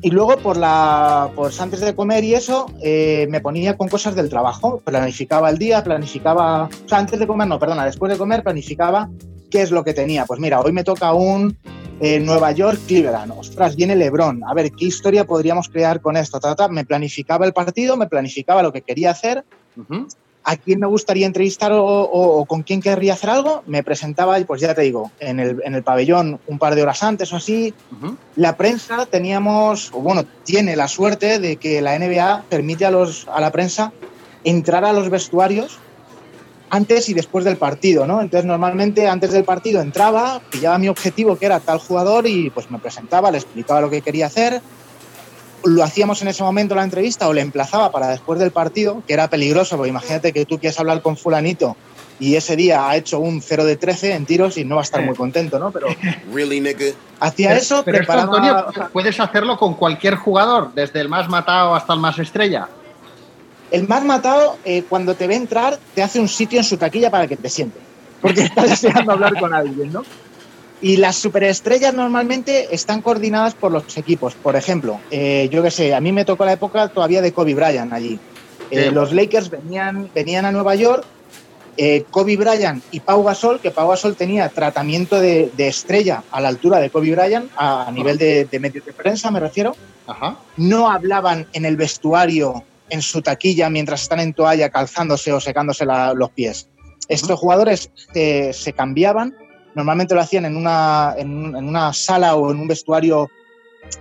Y 0.01 0.11
luego, 0.11 0.37
por 0.39 0.57
la, 0.57 1.31
pues 1.35 1.61
antes 1.61 1.81
de 1.81 1.95
comer 1.95 2.25
y 2.25 2.35
eso, 2.35 2.67
eh, 2.83 3.27
me 3.31 3.41
ponía 3.41 3.77
con 3.77 3.89
cosas 3.89 4.15
del 4.15 4.29
trabajo. 4.29 4.81
Planificaba 4.81 5.49
el 5.51 5.59
día, 5.59 5.85
planificaba. 5.85 6.65
O 6.65 6.89
sea, 6.89 6.99
antes 6.99 7.19
de 7.21 7.27
comer, 7.27 7.47
no, 7.47 7.59
perdona, 7.59 7.85
después 7.85 8.11
de 8.11 8.19
comer, 8.19 8.43
planificaba 8.43 9.09
qué 9.51 9.63
es 9.63 9.71
lo 9.71 9.85
que 9.85 9.95
tenía. 9.95 10.25
Pues 10.25 10.41
mira, 10.41 10.61
hoy 10.61 10.73
me 10.73 10.83
toca 10.83 11.13
un 11.13 11.57
eh, 12.01 12.19
Nueva 12.19 12.51
York 12.51 12.81
Cleveland. 12.89 13.33
Ostras, 13.37 13.77
viene 13.77 13.95
LeBron. 13.95 14.43
A 14.45 14.55
ver, 14.55 14.73
¿qué 14.73 14.87
historia 14.87 15.25
podríamos 15.25 15.69
crear 15.69 16.01
con 16.01 16.17
esto? 16.17 16.41
Ta, 16.41 16.57
ta, 16.57 16.67
ta. 16.67 16.69
Me 16.69 16.85
planificaba 16.85 17.47
el 17.47 17.53
partido, 17.53 17.97
me 17.97 18.09
planificaba 18.09 18.63
lo 18.63 18.73
que 18.73 18.83
quería 18.83 19.13
hacer. 19.13 19.45
¿A 20.45 20.57
quién 20.57 20.81
me 20.81 20.87
gustaría 20.89 21.27
entrevistar 21.27 21.71
o, 21.73 21.85
o- 21.85 22.41
o 22.41 22.45
con 22.47 22.63
quién 22.63 22.81
querría 22.81 23.13
hacer 23.13 23.31
algo? 23.31 23.63
Me 23.67 23.83
presentaba, 23.85 24.39
y 24.41 24.45
pues 24.45 24.61
ya 24.61 24.75
te 24.75 24.83
digo, 24.83 25.11
en 25.21 25.39
el, 25.39 25.63
en 25.65 25.75
el 25.75 25.83
pabellón 25.85 26.41
un 26.49 26.59
par 26.59 26.75
de 26.75 26.83
horas 26.83 27.03
antes 27.03 27.33
o 27.33 27.37
así. 27.37 27.73
La 28.37 28.57
prensa 28.57 29.07
teníamos, 29.07 29.91
o 29.93 30.01
bueno, 30.01 30.25
tiene 30.45 30.75
la 30.75 30.89
suerte 30.89 31.39
de 31.39 31.57
que 31.57 31.81
la 31.81 31.97
NBA 31.99 32.45
permite 32.49 32.85
a, 32.85 32.91
los, 32.91 33.29
a 33.33 33.41
la 33.41 33.53
prensa 33.53 33.93
entrar 34.43 34.85
a 34.85 34.93
los 34.93 35.09
vestuarios 35.11 35.79
antes 36.71 37.09
y 37.11 37.15
después 37.15 37.45
del 37.45 37.59
partido, 37.59 38.07
¿no? 38.07 38.21
Entonces 38.23 38.47
normalmente 38.47 39.07
antes 39.07 39.31
del 39.33 39.45
partido 39.45 39.81
entraba, 39.83 40.41
pillaba 40.51 40.79
mi 40.79 40.89
objetivo 40.89 41.37
que 41.37 41.45
era 41.47 41.61
tal 41.61 41.79
jugador 41.79 42.27
y 42.27 42.49
pues 42.51 42.71
me 42.71 42.79
presentaba, 42.79 43.31
le 43.31 43.37
explicaba 43.39 43.83
lo 43.83 43.91
que 43.91 44.01
quería 44.01 44.27
hacer, 44.27 44.63
lo 45.65 45.83
hacíamos 45.83 46.23
en 46.23 46.29
ese 46.29 46.43
momento 46.43 46.75
la 46.75 46.85
entrevista 46.85 47.29
o 47.29 47.33
le 47.33 47.41
emplazaba 47.41 47.91
para 47.91 48.09
después 48.09 48.39
del 48.39 48.51
partido, 48.51 49.03
que 49.07 49.15
era 49.15 49.29
peligroso, 49.29 49.77
porque 49.77 49.91
imagínate 49.91 50.33
que 50.33 50.45
tú 50.45 50.59
quieres 50.59 50.79
hablar 50.79 51.03
con 51.03 51.17
fulanito 51.17 51.77
y 52.23 52.37
ese 52.37 52.55
día 52.55 52.89
ha 52.89 52.97
hecho 52.97 53.19
un 53.19 53.43
0 53.43 53.65
de 53.65 53.77
13 53.77 54.15
en 54.15 54.27
tiros 54.27 54.57
y 54.57 54.65
no 54.65 54.77
va 54.77 54.83
a 54.83 54.85
estar 54.85 55.05
muy 55.05 55.17
contento, 55.17 55.59
¿no? 55.59 55.73
Pero 55.73 55.89
hacía 57.21 57.57
eso, 57.57 57.83
pero 57.85 57.99
esto, 57.99 58.07
preparaba... 58.07 58.67
Antonio, 58.67 58.91
puedes 58.93 59.19
hacerlo 59.19 59.59
con 59.59 59.75
cualquier 59.75 60.15
jugador, 60.15 60.73
desde 60.73 61.01
el 61.01 61.09
más 61.09 61.29
matado 61.29 61.75
hasta 61.75 61.95
el 61.95 61.99
más 61.99 62.19
estrella. 62.19 62.69
El 63.73 63.89
más 63.89 64.05
matado, 64.05 64.57
eh, 64.65 64.85
cuando 64.89 65.15
te 65.15 65.27
ve 65.27 65.35
entrar, 65.35 65.79
te 65.95 66.03
hace 66.03 66.21
un 66.21 66.29
sitio 66.29 66.59
en 66.59 66.65
su 66.65 66.77
taquilla 66.77 67.11
para 67.11 67.27
que 67.27 67.37
te 67.37 67.49
siente. 67.49 67.81
Porque 68.21 68.43
está 68.43 68.63
deseando 68.63 69.13
hablar 69.13 69.37
con 69.41 69.53
alguien, 69.53 69.93
¿no? 69.93 70.03
Y 70.83 70.97
las 70.97 71.17
superestrellas 71.17 71.95
normalmente 71.95 72.75
están 72.75 73.03
coordinadas 73.03 73.55
por 73.55 73.71
los 73.71 73.97
equipos. 73.97 74.35
Por 74.35 74.57
ejemplo, 74.57 75.01
eh, 75.13 75.49
yo 75.51 75.63
qué 75.63 75.71
sé, 75.71 75.95
a 75.95 76.01
mí 76.01 76.11
me 76.13 76.25
tocó 76.25 76.45
la 76.45 76.53
época 76.55 76.89
todavía 76.89 77.23
de 77.23 77.33
Kobe 77.33 77.55
Bryant 77.55 77.93
allí. 77.93 78.19
Eh, 78.71 78.91
los 78.91 79.13
Lakers 79.13 79.49
venían, 79.49 80.11
venían 80.15 80.45
a 80.45 80.51
Nueva 80.51 80.75
York, 80.75 81.05
eh, 81.77 82.05
Kobe 82.11 82.37
Bryant 82.37 82.83
y 82.91 83.01
Pau 83.01 83.23
Gasol, 83.23 83.61
que 83.61 83.71
Pau 83.71 83.89
Gasol 83.91 84.17
tenía 84.17 84.49
tratamiento 84.49 85.21
de, 85.21 85.51
de 85.57 85.69
estrella 85.69 86.25
a 86.33 86.41
la 86.41 86.49
altura 86.49 86.81
de 86.81 86.91
Kobe 86.91 87.13
Bryant, 87.15 87.51
a, 87.57 87.87
a 87.87 87.93
nivel 87.93 88.19
de, 88.19 88.47
de 88.47 88.59
medios 88.59 88.85
de 88.85 88.93
prensa 88.93 89.31
me 89.31 89.41
refiero, 89.41 89.77
Ajá. 90.07 90.37
no 90.57 90.91
hablaban 90.91 91.47
en 91.53 91.65
el 91.65 91.77
vestuario, 91.77 92.65
en 92.91 93.03
su 93.03 93.23
taquilla, 93.23 93.71
mientras 93.71 94.03
están 94.03 94.21
en 94.21 94.35
toalla 94.35 94.69
calzándose 94.69 95.33
o 95.33 95.41
secándose 95.41 95.87
la- 95.87 96.13
los 96.13 96.31
pies. 96.31 96.69
Estos 97.09 97.39
jugadores 97.39 97.91
se 98.13 98.73
cambiaban, 98.75 99.35
normalmente 99.75 100.15
lo 100.15 100.21
hacían 100.21 100.45
en 100.45 100.57
una, 100.57 101.15
en, 101.17 101.31
un- 101.31 101.57
en 101.57 101.69
una 101.69 101.93
sala 101.93 102.35
o 102.37 102.51
en 102.51 102.59
un 102.61 102.69
vestuario 102.69 103.29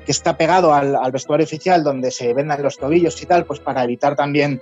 que 0.05 0.11
está 0.11 0.37
pegado 0.37 0.73
al, 0.73 0.95
al 0.95 1.11
vestuario 1.11 1.45
oficial 1.45 1.83
donde 1.83 2.11
se 2.11 2.33
vendan 2.33 2.61
los 2.61 2.77
tobillos 2.77 3.21
y 3.21 3.25
tal, 3.25 3.45
pues 3.45 3.59
para 3.59 3.83
evitar 3.83 4.15
también 4.15 4.61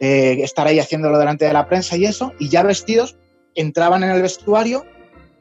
eh, 0.00 0.38
estar 0.42 0.66
ahí 0.66 0.78
haciéndolo 0.78 1.18
delante 1.18 1.44
de 1.46 1.52
la 1.52 1.66
prensa 1.68 1.96
y 1.96 2.04
eso, 2.04 2.32
y 2.38 2.48
ya 2.48 2.62
vestidos 2.62 3.16
entraban 3.54 4.02
en 4.02 4.10
el 4.10 4.20
vestuario, 4.22 4.84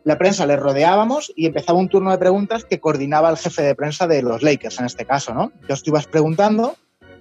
la 0.03 0.17
prensa 0.17 0.45
les 0.45 0.59
rodeábamos 0.59 1.33
y 1.35 1.47
empezaba 1.47 1.79
un 1.79 1.89
turno 1.89 2.11
de 2.11 2.17
preguntas 2.19 2.63
que 2.63 2.79
coordinaba 2.79 3.29
el 3.31 3.37
jefe 3.37 3.63
de 3.63 3.75
prensa 3.75 4.05
de 4.07 4.21
los 4.21 4.43
Lakers 4.43 4.79
en 4.79 4.85
este 4.85 5.03
caso, 5.05 5.33
¿no? 5.33 5.51
Tú 5.67 5.73
ibas 5.87 6.05
preguntando 6.07 6.75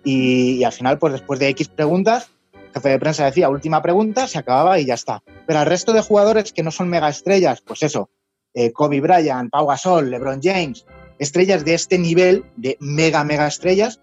y, 0.05 0.57
y 0.59 0.65
al 0.65 0.73
final, 0.73 0.99
pues 0.99 1.15
después 1.15 1.41
de 1.41 1.49
X 1.49 1.69
preguntas, 1.69 2.29
jefe 2.75 2.89
de 2.89 2.99
prensa 2.99 3.25
decía 3.25 3.49
última 3.49 3.81
pregunta, 3.81 4.27
se 4.27 4.39
acababa 4.39 4.79
y 4.79 4.87
ya 4.87 4.95
está. 4.95 5.23
Pero 5.47 5.61
al 5.61 5.67
resto 5.67 5.93
de 5.93 6.01
jugadores 6.01 6.53
que 6.53 6.63
no 6.63 6.71
son 6.71 6.89
mega 6.89 7.09
estrellas, 7.09 7.61
pues 7.61 7.83
eso, 7.83 8.11
eh, 8.53 8.73
Kobe 8.73 9.01
Bryant, 9.01 9.51
Pau 9.51 9.67
Gasol, 9.67 10.11
LeBron 10.11 10.41
James, 10.43 10.85
estrellas 11.19 11.65
de 11.65 11.75
este 11.75 11.99
nivel, 11.99 12.45
de 12.57 12.77
mega, 12.81 13.25
mega 13.25 13.47
estrellas, 13.47 14.01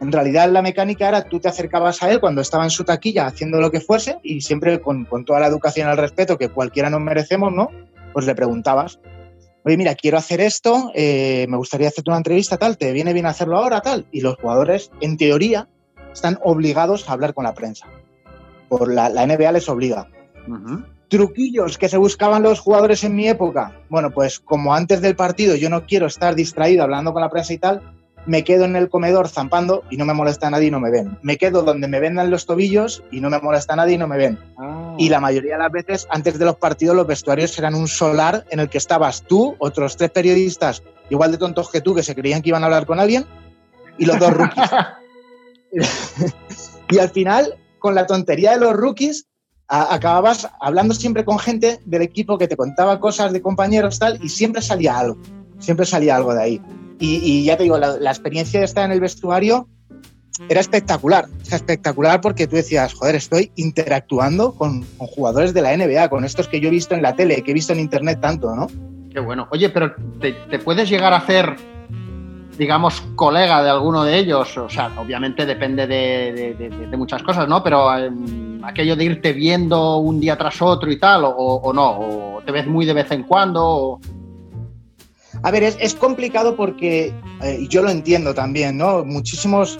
en 0.00 0.12
realidad 0.12 0.50
la 0.50 0.62
mecánica 0.62 1.08
era 1.08 1.24
tú 1.24 1.40
te 1.40 1.48
acercabas 1.48 2.02
a 2.02 2.10
él 2.10 2.20
cuando 2.20 2.40
estaba 2.40 2.64
en 2.64 2.70
su 2.70 2.84
taquilla 2.84 3.26
haciendo 3.26 3.60
lo 3.60 3.70
que 3.70 3.80
fuese 3.80 4.18
y 4.22 4.40
siempre 4.40 4.80
con, 4.80 5.04
con 5.04 5.24
toda 5.24 5.40
la 5.40 5.48
educación 5.48 5.88
el 5.88 5.96
respeto 5.96 6.38
que 6.38 6.48
cualquiera 6.48 6.88
nos 6.90 7.00
merecemos, 7.00 7.52
¿no? 7.52 7.70
Pues 8.12 8.24
le 8.26 8.34
preguntabas, 8.34 9.00
oye, 9.64 9.76
mira, 9.76 9.94
quiero 9.94 10.18
hacer 10.18 10.40
esto, 10.40 10.92
eh, 10.94 11.46
me 11.48 11.56
gustaría 11.56 11.88
hacerte 11.88 12.10
una 12.10 12.18
entrevista, 12.18 12.56
tal, 12.56 12.78
¿te 12.78 12.92
viene 12.92 13.12
bien 13.12 13.26
hacerlo 13.26 13.58
ahora, 13.58 13.80
tal? 13.80 14.06
Y 14.12 14.20
los 14.20 14.36
jugadores, 14.36 14.90
en 15.00 15.16
teoría, 15.16 15.68
están 16.12 16.38
obligados 16.42 17.08
a 17.08 17.12
hablar 17.12 17.34
con 17.34 17.44
la 17.44 17.54
prensa. 17.54 17.86
Por 18.68 18.92
la, 18.92 19.08
la 19.08 19.26
NBA 19.26 19.52
les 19.52 19.68
obliga. 19.68 20.08
Truquillos 21.08 21.78
que 21.78 21.88
se 21.88 21.96
buscaban 21.96 22.42
los 22.42 22.60
jugadores 22.60 23.02
en 23.04 23.16
mi 23.16 23.28
época. 23.28 23.72
Bueno, 23.88 24.10
pues 24.10 24.38
como 24.38 24.74
antes 24.74 25.00
del 25.00 25.16
partido 25.16 25.56
yo 25.56 25.70
no 25.70 25.86
quiero 25.86 26.06
estar 26.06 26.34
distraído 26.34 26.82
hablando 26.82 27.12
con 27.12 27.22
la 27.22 27.30
prensa 27.30 27.52
y 27.52 27.58
tal, 27.58 27.82
me 28.26 28.44
quedo 28.44 28.66
en 28.66 28.76
el 28.76 28.90
comedor 28.90 29.28
zampando 29.28 29.84
y 29.90 29.96
no 29.96 30.04
me 30.04 30.12
molesta 30.12 30.48
a 30.48 30.50
nadie 30.50 30.68
y 30.68 30.70
no 30.70 30.80
me 30.80 30.90
ven. 30.90 31.18
Me 31.22 31.38
quedo 31.38 31.62
donde 31.62 31.88
me 31.88 31.98
vendan 31.98 32.30
los 32.30 32.44
tobillos 32.44 33.02
y 33.10 33.20
no 33.20 33.30
me 33.30 33.40
molesta 33.40 33.72
a 33.72 33.76
nadie 33.76 33.94
y 33.94 33.98
no 33.98 34.06
me 34.06 34.18
ven. 34.18 34.38
Y 34.98 35.08
la 35.08 35.20
mayoría 35.20 35.54
de 35.54 35.62
las 35.62 35.72
veces, 35.72 36.06
antes 36.10 36.38
de 36.38 36.44
los 36.44 36.56
partidos, 36.56 36.94
los 36.94 37.06
vestuarios 37.06 37.58
eran 37.58 37.74
un 37.74 37.88
solar 37.88 38.44
en 38.50 38.60
el 38.60 38.68
que 38.68 38.78
estabas 38.78 39.22
tú, 39.22 39.56
otros 39.58 39.96
tres 39.96 40.10
periodistas 40.10 40.82
igual 41.10 41.32
de 41.32 41.38
tontos 41.38 41.70
que 41.70 41.80
tú, 41.80 41.94
que 41.94 42.02
se 42.02 42.14
creían 42.14 42.42
que 42.42 42.50
iban 42.50 42.62
a 42.62 42.66
hablar 42.66 42.84
con 42.84 43.00
alguien, 43.00 43.24
y 43.96 44.04
los 44.04 44.18
dos 44.18 44.30
rookies. 44.30 44.70
y 46.90 46.98
al 46.98 47.10
final, 47.10 47.54
con 47.78 47.94
la 47.94 48.06
tontería 48.06 48.52
de 48.52 48.60
los 48.60 48.74
rookies, 48.74 49.26
acababas 49.68 50.48
hablando 50.60 50.94
siempre 50.94 51.24
con 51.24 51.38
gente 51.38 51.78
del 51.84 52.02
equipo 52.02 52.38
que 52.38 52.48
te 52.48 52.56
contaba 52.56 53.00
cosas 53.00 53.32
de 53.32 53.42
compañeros 53.42 53.98
tal, 53.98 54.18
y 54.22 54.28
siempre 54.28 54.62
salía 54.62 54.98
algo, 54.98 55.18
siempre 55.58 55.86
salía 55.86 56.16
algo 56.16 56.34
de 56.34 56.42
ahí. 56.42 56.62
Y, 57.00 57.44
ya 57.44 57.56
te 57.56 57.62
digo, 57.62 57.78
la, 57.78 58.10
experiencia 58.10 58.58
de 58.58 58.66
estar 58.66 58.84
en 58.84 58.90
el 58.90 59.00
vestuario 59.00 59.68
era 60.48 60.60
espectacular, 60.60 61.26
o 61.26 61.44
sea, 61.44 61.56
espectacular 61.56 62.20
porque 62.20 62.46
tú 62.46 62.56
decías, 62.56 62.94
joder, 62.94 63.14
estoy 63.16 63.52
interactuando 63.56 64.54
con, 64.54 64.84
jugadores 64.98 65.54
de 65.54 65.62
la 65.62 65.76
NBA, 65.76 66.08
con 66.08 66.24
estos 66.24 66.48
que 66.48 66.60
yo 66.60 66.68
he 66.68 66.72
visto 66.72 66.94
en 66.94 67.02
la 67.02 67.14
tele, 67.14 67.42
que 67.42 67.52
he 67.52 67.54
visto 67.54 67.72
en 67.72 67.80
internet 67.80 68.20
tanto, 68.20 68.54
¿no? 68.54 68.68
Qué 69.12 69.20
bueno. 69.20 69.48
Oye, 69.50 69.68
pero 69.68 69.94
¿te, 70.20 70.32
te 70.32 70.58
puedes 70.58 70.88
llegar 70.88 71.12
a 71.12 71.18
hacer, 71.18 71.56
digamos, 72.58 73.00
colega 73.14 73.62
de 73.62 73.70
alguno 73.70 74.02
de 74.04 74.18
ellos? 74.18 74.56
O 74.58 74.68
sea, 74.68 74.90
obviamente 74.98 75.46
depende 75.46 75.86
de, 75.86 76.54
de- 76.58 76.68
de- 76.68 76.86
de 76.88 76.96
muchas 76.96 77.22
cosas, 77.22 77.48
¿no? 77.48 77.62
Pero 77.62 77.96
em, 77.96 78.62
aquello 78.64 78.96
de 78.96 79.04
irte 79.04 79.32
viendo 79.32 79.98
un 79.98 80.20
día 80.20 80.36
tras 80.36 80.60
otro 80.60 80.90
y 80.90 80.98
tal, 80.98 81.24
o, 81.24 81.30
o 81.30 81.72
no, 81.72 81.90
o 82.00 82.42
te 82.44 82.52
ves 82.52 82.66
muy 82.66 82.84
de 82.84 82.92
vez 82.94 83.10
en 83.12 83.22
cuando. 83.22 83.64
o- 83.64 84.00
A 85.42 85.50
ver, 85.50 85.62
es, 85.62 85.76
es 85.80 85.94
complicado 85.94 86.56
porque, 86.56 87.14
eh, 87.42 87.66
yo 87.70 87.82
lo 87.82 87.90
entiendo 87.90 88.34
también, 88.34 88.76
¿no? 88.76 89.04
Muchísimos, 89.04 89.78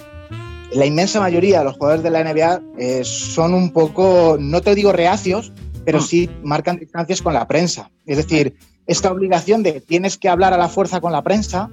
la 0.73 0.87
inmensa 0.87 1.19
mayoría 1.21 1.59
de 1.61 1.65
los 1.65 1.75
jugadores 1.77 2.03
de 2.05 2.11
la 2.11 2.21
NBA 2.23 2.61
eh, 2.79 3.01
son 3.05 3.55
un 3.55 3.73
poco, 3.73 4.37
no 4.39 4.61
te 4.61 4.75
digo 4.75 4.93
reacios, 4.93 5.53
pero 5.85 6.01
sí 6.01 6.29
marcan 6.45 6.77
distancias 6.79 7.23
con 7.23 7.33
la 7.35 7.49
prensa. 7.49 7.91
Es 8.07 8.19
decir, 8.19 8.55
esta 8.87 9.11
obligación 9.11 9.63
de 9.63 9.81
tienes 9.81 10.17
que 10.19 10.29
hablar 10.29 10.53
a 10.53 10.59
la 10.59 10.69
fuerza 10.69 11.01
con 11.01 11.13
la 11.13 11.23
prensa, 11.23 11.71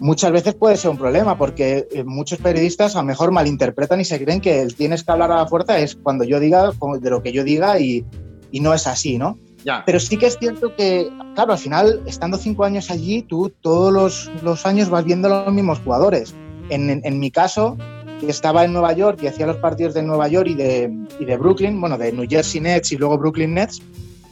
muchas 0.00 0.32
veces 0.32 0.54
puede 0.54 0.76
ser 0.76 0.90
un 0.90 0.98
problema 0.98 1.36
porque 1.38 1.86
eh, 1.92 2.04
muchos 2.04 2.38
periodistas 2.38 2.96
a 2.96 3.00
lo 3.00 3.04
mejor 3.06 3.30
malinterpretan 3.32 4.00
y 4.00 4.04
se 4.04 4.22
creen 4.22 4.40
que 4.40 4.60
el 4.62 4.74
tienes 4.74 5.04
que 5.04 5.12
hablar 5.12 5.30
a 5.32 5.36
la 5.36 5.46
fuerza 5.46 5.78
es 5.78 5.96
cuando 5.96 6.24
yo 6.24 6.40
diga, 6.40 6.70
de 7.00 7.10
lo 7.10 7.22
que 7.22 7.32
yo 7.32 7.44
diga 7.44 7.78
y, 7.80 8.04
y 8.50 8.60
no 8.60 8.74
es 8.74 8.86
así, 8.86 9.18
¿no? 9.18 9.38
Ya. 9.64 9.82
Pero 9.84 9.98
sí 9.98 10.16
que 10.16 10.26
es 10.26 10.38
cierto 10.38 10.74
que, 10.76 11.08
claro, 11.34 11.52
al 11.52 11.58
final, 11.58 12.00
estando 12.06 12.38
cinco 12.38 12.64
años 12.64 12.90
allí, 12.90 13.22
tú 13.22 13.52
todos 13.60 13.92
los, 13.92 14.30
los 14.42 14.64
años 14.66 14.88
vas 14.88 15.04
viendo 15.04 15.28
los 15.28 15.52
mismos 15.52 15.80
jugadores. 15.80 16.32
En, 16.70 16.88
en- 16.90 17.00
en 17.04 17.18
mi 17.18 17.30
caso, 17.30 17.76
que 18.20 18.30
estaba 18.30 18.64
en 18.64 18.72
Nueva 18.72 18.92
York 18.92 19.18
y 19.22 19.26
hacía 19.26 19.46
los 19.46 19.56
partidos 19.56 19.94
de 19.94 20.02
Nueva 20.04 20.28
York 20.28 20.48
y 20.50 20.54
de, 20.54 20.92
y 21.18 21.24
de 21.24 21.36
Brooklyn, 21.36 21.80
bueno, 21.80 21.98
de 21.98 22.12
New 22.12 22.26
Jersey 22.28 22.60
Nets 22.60 22.92
y 22.92 22.96
luego 22.96 23.18
Brooklyn 23.18 23.54
Nets, 23.54 23.82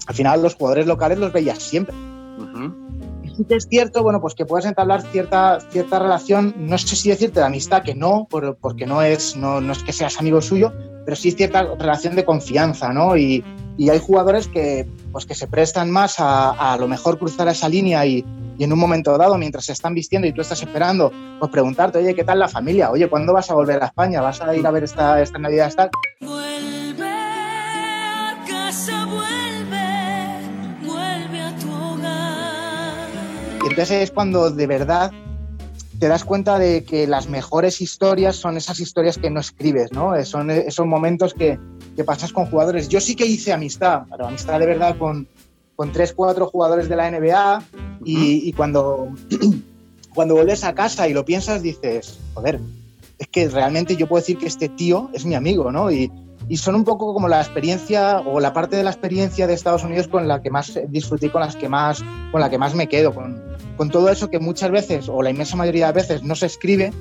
al 0.07 0.15
final 0.15 0.43
los 0.43 0.55
jugadores 0.55 0.87
locales 0.87 1.19
los 1.19 1.33
veías 1.33 1.59
siempre. 1.61 1.95
Y 3.16 3.16
sí 3.37 3.45
que 3.45 3.55
es 3.57 3.67
cierto, 3.69 4.03
bueno, 4.03 4.21
pues 4.21 4.35
que 4.35 4.47
puedes 4.47 4.67
entablar 4.67 5.03
cierta, 5.03 5.59
cierta 5.71 5.99
relación, 5.99 6.55
no 6.59 6.79
sé 6.79 6.97
si 6.97 7.09
decirte 7.11 7.41
de 7.41 7.47
amistad, 7.47 7.83
que 7.83 7.95
no, 7.95 8.27
por- 8.31 8.57
porque 8.57 8.87
no 8.87 9.03
es, 9.03 9.37
no, 9.37 9.61
no 9.61 9.73
es 9.73 9.83
que 9.83 9.93
seas 9.93 10.19
amigo 10.19 10.41
suyo, 10.41 10.73
pero 11.05 11.17
sí 11.17 11.31
cierta 11.33 11.63
relación 11.79 12.17
de 12.17 12.25
confianza, 12.25 12.93
¿no? 12.93 13.17
Y, 13.17 13.45
y 13.79 13.91
hay 13.91 13.99
jugadores 14.01 14.49
que, 14.49 14.89
pues 15.13 15.27
que 15.27 15.35
se 15.35 15.47
prestan 15.47 15.91
más 15.91 16.19
a, 16.19 16.73
a 16.73 16.77
lo 16.79 16.89
mejor 16.89 17.19
cruzar 17.19 17.47
esa 17.49 17.69
línea 17.69 18.05
y, 18.07 18.25
y 18.59 18.65
en 18.65 18.73
un 18.73 18.79
momento 18.79 19.17
dado, 19.19 19.37
mientras 19.39 19.67
se 19.67 19.73
están 19.73 19.95
vistiendo 19.95 20.27
y 20.27 20.33
tú 20.33 20.41
estás 20.41 20.61
esperando, 20.63 21.13
pues 21.39 21.51
preguntarte, 21.51 21.99
oye, 21.99 22.15
¿qué 22.15 22.25
tal 22.25 22.39
la 22.39 22.49
familia? 22.49 22.91
Oye, 22.91 23.09
¿cuándo 23.09 23.33
vas 23.35 23.51
a 23.51 23.55
volver 23.55 23.83
a 23.83 23.87
España? 23.87 24.21
¿Vas 24.23 24.41
a 24.41 24.57
ir 24.57 24.67
a 24.67 24.71
ver 24.71 24.85
esta, 24.85 25.21
esta 25.23 25.39
Navidad? 25.39 25.73
Tal? 25.77 25.91
casa 28.49 29.06
Y 33.67 33.71
entonces 33.71 34.01
es 34.05 34.11
cuando 34.13 34.53
de 34.53 34.69
verdad 34.69 35.11
te 35.99 36.07
das 36.07 36.25
cuenta 36.25 36.57
de 36.57 36.85
que 36.85 37.09
las 37.09 37.29
mejores 37.29 37.81
historias 37.81 38.37
son 38.37 38.57
esas 38.57 38.79
historias 38.79 39.19
que 39.19 39.29
no 39.29 39.41
escribes, 39.41 39.91
¿no? 39.91 40.15
Eh, 40.15 40.25
Son 40.25 40.53
esos 40.53 40.87
momentos 40.87 41.35
que, 41.35 41.59
que 41.97 42.05
pasas 42.05 42.33
con 42.33 42.47
jugadores. 42.47 42.89
Yo 42.89 43.01
sí 43.01 43.17
que 43.17 43.27
hice 43.27 43.53
amistad, 43.53 44.03
pero 44.09 44.29
amistad 44.29 44.61
de 44.61 44.67
verdad 44.67 44.97
con, 44.97 45.27
con 45.75 45.91
tres, 45.91 46.13
cuatro 46.13 46.47
jugadores 46.47 46.89
de 46.89 46.95
la 46.95 47.11
NBA 47.11 47.63
y, 48.05 48.49
y 48.49 48.53
cuando, 48.53 49.09
cuando 50.15 50.35
vuelves 50.35 50.63
a 50.63 50.73
casa 50.73 51.09
y 51.09 51.13
lo 51.13 51.25
piensas 51.25 51.61
dices, 51.61 52.21
joder, 52.35 52.61
es 53.19 53.27
que 53.27 53.49
realmente 53.49 53.97
yo 53.97 54.07
puedo 54.07 54.21
decir 54.21 54.39
que 54.39 54.47
este 54.47 54.69
tío 54.69 55.11
es 55.13 55.25
mi 55.25 55.35
amigo, 55.35 55.73
¿no? 55.73 55.91
Y, 55.91 56.13
y 56.49 56.57
son 56.59 56.77
un 56.77 56.85
poco 56.85 57.13
como 57.13 57.27
la 57.27 57.41
experiencia 57.41 58.21
o 58.21 58.39
la 58.39 58.53
parte 58.53 58.77
de 58.77 58.85
la 58.85 58.91
experiencia 58.91 59.47
de 59.47 59.55
Estados 59.55 59.83
Unidos 59.83 60.07
con 60.07 60.29
la 60.29 60.41
que 60.41 60.51
más 60.51 60.79
disfruté, 60.89 61.31
con 61.31 61.41
las 61.41 61.57
que 61.57 61.69
más, 61.69 62.05
con 62.31 62.41
la 62.41 62.49
que 62.49 62.59
más 62.59 62.75
me 62.75 62.89
quedo, 62.89 63.13
con, 63.13 63.43
con 63.77 63.91
todo 63.91 64.09
eso 64.09 64.31
que 64.31 64.39
muchas 64.39 64.71
veces 64.71 65.09
o 65.09 65.23
la 65.23 65.31
inmensa 65.31 65.57
mayoría 65.57 65.87
de 65.89 65.93
veces 65.93 66.23
no 66.23 66.35
se 66.35 66.47
escribe, 66.47 66.93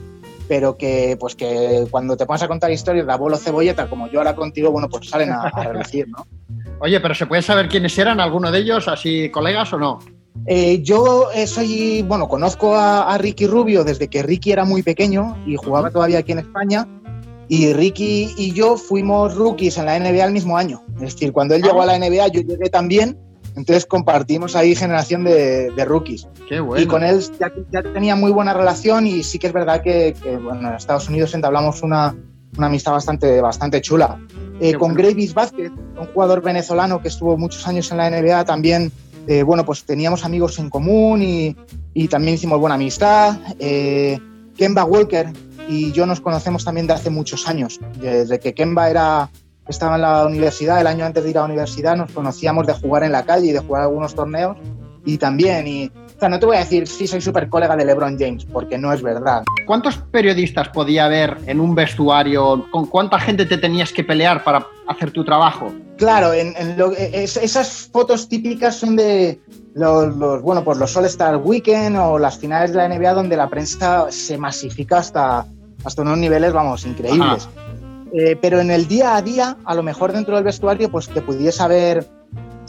pero 0.47 0.78
que 0.78 1.17
pues 1.19 1.36
que 1.36 1.88
cuando 1.89 2.15
te 2.17 2.26
pones 2.26 2.43
a 2.43 2.47
contar 2.47 2.71
historias 2.71 3.05
de 3.05 3.13
abuelo 3.13 3.38
cebolleta 3.38 3.89
como 3.89 4.07
yo 4.09 4.19
ahora 4.19 4.36
contigo, 4.36 4.71
bueno, 4.71 4.89
pues 4.89 5.09
salen 5.09 5.32
a, 5.32 5.41
a 5.41 5.63
relucir, 5.63 6.07
¿no? 6.07 6.26
Oye, 6.80 6.99
pero 6.99 7.15
¿se 7.15 7.26
puede 7.26 7.41
saber 7.41 7.67
quiénes 7.67 7.97
eran 7.97 8.19
alguno 8.19 8.51
de 8.51 8.59
ellos, 8.59 8.88
así 8.88 9.30
colegas 9.30 9.71
o 9.73 9.80
no? 9.80 9.99
Eh, 10.45 10.82
yo 10.84 11.32
eh, 11.34 11.47
soy, 11.47 12.03
bueno, 12.03 12.28
conozco 12.28 12.76
a, 12.76 13.13
a 13.13 13.17
Ricky 13.17 13.47
Rubio 13.47 13.84
desde 13.84 14.07
que 14.09 14.21
Ricky 14.21 14.51
era 14.51 14.65
muy 14.65 14.84
pequeño 14.84 15.38
y 15.45 15.55
jugaba 15.55 15.89
todavía 15.89 16.19
aquí 16.19 16.34
en 16.34 16.39
España. 16.39 16.88
Y 17.47 17.73
Ricky 17.73 18.34
y 18.38 18.53
yo 18.53 18.76
fuimos 18.76 19.36
rookies 19.36 19.78
en 19.78 19.86
la 19.86 19.99
NBA 19.99 20.26
el 20.26 20.32
mismo 20.32 20.57
año. 20.57 20.84
Es 20.95 21.13
decir, 21.13 21.32
cuando 21.32 21.55
él 21.55 21.61
llegó 21.61 21.82
a 21.82 21.86
la 21.86 21.97
NBA, 21.97 22.28
yo 22.30 22.41
llegué 22.41 22.69
también. 22.69 23.17
Entonces 23.55 23.85
compartimos 23.85 24.55
ahí 24.55 24.75
generación 24.75 25.23
de, 25.23 25.71
de 25.71 25.85
rookies. 25.85 26.27
Qué 26.47 26.59
bueno. 26.59 26.83
Y 26.83 26.87
con 26.87 27.03
él 27.03 27.21
ya, 27.39 27.51
ya 27.71 27.83
tenía 27.83 28.15
muy 28.15 28.31
buena 28.31 28.53
relación 28.53 29.07
y 29.07 29.23
sí 29.23 29.39
que 29.39 29.47
es 29.47 29.53
verdad 29.53 29.81
que, 29.81 30.15
que, 30.21 30.37
bueno, 30.37 30.67
en 30.67 30.75
Estados 30.75 31.07
Unidos 31.07 31.33
entablamos 31.33 31.81
una, 31.81 32.15
una 32.57 32.67
amistad 32.67 32.91
bastante, 32.91 33.41
bastante 33.41 33.81
chula. 33.81 34.19
Eh, 34.59 34.73
con 34.73 34.93
bueno. 34.93 35.09
Gravis 35.09 35.33
Vázquez, 35.33 35.71
un 35.99 36.07
jugador 36.07 36.41
venezolano 36.41 37.01
que 37.01 37.09
estuvo 37.09 37.37
muchos 37.37 37.67
años 37.67 37.91
en 37.91 37.97
la 37.97 38.09
NBA, 38.09 38.45
también, 38.45 38.91
eh, 39.27 39.43
bueno, 39.43 39.65
pues 39.65 39.83
teníamos 39.83 40.23
amigos 40.23 40.59
en 40.59 40.69
común 40.69 41.21
y, 41.21 41.55
y 41.93 42.07
también 42.07 42.35
hicimos 42.35 42.59
buena 42.59 42.75
amistad. 42.75 43.37
Eh, 43.59 44.19
Kemba 44.57 44.85
Walker 44.85 45.31
y 45.67 45.91
yo 45.91 46.05
nos 46.05 46.21
conocemos 46.21 46.63
también 46.63 46.87
de 46.87 46.93
hace 46.93 47.09
muchos 47.09 47.47
años. 47.47 47.79
Desde 47.99 48.39
que 48.39 48.53
Kemba 48.53 48.89
era, 48.89 49.29
estaba 49.68 49.95
en 49.95 50.01
la 50.01 50.26
universidad, 50.26 50.80
el 50.80 50.88
año 50.88 51.05
antes 51.05 51.24
de 51.24 51.30
ir 51.30 51.38
a 51.38 51.41
la 51.41 51.45
universidad, 51.45 51.95
nos 51.95 52.11
conocíamos 52.11 52.68
de 52.68 52.74
jugar 52.74 53.03
en 53.03 53.11
la 53.11 53.24
calle 53.24 53.47
y 53.47 53.51
de 53.51 53.59
jugar 53.59 53.84
algunos 53.84 54.13
torneos. 54.13 54.57
Y 55.07 55.20
también, 55.20 55.68
y, 55.68 55.86
o 55.86 56.20
sea, 56.20 56.30
no 56.30 56.39
te 56.39 56.47
voy 56.47 56.55
a 56.55 56.59
decir, 56.59 56.88
sí, 56.88 57.05
soy 57.05 57.22
súper 57.22 57.47
colega 57.47 57.76
de 57.76 57.86
LeBron 57.86 58.18
James, 58.18 58.43
porque 58.45 58.78
no 58.78 58.91
es 58.91 59.03
verdad. 59.03 59.43
¿Cuántos 59.68 59.97
periodistas 59.97 60.70
podía 60.70 61.05
haber 61.05 61.38
en 61.45 61.59
un 61.59 61.76
vestuario? 61.76 62.66
¿Con 62.72 62.88
cuánta 62.88 63.20
gente 63.20 63.45
te 63.45 63.59
tenías 63.59 63.93
que 63.93 64.03
pelear 64.03 64.43
para 64.43 64.66
hacer 64.88 65.11
tu 65.11 65.24
trabajo? 65.24 65.72
Claro, 65.97 66.34
en, 66.34 66.55
en 66.57 66.76
lo, 66.76 66.91
es, 66.91 67.38
esas 67.38 67.88
fotos 67.91 68.28
típicas 68.28 68.76
son 68.76 68.95
de 68.95 69.39
los, 69.76 70.16
los, 70.16 70.41
bueno, 70.41 70.63
pues 70.63 70.80
los 70.80 70.97
All-Star 70.97 71.38
Weekend 71.38 71.97
o 71.97 72.18
las 72.18 72.39
finales 72.39 72.72
de 72.72 72.78
la 72.78 72.89
NBA 72.89 73.13
donde 73.13 73.38
la 73.38 73.47
prensa 73.47 74.07
se 74.09 74.39
masifica 74.39 74.97
hasta, 74.97 75.45
hasta 75.84 76.01
unos 76.01 76.18
niveles, 76.18 76.51
vamos, 76.51 76.84
increíbles. 76.86 77.47
Eh, 78.18 78.38
pero 78.39 78.61
en 78.61 78.72
el 78.72 78.88
día 78.88 79.18
a 79.18 79.22
día, 79.22 79.57
a 79.66 79.76
lo 79.76 79.84
mejor 79.84 80.13
dentro 80.13 80.36
del 80.36 80.45
vestuario, 80.45 80.89
pues 80.89 81.09
que 81.09 81.22
pudiese 81.22 81.61
haber 81.61 82.07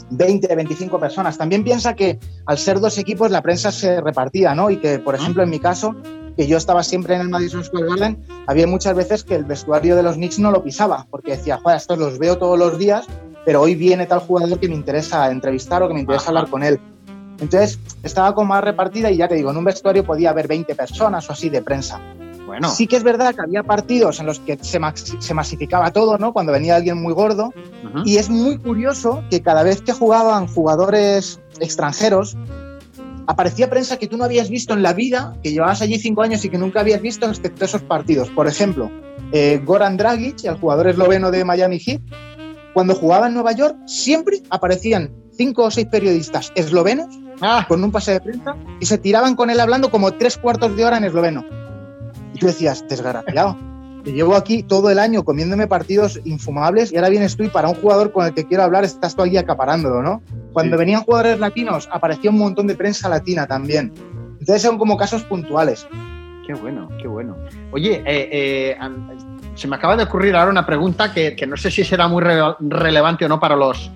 20, 0.09 0.53
25 0.53 0.99
personas. 0.99 1.37
También 1.37 1.63
piensa 1.63 1.95
que 1.95 2.19
al 2.45 2.57
ser 2.57 2.81
dos 2.81 2.97
equipos 2.97 3.31
la 3.31 3.41
prensa 3.41 3.71
se 3.71 4.01
repartía, 4.01 4.53
¿no? 4.53 4.69
Y 4.69 4.77
que, 4.77 4.99
por 4.99 5.15
ejemplo, 5.15 5.43
en 5.43 5.49
mi 5.49 5.59
caso, 5.59 5.95
que 6.35 6.47
yo 6.47 6.57
estaba 6.57 6.83
siempre 6.83 7.15
en 7.15 7.21
el 7.21 7.29
Madison 7.29 7.63
Square 7.63 7.87
Garden, 7.87 8.25
había 8.45 8.67
muchas 8.67 8.93
veces 8.93 9.23
que 9.23 9.35
el 9.35 9.45
vestuario 9.45 9.95
de 9.95 10.03
los 10.03 10.15
Knicks 10.15 10.37
no 10.37 10.51
lo 10.51 10.61
pisaba, 10.63 11.07
porque 11.09 11.31
decía, 11.31 11.57
joder, 11.63 11.77
estos 11.77 11.97
los 11.97 12.19
veo 12.19 12.37
todos 12.37 12.59
los 12.59 12.77
días, 12.77 13.05
pero 13.45 13.61
hoy 13.61 13.75
viene 13.75 14.05
tal 14.05 14.19
jugador 14.19 14.59
que 14.59 14.67
me 14.67 14.75
interesa 14.75 15.31
entrevistar 15.31 15.81
o 15.81 15.87
que 15.87 15.93
me 15.93 16.01
interesa 16.01 16.27
hablar 16.27 16.49
con 16.49 16.61
él. 16.61 16.77
Entonces, 17.39 17.79
estaba 18.03 18.35
como 18.35 18.49
más 18.49 18.65
repartida 18.65 19.09
y 19.11 19.15
ya 19.15 19.29
te 19.29 19.35
digo, 19.35 19.51
en 19.51 19.57
un 19.57 19.63
vestuario 19.63 20.03
podía 20.03 20.31
haber 20.31 20.49
20 20.49 20.75
personas 20.75 21.29
o 21.29 21.33
así 21.33 21.49
de 21.49 21.61
prensa. 21.61 22.01
Bueno. 22.47 22.69
Sí 22.69 22.87
que 22.87 22.95
es 22.95 23.03
verdad 23.03 23.35
que 23.35 23.41
había 23.41 23.61
partidos 23.61 24.19
en 24.19 24.25
los 24.25 24.39
que 24.39 24.57
se, 24.61 24.79
se 25.19 25.33
masificaba 25.35 25.91
todo, 25.91 26.17
¿no? 26.17 26.33
Cuando 26.33 26.51
venía 26.51 26.77
alguien 26.77 26.99
muy 26.99 27.13
gordo. 27.13 27.53
Uh 27.83 27.87
-huh. 27.87 28.03
Y 28.05 28.17
es 28.17 28.29
muy 28.29 28.57
curioso 28.57 29.23
que 29.29 29.41
cada 29.41 29.61
vez 29.61 29.81
que 29.81 29.93
jugaban 29.93 30.47
jugadores 30.47 31.39
extranjeros, 31.59 32.35
aparecía 33.27 33.69
prensa 33.69 33.97
que 33.97 34.07
tú 34.07 34.17
no 34.17 34.23
habías 34.23 34.49
visto 34.49 34.73
en 34.73 34.81
la 34.81 34.93
vida, 34.93 35.35
que 35.43 35.51
llevabas 35.51 35.81
allí 35.81 35.99
cinco 35.99 36.21
años 36.23 36.43
y 36.45 36.49
que 36.49 36.57
nunca 36.57 36.79
habías 36.79 37.01
visto 37.01 37.29
excepto 37.29 37.65
esos 37.65 37.81
partidos. 37.81 38.29
Por 38.29 38.47
ejemplo, 38.47 38.89
eh, 39.31 39.61
Goran 39.63 39.97
Dragic, 39.97 40.45
el 40.45 40.55
jugador 40.55 40.87
esloveno 40.87 41.29
de 41.29 41.43
Miami 41.43 41.79
Heat, 41.79 42.01
cuando 42.73 42.95
jugaba 42.95 43.27
en 43.27 43.33
Nueva 43.33 43.51
York, 43.51 43.75
siempre 43.85 44.41
aparecían 44.49 45.11
cinco 45.37 45.63
o 45.63 45.71
seis 45.71 45.87
periodistas 45.87 46.51
eslovenos 46.55 47.07
ah. 47.41 47.65
con 47.67 47.83
un 47.83 47.91
pase 47.91 48.13
de 48.13 48.21
prensa 48.21 48.55
y 48.79 48.85
se 48.85 48.97
tiraban 48.97 49.35
con 49.35 49.49
él 49.49 49.59
hablando 49.59 49.91
como 49.91 50.13
tres 50.13 50.37
cuartos 50.37 50.75
de 50.75 50.85
hora 50.85 50.97
en 50.97 51.03
esloveno. 51.03 51.45
Y 52.37 52.39
tú 52.39 52.45
decías, 52.45 52.85
desgraciado, 52.87 53.57
te 54.03 54.11
llevo 54.11 54.35
aquí 54.35 54.61
todo 54.61 54.91
el 54.91 54.99
año 54.99 55.23
comiéndome 55.23 55.65
partidos 55.65 56.21
infumables 56.23 56.91
y 56.91 56.97
ahora 56.97 57.09
vienes 57.09 57.35
tú 57.35 57.45
y 57.45 57.47
para 57.47 57.67
un 57.67 57.73
jugador 57.73 58.11
con 58.11 58.27
el 58.27 58.35
que 58.35 58.45
quiero 58.45 58.61
hablar 58.61 58.83
estás 58.83 59.15
tú 59.15 59.23
aquí 59.23 59.37
acaparándolo, 59.37 60.03
¿no? 60.03 60.21
Cuando 60.53 60.75
sí. 60.75 60.81
venían 60.81 61.01
jugadores 61.01 61.39
latinos 61.39 61.89
aparecía 61.91 62.29
un 62.29 62.37
montón 62.37 62.67
de 62.67 62.75
prensa 62.75 63.09
latina 63.09 63.47
también. 63.47 63.91
Entonces 64.39 64.61
son 64.61 64.77
como 64.77 64.97
casos 64.97 65.23
puntuales. 65.23 65.87
Qué 66.45 66.53
bueno, 66.53 66.89
qué 67.01 67.07
bueno. 67.07 67.35
Oye, 67.71 68.03
eh, 68.05 68.29
eh, 68.31 68.77
se 69.55 69.67
me 69.67 69.77
acaba 69.77 69.97
de 69.97 70.03
ocurrir 70.03 70.35
ahora 70.35 70.51
una 70.51 70.63
pregunta 70.67 71.11
que, 71.11 71.35
que 71.35 71.47
no 71.47 71.57
sé 71.57 71.71
si 71.71 71.83
será 71.83 72.07
muy 72.07 72.21
re 72.21 72.39
relevante 72.59 73.25
o 73.25 73.29
no 73.29 73.39
para 73.39 73.55
los, 73.55 73.91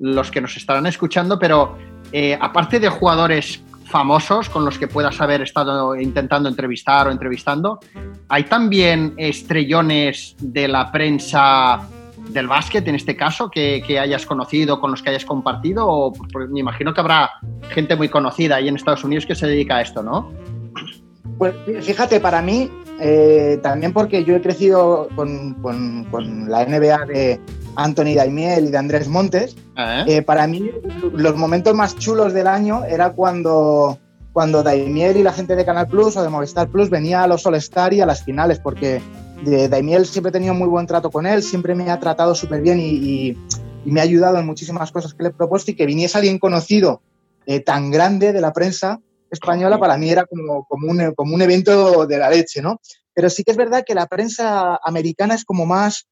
los 0.00 0.30
que 0.30 0.42
nos 0.42 0.54
estarán 0.58 0.84
escuchando, 0.84 1.38
pero 1.38 1.78
eh, 2.12 2.36
aparte 2.38 2.78
de 2.78 2.90
jugadores 2.90 3.62
famosos 3.86 4.48
con 4.48 4.64
los 4.64 4.78
que 4.78 4.88
puedas 4.88 5.20
haber 5.20 5.42
estado 5.42 5.94
intentando 5.96 6.48
entrevistar 6.48 7.08
o 7.08 7.10
entrevistando, 7.10 7.80
hay 8.28 8.44
también 8.44 9.14
estrellones 9.16 10.36
de 10.40 10.68
la 10.68 10.90
prensa 10.90 11.88
del 12.30 12.48
básquet, 12.48 12.86
en 12.88 12.96
este 12.96 13.16
caso, 13.16 13.50
que, 13.50 13.82
que 13.86 13.98
hayas 13.98 14.26
conocido, 14.26 14.80
con 14.80 14.90
los 14.90 15.02
que 15.02 15.10
hayas 15.10 15.24
compartido, 15.24 15.86
o 15.86 16.12
me 16.50 16.60
imagino 16.60 16.92
que 16.92 17.00
habrá 17.00 17.30
gente 17.70 17.94
muy 17.94 18.08
conocida 18.08 18.56
ahí 18.56 18.68
en 18.68 18.76
Estados 18.76 19.04
Unidos 19.04 19.26
que 19.26 19.34
se 19.34 19.46
dedica 19.46 19.76
a 19.76 19.82
esto, 19.82 20.02
¿no? 20.02 20.32
Pues 21.38 21.54
fíjate, 21.82 22.18
para 22.18 22.42
mí, 22.42 22.70
eh, 23.00 23.60
también 23.62 23.92
porque 23.92 24.24
yo 24.24 24.36
he 24.36 24.40
crecido 24.40 25.08
con, 25.14 25.54
con, 25.54 26.04
con 26.04 26.50
la 26.50 26.64
NBA 26.64 27.06
de 27.06 27.40
Anthony 27.76 28.14
Daimiel 28.14 28.66
y 28.66 28.70
de 28.70 28.78
Andrés 28.78 29.08
Montes, 29.08 29.56
¿Eh? 29.76 30.04
Eh, 30.06 30.22
para 30.22 30.46
mí 30.46 30.70
los 31.12 31.36
momentos 31.36 31.74
más 31.74 31.96
chulos 31.96 32.32
del 32.32 32.46
año 32.46 32.84
era 32.84 33.10
cuando, 33.10 33.98
cuando 34.32 34.62
Daimiel 34.62 35.18
y 35.18 35.22
la 35.22 35.32
gente 35.32 35.54
de 35.54 35.64
Canal 35.64 35.86
Plus 35.86 36.16
o 36.16 36.22
de 36.22 36.28
Movistar 36.28 36.68
Plus 36.68 36.88
venía 36.88 37.22
a 37.22 37.26
los 37.26 37.44
All-Star 37.46 37.92
y 37.92 38.00
a 38.00 38.06
las 38.06 38.22
finales, 38.24 38.58
porque 38.58 39.02
de 39.44 39.68
Daimiel 39.68 40.06
siempre 40.06 40.30
he 40.30 40.32
tenido 40.32 40.54
muy 40.54 40.68
buen 40.68 40.86
trato 40.86 41.10
con 41.10 41.26
él, 41.26 41.42
siempre 41.42 41.74
me 41.74 41.90
ha 41.90 42.00
tratado 42.00 42.34
súper 42.34 42.62
bien 42.62 42.80
y, 42.80 42.88
y, 42.88 43.38
y, 43.84 43.90
me 43.90 44.00
ha 44.00 44.04
ayudado 44.04 44.38
en 44.38 44.46
muchísimas 44.46 44.90
cosas 44.90 45.12
que 45.12 45.22
le 45.22 45.28
he 45.28 45.32
propuesto 45.32 45.70
y 45.70 45.74
que 45.74 45.86
viniese 45.86 46.16
alguien 46.16 46.38
conocido 46.38 47.02
eh, 47.44 47.60
tan 47.60 47.90
grande 47.90 48.32
de 48.32 48.40
la 48.40 48.52
prensa 48.52 49.00
española 49.30 49.78
para 49.78 49.96
mí 49.98 50.10
era 50.10 50.24
como, 50.24 50.64
como, 50.66 50.90
un, 50.90 51.12
como 51.14 51.34
un 51.34 51.42
evento 51.42 52.06
de 52.06 52.18
la 52.18 52.30
leche, 52.30 52.62
¿no? 52.62 52.80
Pero 53.12 53.30
sí 53.30 53.44
que 53.44 53.50
es 53.50 53.56
verdad 53.56 53.84
que 53.86 53.94
la 53.94 54.06
prensa 54.06 54.78
americana 54.82 55.34
es 55.34 55.44
como 55.44 55.66
más... 55.66 56.06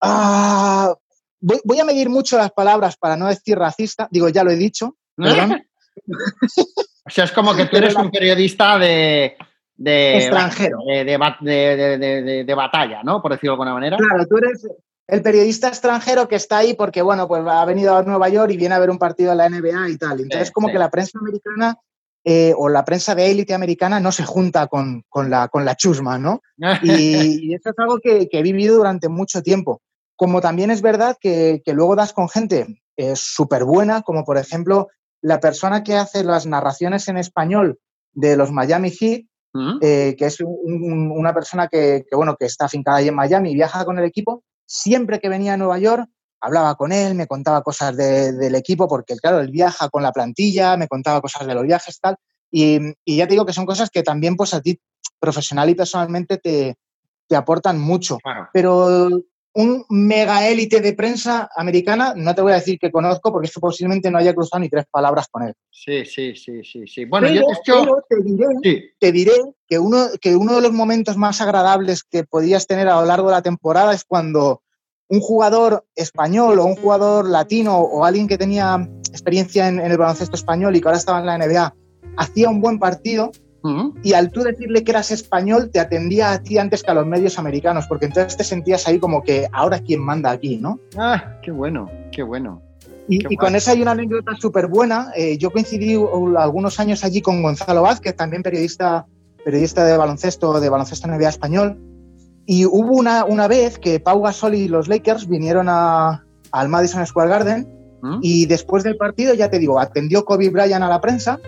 Ah, 0.00 0.94
voy, 1.40 1.60
voy, 1.64 1.80
a 1.80 1.84
medir 1.84 2.08
mucho 2.08 2.36
las 2.36 2.50
palabras 2.52 2.96
para 2.96 3.16
no 3.16 3.28
decir 3.28 3.58
racista, 3.58 4.08
digo, 4.10 4.28
ya 4.28 4.44
lo 4.44 4.50
he 4.50 4.56
dicho, 4.56 4.96
perdón. 5.16 5.62
o 7.06 7.10
sea, 7.10 7.24
es 7.24 7.32
como 7.32 7.54
que 7.54 7.66
tú 7.66 7.76
eres 7.76 7.94
un 7.94 8.10
periodista 8.10 8.78
de... 8.78 9.36
de 9.76 10.16
extranjero. 10.18 10.78
De, 10.86 11.04
de, 11.04 11.98
de, 11.98 12.44
de, 12.44 12.54
batalla, 12.54 13.02
¿no? 13.02 13.20
Por 13.20 13.32
decirlo 13.32 13.52
de 13.52 13.54
alguna 13.54 13.74
manera. 13.74 13.96
Claro, 13.96 14.26
tú 14.26 14.38
eres 14.38 14.66
el 15.10 15.22
periodista 15.22 15.68
extranjero 15.68 16.28
que 16.28 16.36
está 16.36 16.58
ahí 16.58 16.74
porque, 16.74 17.02
bueno, 17.02 17.26
pues 17.26 17.42
ha 17.46 17.64
venido 17.64 17.96
a 17.96 18.02
Nueva 18.02 18.28
York 18.28 18.52
y 18.52 18.56
viene 18.56 18.76
a 18.76 18.78
ver 18.78 18.90
un 18.90 18.98
partido 18.98 19.30
de 19.30 19.36
la 19.36 19.48
NBA 19.48 19.90
y 19.90 19.96
tal. 19.98 20.20
Entonces, 20.20 20.48
sí, 20.48 20.52
como 20.52 20.68
sí. 20.68 20.72
que 20.72 20.78
la 20.78 20.90
prensa 20.90 21.18
americana 21.18 21.76
eh, 22.22 22.52
o 22.56 22.68
la 22.68 22.84
prensa 22.84 23.14
de 23.14 23.30
élite 23.30 23.54
americana 23.54 23.98
no 23.98 24.12
se 24.12 24.24
junta 24.24 24.66
con, 24.66 25.02
con, 25.08 25.30
la, 25.30 25.48
con 25.48 25.64
la 25.64 25.74
chusma, 25.74 26.18
¿no? 26.18 26.42
Y, 26.82 27.50
y, 27.50 27.54
eso 27.54 27.70
es 27.70 27.78
algo 27.78 27.98
que, 27.98 28.28
que, 28.28 28.38
he 28.38 28.42
vivido 28.42 28.76
durante 28.76 29.08
mucho 29.08 29.42
tiempo. 29.42 29.80
Como 30.20 30.42
también 30.42 30.70
es 30.70 30.82
verdad 30.82 31.16
que, 31.18 31.62
que 31.64 31.72
luego 31.72 31.96
das 31.96 32.12
con 32.12 32.28
gente 32.28 32.82
eh, 32.98 33.14
súper 33.16 33.64
buena, 33.64 34.02
como 34.02 34.22
por 34.22 34.36
ejemplo 34.36 34.88
la 35.22 35.40
persona 35.40 35.82
que 35.82 35.96
hace 35.96 36.24
las 36.24 36.44
narraciones 36.44 37.08
en 37.08 37.16
español 37.16 37.78
de 38.12 38.36
los 38.36 38.52
Miami 38.52 38.90
Heat, 38.90 39.22
¿Mm? 39.54 39.78
eh, 39.80 40.16
que 40.18 40.26
es 40.26 40.38
un, 40.40 40.82
un, 40.82 41.10
una 41.10 41.32
persona 41.32 41.68
que, 41.68 42.04
que, 42.06 42.14
bueno, 42.16 42.36
que 42.38 42.44
está 42.44 42.66
afincada 42.66 42.98
ahí 42.98 43.08
en 43.08 43.14
Miami 43.14 43.52
y 43.52 43.54
viaja 43.54 43.82
con 43.86 43.98
el 43.98 44.04
equipo, 44.04 44.44
siempre 44.66 45.20
que 45.20 45.30
venía 45.30 45.54
a 45.54 45.56
Nueva 45.56 45.78
York 45.78 46.06
hablaba 46.38 46.74
con 46.74 46.92
él, 46.92 47.14
me 47.14 47.26
contaba 47.26 47.62
cosas 47.62 47.96
de, 47.96 48.32
del 48.32 48.54
equipo, 48.56 48.86
porque 48.88 49.16
claro, 49.16 49.40
él 49.40 49.50
viaja 49.50 49.88
con 49.88 50.02
la 50.02 50.12
plantilla, 50.12 50.76
me 50.76 50.86
contaba 50.86 51.22
cosas 51.22 51.46
de 51.46 51.54
los 51.54 51.64
viajes, 51.64 51.98
tal, 51.98 52.16
y, 52.50 52.78
y, 53.06 53.16
ya 53.16 53.26
te 53.26 53.32
digo 53.32 53.46
que 53.46 53.54
son 53.54 53.64
cosas 53.64 53.88
que 53.88 54.02
también 54.02 54.36
pues 54.36 54.52
a 54.52 54.60
ti 54.60 54.78
profesional 55.18 55.70
y 55.70 55.74
personalmente 55.74 56.36
te, 56.36 56.76
te 57.26 57.36
aportan 57.36 57.80
mucho. 57.80 58.18
Claro. 58.18 58.50
Pero 58.52 59.08
un 59.52 59.84
mega 59.88 60.48
élite 60.48 60.80
de 60.80 60.92
prensa 60.92 61.50
americana, 61.56 62.14
no 62.16 62.34
te 62.34 62.42
voy 62.42 62.52
a 62.52 62.56
decir 62.56 62.78
que 62.78 62.90
conozco, 62.90 63.32
porque 63.32 63.46
esto 63.46 63.60
posiblemente 63.60 64.10
no 64.10 64.18
haya 64.18 64.34
cruzado 64.34 64.60
ni 64.60 64.68
tres 64.68 64.84
palabras 64.90 65.26
con 65.30 65.42
él. 65.42 65.54
Sí, 65.70 66.04
sí, 66.04 66.36
sí, 66.36 66.62
sí. 66.62 66.86
sí. 66.86 67.04
Bueno, 67.04 67.28
pero, 67.28 67.40
yo 67.40 67.46
de 67.46 67.54
hecho... 67.54 68.02
te, 68.08 68.22
diré, 68.22 68.46
sí. 68.62 68.84
te 68.98 69.12
diré 69.12 69.32
que 69.66 69.78
uno, 69.78 70.06
que 70.20 70.36
uno 70.36 70.56
de 70.56 70.62
los 70.62 70.72
momentos 70.72 71.16
más 71.16 71.40
agradables 71.40 72.04
que 72.04 72.24
podías 72.24 72.66
tener 72.66 72.88
a 72.88 73.00
lo 73.00 73.06
largo 73.06 73.28
de 73.28 73.34
la 73.34 73.42
temporada 73.42 73.92
es 73.92 74.04
cuando 74.04 74.62
un 75.08 75.20
jugador 75.20 75.84
español 75.96 76.60
o 76.60 76.64
un 76.64 76.76
jugador 76.76 77.28
latino 77.28 77.78
o 77.78 78.04
alguien 78.04 78.28
que 78.28 78.38
tenía 78.38 78.88
experiencia 79.08 79.66
en, 79.66 79.80
en, 79.80 79.90
el 79.90 79.98
baloncesto 79.98 80.36
español 80.36 80.76
y 80.76 80.80
que 80.80 80.86
ahora 80.86 80.98
estaba 80.98 81.18
en 81.18 81.26
la 81.26 81.38
NBA 81.38 81.74
hacía 82.16 82.48
un 82.48 82.60
buen 82.60 82.78
partido 82.78 83.32
uh 83.62 83.68
-huh. 83.68 83.92
y 84.02 84.12
al 84.14 84.30
tú 84.30 84.42
decirle 84.42 84.82
que 84.84 84.90
eras 84.92 85.10
español 85.10 85.70
te 85.72 85.80
atendía 85.80 86.32
a 86.32 86.42
ti 86.42 86.58
antes 86.58 86.82
que 86.82 86.90
a 86.90 86.94
los 86.94 87.06
medios 87.06 87.38
americanos 87.38 87.86
porque 87.88 88.06
entonces 88.06 88.36
te 88.36 88.44
sentías 88.44 88.86
ahí 88.88 88.98
como 88.98 89.22
que 89.22 89.48
ahora 89.52 89.78
quién 89.80 90.00
manda 90.00 90.30
aquí, 90.30 90.56
¿no? 90.56 90.78
Ah, 90.96 91.36
qué 91.42 91.50
bueno, 91.50 91.88
qué 92.12 92.22
bueno. 92.22 92.62
Y, 93.08 93.18
Qué 93.18 93.26
y 93.30 93.36
con 93.36 93.56
eso 93.56 93.72
hay 93.72 93.82
una 93.82 93.90
anécdota 93.90 94.32
súper 94.38 94.68
buena. 94.68 95.10
Eh, 95.16 95.36
yo 95.36 95.50
coincidí 95.50 95.96
algunos 96.38 96.78
años 96.78 97.02
allí 97.02 97.20
con 97.20 97.42
Gonzalo 97.42 97.82
Vázquez, 97.82 98.14
también 98.14 98.42
periodista, 98.42 99.04
periodista 99.44 99.84
de 99.84 99.96
baloncesto, 99.96 100.60
de 100.60 100.68
baloncesto 100.68 101.08
NBA 101.08 101.28
español. 101.28 101.76
Y 102.46 102.66
hubo 102.66 102.92
una, 102.96 103.24
una 103.24 103.48
vez 103.48 103.78
que 103.80 103.98
Pau 103.98 104.22
Gasol 104.22 104.54
y 104.54 104.68
los 104.68 104.86
Lakers 104.86 105.26
vinieron 105.28 105.66
a- 105.68 106.24
al 106.52 106.68
Madison 106.68 107.04
Square 107.04 107.30
Garden 107.30 107.68
¿Mm? 108.02 108.18
y 108.22 108.46
después 108.46 108.84
del 108.84 108.96
partido, 108.96 109.34
ya 109.34 109.50
te 109.50 109.58
digo, 109.58 109.80
atendió 109.80 110.24
Kobe 110.24 110.48
Bryant 110.50 110.82
a 110.84 110.88
la 110.88 111.00
prensa 111.00 111.38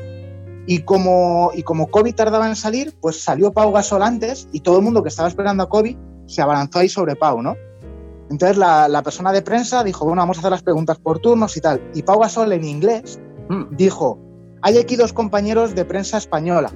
y 0.66 0.80
como, 0.82 1.50
y 1.54 1.62
como 1.62 1.88
Kobe 1.88 2.12
tardaba 2.12 2.48
en 2.48 2.56
salir, 2.56 2.94
pues 3.00 3.22
salió 3.22 3.52
Pau 3.52 3.72
Gasol 3.72 4.02
antes 4.02 4.48
y 4.52 4.60
todo 4.60 4.78
el 4.78 4.84
mundo 4.84 5.02
que 5.02 5.08
estaba 5.08 5.28
esperando 5.28 5.62
a 5.64 5.68
Kobe 5.68 5.96
se 6.26 6.40
abalanzó 6.42 6.78
ahí 6.78 6.88
sobre 6.88 7.16
Pau, 7.16 7.42
¿no? 7.42 7.56
Entonces 8.30 8.56
la, 8.56 8.88
la 8.88 9.02
persona 9.02 9.32
de 9.32 9.42
prensa 9.42 9.84
dijo, 9.84 10.04
bueno, 10.04 10.22
vamos 10.22 10.38
a 10.38 10.40
hacer 10.40 10.50
las 10.52 10.62
preguntas 10.62 10.98
por 10.98 11.18
turnos 11.18 11.56
y 11.56 11.60
tal. 11.60 11.82
Y 11.94 12.02
Pau 12.02 12.20
Gasol 12.20 12.52
en 12.52 12.64
inglés 12.64 13.18
Mm. 13.48 13.76
dijo, 13.76 14.18
hay 14.62 14.78
aquí 14.78 14.96
dos 14.96 15.12
compañeros 15.12 15.74
de 15.74 15.84
prensa 15.84 16.16
española. 16.16 16.70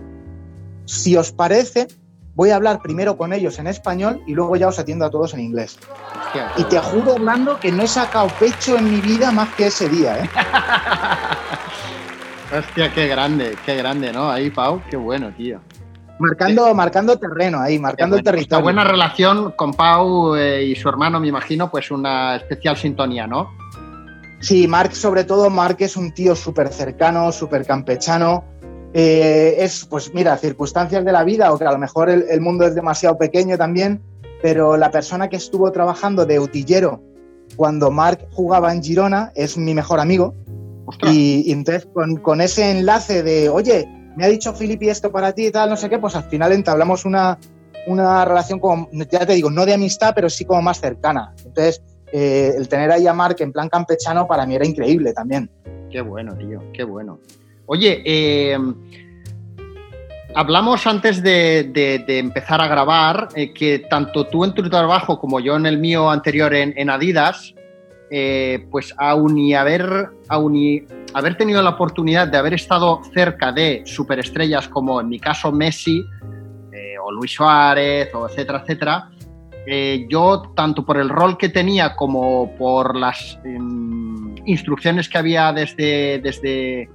Si 0.84 1.16
os 1.16 1.32
parece, 1.32 1.86
voy 2.34 2.50
a 2.50 2.56
hablar 2.56 2.80
primero 2.82 3.16
con 3.16 3.32
ellos 3.32 3.58
en 3.60 3.68
español 3.68 4.20
y 4.26 4.34
luego 4.34 4.56
ya 4.56 4.68
os 4.68 4.78
atiendo 4.78 5.04
a 5.06 5.10
todos 5.10 5.32
en 5.34 5.40
inglés. 5.40 5.78
Hostia, 6.26 6.50
Y 6.58 6.64
te 6.64 6.78
juro, 6.80 7.14
Orlando, 7.14 7.58
que 7.60 7.70
no 7.72 7.84
he 7.84 7.88
sacado 7.88 8.28
pecho 8.38 8.76
en 8.76 8.90
mi 8.90 9.00
vida 9.00 9.30
más 9.30 9.54
que 9.54 9.68
ese 9.68 9.88
día, 9.88 10.18
¿eh? 10.24 10.30
Hostia, 12.52 12.92
qué 12.92 13.08
grande, 13.08 13.56
qué 13.66 13.74
grande, 13.76 14.12
¿no? 14.12 14.30
Ahí, 14.30 14.50
Pau, 14.50 14.80
qué 14.88 14.96
bueno, 14.96 15.32
tío. 15.36 15.60
Marcando, 16.18 16.72
marcando 16.74 17.18
terreno 17.18 17.60
ahí, 17.60 17.78
marcando 17.78 18.22
territorio. 18.22 18.62
buena 18.62 18.84
relación 18.84 19.52
con 19.52 19.74
Pau 19.74 20.34
eh, 20.36 20.64
y 20.64 20.76
su 20.76 20.88
hermano, 20.88 21.20
me 21.20 21.28
imagino, 21.28 21.70
pues 21.70 21.90
una 21.90 22.36
especial 22.36 22.76
sintonía, 22.76 23.26
¿no? 23.26 23.50
Sí, 24.40 24.66
Marc, 24.68 24.92
sobre 24.92 25.24
todo, 25.24 25.50
Marc 25.50 25.80
es 25.80 25.96
un 25.96 26.12
tío 26.12 26.36
súper 26.36 26.68
cercano, 26.68 27.32
súper 27.32 27.66
campechano. 27.66 28.44
Eh, 28.94 29.56
es, 29.58 29.84
pues 29.84 30.14
mira, 30.14 30.36
circunstancias 30.36 31.04
de 31.04 31.12
la 31.12 31.24
vida, 31.24 31.52
o 31.52 31.58
que 31.58 31.66
a 31.66 31.72
lo 31.72 31.78
mejor 31.78 32.08
el, 32.08 32.24
el 32.30 32.40
mundo 32.40 32.64
es 32.64 32.74
demasiado 32.74 33.18
pequeño 33.18 33.58
también, 33.58 34.00
pero 34.40 34.76
la 34.76 34.90
persona 34.90 35.28
que 35.28 35.36
estuvo 35.36 35.70
trabajando 35.72 36.24
de 36.24 36.38
utillero 36.38 37.02
cuando 37.56 37.90
Marc 37.90 38.26
jugaba 38.32 38.72
en 38.72 38.82
Girona 38.82 39.32
es 39.34 39.56
mi 39.58 39.74
mejor 39.74 40.00
amigo. 40.00 40.34
Y, 41.12 41.42
y 41.46 41.52
entonces 41.52 41.86
con, 41.92 42.16
con 42.16 42.40
ese 42.40 42.70
enlace 42.70 43.22
de, 43.22 43.48
oye, 43.48 43.88
me 44.16 44.24
ha 44.24 44.28
dicho 44.28 44.54
Filippi 44.54 44.88
esto 44.88 45.10
para 45.12 45.32
ti 45.32 45.46
y 45.46 45.50
tal, 45.50 45.68
no 45.70 45.76
sé 45.76 45.88
qué, 45.90 45.98
pues 45.98 46.14
al 46.16 46.24
final 46.24 46.52
entablamos 46.52 47.04
una, 47.04 47.38
una 47.86 48.24
relación 48.24 48.58
como, 48.60 48.88
ya 48.92 49.26
te 49.26 49.34
digo, 49.34 49.50
no 49.50 49.66
de 49.66 49.74
amistad, 49.74 50.12
pero 50.14 50.30
sí 50.30 50.44
como 50.44 50.62
más 50.62 50.80
cercana. 50.80 51.34
Entonces, 51.44 51.82
eh, 52.12 52.52
el 52.56 52.68
tener 52.68 52.90
ahí 52.92 53.06
a 53.06 53.12
Marc 53.12 53.40
en 53.40 53.52
plan 53.52 53.68
campechano 53.68 54.26
para 54.26 54.46
mí 54.46 54.54
era 54.54 54.64
increíble 54.66 55.12
también. 55.12 55.50
Qué 55.90 56.00
bueno, 56.00 56.34
tío, 56.36 56.62
qué 56.72 56.84
bueno. 56.84 57.18
Oye, 57.66 58.00
eh, 58.04 58.56
hablamos 60.34 60.86
antes 60.86 61.22
de, 61.22 61.64
de- 61.72 62.04
de 62.06 62.18
empezar 62.18 62.60
a 62.60 62.68
grabar 62.68 63.28
eh, 63.34 63.52
que 63.52 63.80
tanto 63.80 64.26
tú 64.26 64.44
en 64.44 64.54
tu 64.54 64.68
trabajo 64.68 65.18
como 65.18 65.40
yo 65.40 65.56
en 65.56 65.66
el 65.66 65.78
mío 65.78 66.10
anterior 66.10 66.54
en, 66.54 66.74
en 66.76 66.90
Adidas, 66.90 67.54
eh, 68.10 68.66
pues 68.70 68.94
aún 68.98 69.36
y 69.38 69.54
haber, 69.54 70.10
aún 70.28 70.56
y 70.56 70.82
haber 71.14 71.36
tenido 71.36 71.62
la 71.62 71.70
oportunidad 71.70 72.28
de 72.28 72.38
haber 72.38 72.54
estado 72.54 73.02
cerca 73.12 73.52
de 73.52 73.82
superestrellas 73.84 74.68
como 74.68 75.00
en 75.00 75.08
mi 75.08 75.18
caso 75.18 75.50
Messi 75.50 76.04
eh, 76.72 76.94
o 77.02 77.10
Luis 77.10 77.32
Suárez 77.32 78.14
o 78.14 78.28
etcétera, 78.28 78.60
etcétera, 78.62 79.10
eh, 79.66 80.06
yo 80.08 80.52
tanto 80.54 80.84
por 80.84 80.96
el 80.96 81.08
rol 81.08 81.36
que 81.36 81.48
tenía 81.48 81.96
como 81.96 82.54
por 82.56 82.96
las 82.96 83.38
em, 83.44 84.36
instrucciones 84.44 85.08
que 85.08 85.18
había 85.18 85.52
desde, 85.52 86.20
desde, 86.20 86.88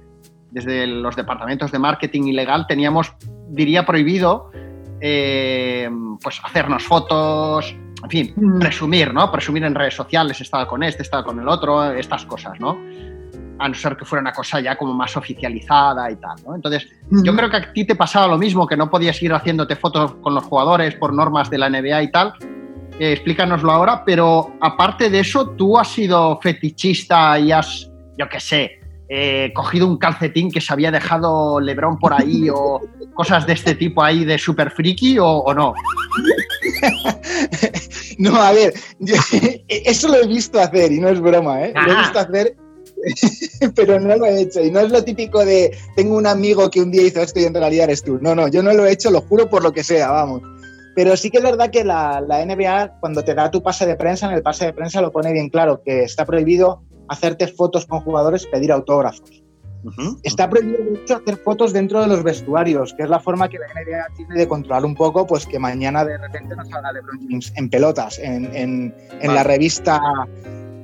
desde 0.50 0.86
los 0.86 1.14
departamentos 1.14 1.70
de 1.70 1.78
marketing 1.78 2.22
y 2.28 2.32
legal, 2.32 2.66
teníamos, 2.66 3.12
diría, 3.50 3.84
prohibido 3.84 4.50
eh, 5.02 5.90
pues 6.22 6.40
hacernos 6.42 6.84
fotos, 6.84 7.76
en 8.02 8.10
fin, 8.10 8.58
presumir, 8.58 9.12
¿no? 9.14 9.30
Presumir 9.30 9.64
en 9.64 9.74
redes 9.74 9.94
sociales, 9.94 10.40
estaba 10.40 10.66
con 10.66 10.82
este, 10.82 11.02
estaba 11.02 11.24
con 11.24 11.38
el 11.38 11.48
otro, 11.48 11.92
estas 11.92 12.24
cosas, 12.26 12.58
¿no? 12.58 12.78
A 13.58 13.68
no 13.68 13.74
ser 13.74 13.96
que 13.96 14.04
fuera 14.04 14.20
una 14.20 14.32
cosa 14.32 14.60
ya 14.60 14.76
como 14.76 14.92
más 14.92 15.16
oficializada 15.16 16.10
y 16.10 16.16
tal, 16.16 16.36
¿no? 16.44 16.54
Entonces, 16.56 16.88
yo 17.10 17.34
creo 17.36 17.48
que 17.48 17.56
a 17.56 17.72
ti 17.72 17.84
te 17.84 17.94
pasaba 17.94 18.26
lo 18.26 18.38
mismo, 18.38 18.66
que 18.66 18.76
no 18.76 18.90
podías 18.90 19.22
ir 19.22 19.32
haciéndote 19.32 19.76
fotos 19.76 20.14
con 20.16 20.34
los 20.34 20.44
jugadores 20.44 20.96
por 20.96 21.12
normas 21.12 21.48
de 21.48 21.58
la 21.58 21.70
NBA 21.70 22.02
y 22.02 22.10
tal. 22.10 22.34
Eh, 22.98 23.12
explícanoslo 23.12 23.70
ahora, 23.70 24.04
pero 24.04 24.52
aparte 24.60 25.08
de 25.08 25.20
eso, 25.20 25.50
tú 25.50 25.78
has 25.78 25.88
sido 25.88 26.38
fetichista 26.40 27.38
y 27.38 27.52
has, 27.52 27.88
yo 28.18 28.28
qué 28.28 28.40
sé, 28.40 28.81
eh, 29.14 29.52
cogido 29.54 29.86
un 29.86 29.98
calcetín 29.98 30.50
que 30.50 30.62
se 30.62 30.72
había 30.72 30.90
dejado 30.90 31.60
Lebron 31.60 31.98
por 31.98 32.14
ahí 32.14 32.48
o 32.48 32.80
cosas 33.12 33.46
de 33.46 33.52
este 33.52 33.74
tipo 33.74 34.02
ahí 34.02 34.24
de 34.24 34.38
super 34.38 34.70
friki 34.70 35.18
o, 35.18 35.26
o 35.26 35.52
no. 35.52 35.74
No, 38.18 38.36
a 38.40 38.52
ver, 38.52 38.72
yo- 39.00 39.14
eso 39.68 40.08
lo 40.08 40.16
he 40.22 40.26
visto 40.26 40.60
hacer 40.60 40.92
y 40.92 41.00
no 41.00 41.08
es 41.08 41.20
broma, 41.20 41.64
¿eh? 41.64 41.72
Lo 41.74 41.92
he 41.92 41.96
visto 41.96 42.18
hacer, 42.18 42.56
pero 43.74 43.98
no 43.98 44.16
lo 44.16 44.26
he 44.26 44.42
hecho. 44.42 44.60
Y 44.62 44.70
no 44.70 44.80
es 44.80 44.90
lo 44.92 45.02
típico 45.02 45.44
de 45.44 45.76
tengo 45.96 46.16
un 46.16 46.26
amigo 46.26 46.70
que 46.70 46.80
un 46.80 46.90
día 46.90 47.02
hizo 47.02 47.20
esto 47.22 47.40
y 47.40 47.44
en 47.44 47.54
realidad 47.54 47.84
eres 47.84 48.02
tú. 48.02 48.18
No, 48.20 48.34
no, 48.34 48.48
yo 48.48 48.62
no 48.62 48.72
lo 48.72 48.86
he 48.86 48.92
hecho, 48.92 49.10
lo 49.10 49.22
juro 49.22 49.48
por 49.48 49.62
lo 49.62 49.72
que 49.72 49.82
sea, 49.82 50.10
vamos. 50.10 50.42
Pero 50.94 51.16
sí 51.16 51.30
que 51.30 51.38
es 51.38 51.44
verdad 51.44 51.70
que 51.70 51.84
la, 51.84 52.20
la 52.20 52.44
NBA, 52.44 52.98
cuando 53.00 53.24
te 53.24 53.34
da 53.34 53.50
tu 53.50 53.62
pase 53.62 53.86
de 53.86 53.96
prensa, 53.96 54.26
en 54.26 54.32
el 54.34 54.42
pase 54.42 54.66
de 54.66 54.72
prensa 54.74 55.00
lo 55.00 55.10
pone 55.10 55.32
bien 55.32 55.48
claro, 55.48 55.82
que 55.84 56.02
está 56.04 56.26
prohibido 56.26 56.82
hacerte 57.12 57.46
fotos 57.48 57.86
con 57.86 58.00
jugadores, 58.00 58.46
pedir 58.46 58.72
autógrafos. 58.72 59.42
Está 60.22 60.48
prohibido, 60.48 60.78
hecho, 60.94 61.16
hacer 61.16 61.36
fotos 61.38 61.72
dentro 61.72 62.00
de 62.00 62.06
los 62.06 62.22
vestuarios, 62.22 62.94
que 62.94 63.02
es 63.02 63.08
la 63.08 63.18
forma 63.18 63.48
que 63.48 63.58
la 63.58 63.66
NBA 63.66 64.14
tiene 64.16 64.34
de 64.36 64.46
controlar 64.46 64.84
un 64.84 64.94
poco, 64.94 65.26
pues 65.26 65.44
que 65.44 65.58
mañana 65.58 66.04
de 66.04 66.18
repente 66.18 66.54
nos 66.54 66.68
salga 66.68 66.92
LeBron 66.92 67.18
James 67.28 67.52
en 67.56 67.68
pelotas, 67.68 68.18
en, 68.20 68.44
en- 68.54 68.94
la 69.34 69.42
revista 69.42 70.00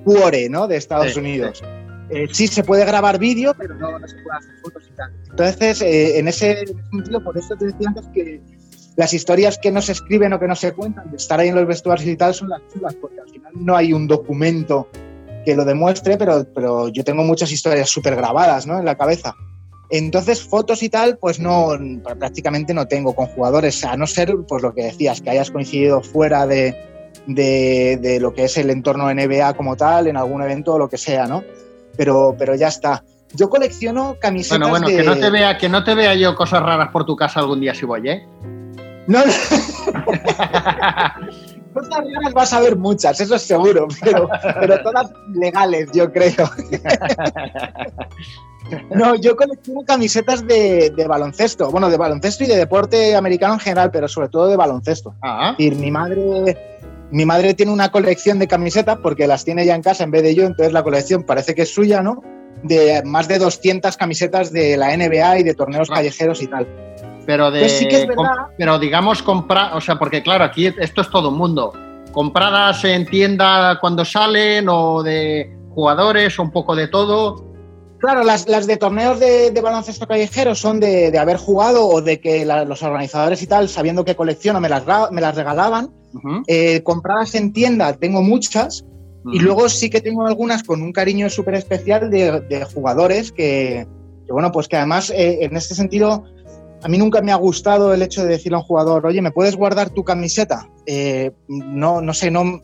Cuore, 0.04 0.48
¿no? 0.48 0.66
De 0.66 0.76
Estados 0.76 1.12
Sí, 1.12 1.20
Unidos. 1.20 1.62
Eh, 2.10 2.26
sí, 2.32 2.48
se 2.48 2.64
puede 2.64 2.84
grabar 2.86 3.18
vídeo, 3.18 3.54
pero 3.56 3.74
no, 3.74 3.98
no 3.98 4.08
se 4.08 4.16
puede 4.16 4.38
hacer 4.38 4.50
fotos 4.62 4.82
y 4.92 4.96
tal. 4.96 5.12
Entonces, 5.30 5.82
eh, 5.82 6.18
en 6.18 6.26
ese 6.26 6.64
sentido, 6.90 7.22
por 7.22 7.36
eso 7.38 7.54
te 7.56 7.66
decía 7.66 7.88
antes 7.88 8.08
que 8.14 8.40
las 8.96 9.12
historias 9.14 9.58
que 9.58 9.70
no 9.70 9.80
se 9.80 9.92
escriben 9.92 10.32
o 10.32 10.40
que 10.40 10.48
no 10.48 10.56
se 10.56 10.72
cuentan 10.72 11.08
de 11.10 11.18
estar 11.18 11.38
ahí 11.38 11.48
en 11.50 11.54
los 11.54 11.66
vestuarios 11.68 12.08
y 12.08 12.16
tal 12.16 12.34
son 12.34 12.48
las 12.48 12.62
chulas, 12.72 12.94
porque 12.96 13.20
al 13.20 13.28
final 13.28 13.52
no 13.54 13.76
hay 13.76 13.92
un 13.92 14.08
documento 14.08 14.88
que 15.48 15.56
lo 15.56 15.64
demuestre, 15.64 16.18
pero, 16.18 16.46
pero 16.54 16.88
yo 16.88 17.02
tengo 17.04 17.24
muchas 17.24 17.50
historias 17.50 17.88
súper 17.88 18.16
grabadas 18.16 18.66
¿no? 18.66 18.78
en 18.78 18.84
la 18.84 18.98
cabeza. 18.98 19.34
Entonces, 19.88 20.42
fotos 20.42 20.82
y 20.82 20.90
tal, 20.90 21.16
pues 21.16 21.40
no, 21.40 21.70
prácticamente 22.18 22.74
no 22.74 22.86
tengo 22.86 23.14
con 23.14 23.28
jugadores, 23.28 23.82
a 23.82 23.96
no 23.96 24.06
ser, 24.06 24.36
pues 24.46 24.62
lo 24.62 24.74
que 24.74 24.82
decías, 24.82 25.22
que 25.22 25.30
hayas 25.30 25.50
coincidido 25.50 26.02
fuera 26.02 26.46
de, 26.46 26.76
de, 27.26 27.98
de 28.02 28.20
lo 28.20 28.34
que 28.34 28.44
es 28.44 28.58
el 28.58 28.68
entorno 28.68 29.10
NBA 29.10 29.54
como 29.54 29.74
tal, 29.74 30.08
en 30.08 30.18
algún 30.18 30.42
evento 30.42 30.74
o 30.74 30.78
lo 30.78 30.90
que 30.90 30.98
sea, 30.98 31.26
¿no? 31.26 31.42
Pero, 31.96 32.36
pero 32.38 32.54
ya 32.54 32.68
está. 32.68 33.02
Yo 33.32 33.48
colecciono 33.48 34.18
camisetas 34.20 34.58
Bueno, 34.58 34.68
bueno, 34.68 34.88
de... 34.88 34.96
que 34.96 35.02
no 35.02 35.16
te 35.16 35.30
vea, 35.30 35.56
que 35.56 35.70
no 35.70 35.82
te 35.82 35.94
vea 35.94 36.14
yo 36.14 36.34
cosas 36.34 36.62
raras 36.62 36.90
por 36.90 37.06
tu 37.06 37.16
casa 37.16 37.40
algún 37.40 37.62
día 37.62 37.72
si 37.72 37.86
voy, 37.86 38.06
¿eh? 38.06 38.26
No, 39.06 39.24
no. 39.24 39.32
Cosas 41.72 41.90
raras 42.14 42.32
vas 42.34 42.52
a 42.52 42.60
ver 42.60 42.76
muchas, 42.76 43.20
eso 43.20 43.34
es 43.34 43.42
seguro, 43.42 43.86
pero, 44.02 44.28
pero 44.60 44.82
todas 44.82 45.10
legales, 45.34 45.88
yo 45.92 46.10
creo. 46.12 46.34
No, 48.94 49.14
yo 49.14 49.34
colecciono 49.34 49.82
camisetas 49.86 50.46
de, 50.46 50.90
de 50.94 51.06
baloncesto, 51.06 51.70
bueno, 51.70 51.88
de 51.88 51.96
baloncesto 51.96 52.44
y 52.44 52.48
de 52.48 52.56
deporte 52.56 53.16
americano 53.16 53.54
en 53.54 53.60
general, 53.60 53.90
pero 53.90 54.08
sobre 54.08 54.28
todo 54.28 54.46
de 54.48 54.56
baloncesto. 54.56 55.14
Ah, 55.22 55.52
Es 55.52 55.58
decir, 55.58 55.76
mi 55.76 55.90
madre, 55.90 56.56
mi 57.10 57.24
madre 57.24 57.54
tiene 57.54 57.72
una 57.72 57.90
colección 57.90 58.38
de 58.38 58.46
camisetas 58.46 58.98
porque 59.02 59.26
las 59.26 59.44
tiene 59.44 59.64
ya 59.64 59.74
en 59.74 59.82
casa 59.82 60.04
en 60.04 60.10
vez 60.10 60.22
de 60.22 60.34
yo, 60.34 60.44
entonces 60.44 60.74
la 60.74 60.82
colección 60.82 61.22
parece 61.22 61.54
que 61.54 61.62
es 61.62 61.72
suya, 61.72 62.02
¿no? 62.02 62.22
De 62.62 63.02
más 63.04 63.26
de 63.28 63.38
200 63.38 63.96
camisetas 63.96 64.52
de 64.52 64.76
la 64.76 64.94
NBA 64.94 65.38
y 65.38 65.42
de 65.44 65.54
torneos 65.54 65.88
callejeros 65.88 66.42
y 66.42 66.48
tal. 66.48 66.66
Pero 67.28 67.50
de. 67.50 67.60
Pues 67.60 67.72
sí 67.78 67.86
que 67.86 67.96
es 67.96 68.06
com- 68.06 68.24
verdad. 68.26 68.46
pero 68.56 68.78
digamos 68.78 69.22
comprar, 69.22 69.76
o 69.76 69.80
sea, 69.82 69.98
porque 69.98 70.22
claro, 70.22 70.44
aquí 70.44 70.66
esto 70.78 71.02
es 71.02 71.10
todo 71.10 71.28
un 71.28 71.36
mundo. 71.36 71.74
Compradas 72.10 72.82
en 72.86 73.04
tienda 73.04 73.78
cuando 73.80 74.02
salen 74.04 74.66
o 74.70 75.02
de 75.02 75.54
jugadores 75.74 76.38
o 76.38 76.42
un 76.42 76.50
poco 76.50 76.74
de 76.74 76.88
todo. 76.88 77.44
Claro, 77.98 78.22
las, 78.24 78.48
las 78.48 78.66
de 78.66 78.76
torneos 78.78 79.20
de, 79.20 79.50
de 79.50 79.60
baloncesto 79.60 80.06
callejero 80.06 80.54
son 80.54 80.80
de, 80.80 81.10
de 81.10 81.18
haber 81.18 81.36
jugado 81.36 81.86
o 81.86 82.00
de 82.00 82.18
que 82.20 82.44
la- 82.46 82.64
los 82.64 82.82
organizadores 82.82 83.42
y 83.42 83.46
tal, 83.46 83.68
sabiendo 83.68 84.04
que 84.06 84.16
colecciono, 84.16 84.58
me 84.60 84.68
las, 84.70 84.84
me 85.10 85.20
las 85.20 85.34
regalaban. 85.36 85.90
Eh, 86.46 86.82
compradas 86.84 87.34
en 87.34 87.52
tienda 87.52 87.92
tengo 87.92 88.22
muchas 88.22 88.82
y 89.30 89.40
luego 89.40 89.68
sí 89.68 89.90
que 89.90 90.00
tengo 90.00 90.26
algunas 90.26 90.62
con 90.62 90.80
un 90.80 90.90
cariño 90.92 91.28
súper 91.28 91.54
especial 91.56 92.08
de, 92.10 92.40
de 92.40 92.64
jugadores 92.64 93.30
que, 93.30 93.86
que, 94.24 94.32
bueno, 94.32 94.50
pues 94.50 94.68
que 94.68 94.76
además 94.78 95.10
eh, 95.10 95.40
en 95.44 95.54
este 95.54 95.74
sentido 95.74 96.24
a 96.82 96.88
mí 96.88 96.98
nunca 96.98 97.20
me 97.20 97.32
ha 97.32 97.36
gustado 97.36 97.92
el 97.92 98.02
hecho 98.02 98.22
de 98.22 98.28
decirle 98.28 98.56
a 98.56 98.60
un 98.60 98.64
jugador, 98.64 99.06
oye, 99.06 99.20
¿me 99.20 99.30
puedes 99.30 99.56
guardar 99.56 99.90
tu 99.90 100.04
camiseta? 100.04 100.68
Eh, 100.86 101.32
no, 101.48 102.00
no 102.00 102.14
sé, 102.14 102.30
no, 102.30 102.62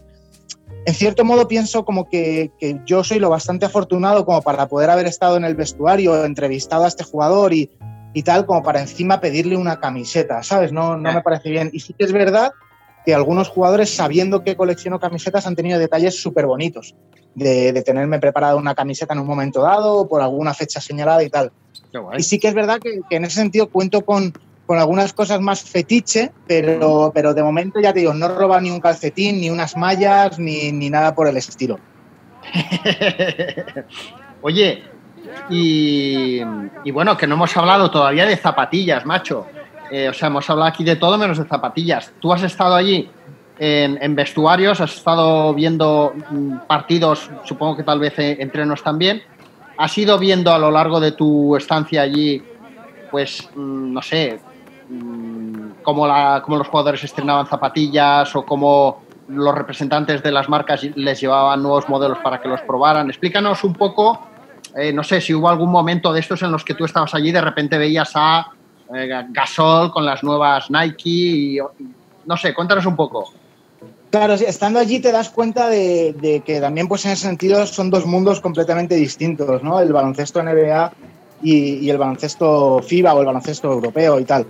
en 0.87 0.95
cierto 0.95 1.25
modo 1.25 1.49
pienso 1.49 1.85
como 1.85 2.09
que, 2.09 2.53
que, 2.59 2.81
yo 2.87 3.03
soy 3.03 3.19
lo 3.19 3.31
bastante 3.31 3.67
afortunado 3.67 4.25
como 4.25 4.43
para 4.43 4.69
poder 4.69 4.91
haber 4.91 5.07
estado 5.07 5.37
en 5.37 5.45
el 5.45 5.55
vestuario, 5.55 6.25
entrevistado 6.25 6.85
a 6.85 6.89
este 6.89 7.05
jugador 7.05 7.53
y, 7.53 7.71
y 8.13 8.23
tal, 8.23 8.47
como 8.47 8.63
para 8.63 8.81
encima 8.81 9.21
pedirle 9.21 9.57
una 9.57 9.81
camiseta, 9.81 10.43
¿sabes? 10.43 10.73
No, 10.73 10.97
no 10.97 11.13
me 11.13 11.23
parece 11.23 11.51
bien. 11.51 11.71
Y 11.73 11.81
sí 11.81 11.95
que 11.95 12.05
es 12.05 12.13
verdad 12.13 12.53
que 13.05 13.15
algunos 13.15 13.49
jugadores, 13.49 13.95
sabiendo 13.95 14.43
que 14.43 14.57
colecciono 14.57 14.99
camisetas, 14.99 15.47
han 15.47 15.57
tenido 15.57 15.79
detalles 15.79 16.21
súper 16.21 16.47
bonitos. 16.47 16.95
De, 17.35 17.73
de, 17.73 17.83
tenerme 17.83 18.21
preparado 18.21 18.59
una 18.59 18.77
camiseta 18.77 19.13
en 19.13 19.19
un 19.19 19.27
momento 19.27 19.61
dado, 19.61 20.09
por 20.09 20.23
alguna 20.23 20.55
fecha 20.55 20.81
señalada 20.81 21.21
y 21.25 21.31
tal. 21.31 21.51
Y 22.17 22.23
sí 22.23 22.39
que 22.39 22.47
es 22.47 22.55
verdad 22.55 22.79
que, 22.79 23.01
que 23.11 23.17
en 23.17 23.25
ese 23.25 23.41
sentido 23.41 23.69
cuento 23.69 24.05
con, 24.05 24.33
con 24.67 24.79
algunas 24.79 25.13
cosas 25.13 25.41
más 25.41 25.63
fetiche, 25.63 26.33
pero, 26.47 27.13
pero 27.15 27.35
de 27.35 27.43
momento 27.43 27.81
ya 27.81 27.93
te 27.93 28.01
digo, 28.01 28.15
no 28.15 28.29
roba 28.29 28.61
ni 28.61 28.71
un 28.71 28.81
calcetín, 28.81 29.41
ni 29.41 29.51
unas 29.51 29.77
mallas, 29.77 30.39
ni, 30.39 30.73
ni 30.73 30.91
nada 30.91 31.15
por 31.15 31.29
el 31.29 31.37
estilo. 31.37 31.79
Oye, 34.43 34.83
y, 35.51 36.41
y, 36.85 36.91
bueno, 36.91 37.17
que 37.17 37.27
no 37.27 37.35
hemos 37.35 37.57
hablado 37.57 37.91
todavía 37.91 38.27
de 38.27 38.37
zapatillas, 38.37 39.05
macho. 39.05 39.47
Eh, 39.91 40.09
o 40.09 40.13
sea, 40.13 40.29
hemos 40.29 40.49
hablado 40.49 40.69
aquí 40.69 40.85
de 40.85 40.97
todo 40.97 41.19
menos 41.19 41.39
de 41.39 41.45
zapatillas. 41.45 42.13
Tú 42.21 42.33
has 42.33 42.43
estado 42.43 42.75
allí 42.75 43.09
en, 43.59 44.15
vestuarios, 44.17 44.81
has 44.81 44.97
estado 44.97 45.55
viendo 45.55 46.13
mm, 46.31 46.67
partidos, 46.67 47.31
supongo 47.45 47.77
que 47.77 47.83
tal 47.85 47.99
vez 47.99 48.19
eh, 48.19 48.37
entrenos 48.41 48.83
también. 48.83 49.23
¿Has 49.77 49.97
ido 49.99 50.19
viendo 50.19 50.53
a 50.53 50.59
lo 50.59 50.71
largo 50.71 51.01
de 51.01 51.13
tu 51.13 51.57
estancia 51.57 52.03
allí, 52.03 52.43
pues, 53.11 53.49
mm, 53.55 53.93
no 53.93 54.03
sé, 54.03 54.41
mm, 54.89 55.83
cómo 55.83 56.07
los 56.07 56.69
jugadores 56.69 57.05
estrenaban 57.05 57.47
zapatillas 57.47 58.35
o 58.37 58.45
cómo 58.45 59.05
los 59.29 59.55
representantes 59.55 60.23
de 60.23 60.33
las 60.33 60.49
marcas 60.49 60.83
les 60.95 61.21
llevaban 61.21 61.63
nuevos 61.63 61.89
modelos 61.89 62.19
para 62.19 62.41
que 62.41 62.49
los 62.49 62.61
probaran? 62.63 63.09
Explícanos 63.09 63.65
un 63.65 63.75
poco, 63.75 64.21
eh, 64.77 64.93
no 64.93 65.03
sé, 65.03 65.21
si 65.21 65.35
hubo 65.35 65.49
algún 65.49 65.71
momento 65.71 66.13
de 66.13 66.21
estos 66.21 66.43
en 66.43 66.53
los 66.53 66.65
que 66.65 66.75
tú 66.75 66.85
estabas 66.85 67.15
allí 67.15 67.29
y 67.29 67.33
de 67.33 67.41
repente 67.41 67.79
veías 67.79 68.13
a 68.15 68.47
eh, 68.93 69.09
Gasol 69.31 69.91
con 69.91 70.05
las 70.05 70.23
nuevas 70.23 70.71
Nike 70.71 71.11
y, 71.11 71.59
no 72.27 72.37
sé, 72.37 72.53
cuéntanos 72.53 72.87
un 72.87 72.97
poco. 72.97 73.33
Claro, 74.11 74.35
estando 74.35 74.79
allí 74.79 75.01
te 75.01 75.11
das 75.11 75.31
cuenta 75.31 75.69
de, 75.69 76.15
de, 76.21 76.41
que 76.41 76.61
también, 76.61 76.87
pues 76.87 77.05
en 77.05 77.13
ese 77.13 77.27
sentido, 77.27 77.67
son 77.67 77.91
dos 77.91 78.07
mundos 78.07 78.41
completamente 78.41 78.95
distintos, 78.95 79.63
¿no? 79.63 79.81
El 79.81 79.93
baloncesto 79.93 80.43
NBA 80.43 80.93
y, 81.43 81.55
y, 81.79 81.91
el 81.91 81.99
baloncesto 81.99 82.81
FIBA 82.81 83.15
o 83.15 83.21
el 83.21 83.27
baloncesto 83.27 83.73
europeo 83.73 84.21
y 84.21 84.25
tal. 84.25 84.47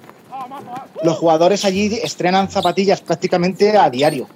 Los 1.02 1.16
jugadores 1.16 1.64
allí 1.64 1.98
estrenan 2.02 2.50
zapatillas 2.50 3.00
prácticamente 3.00 3.76
a 3.76 3.88
diario. 3.88 4.26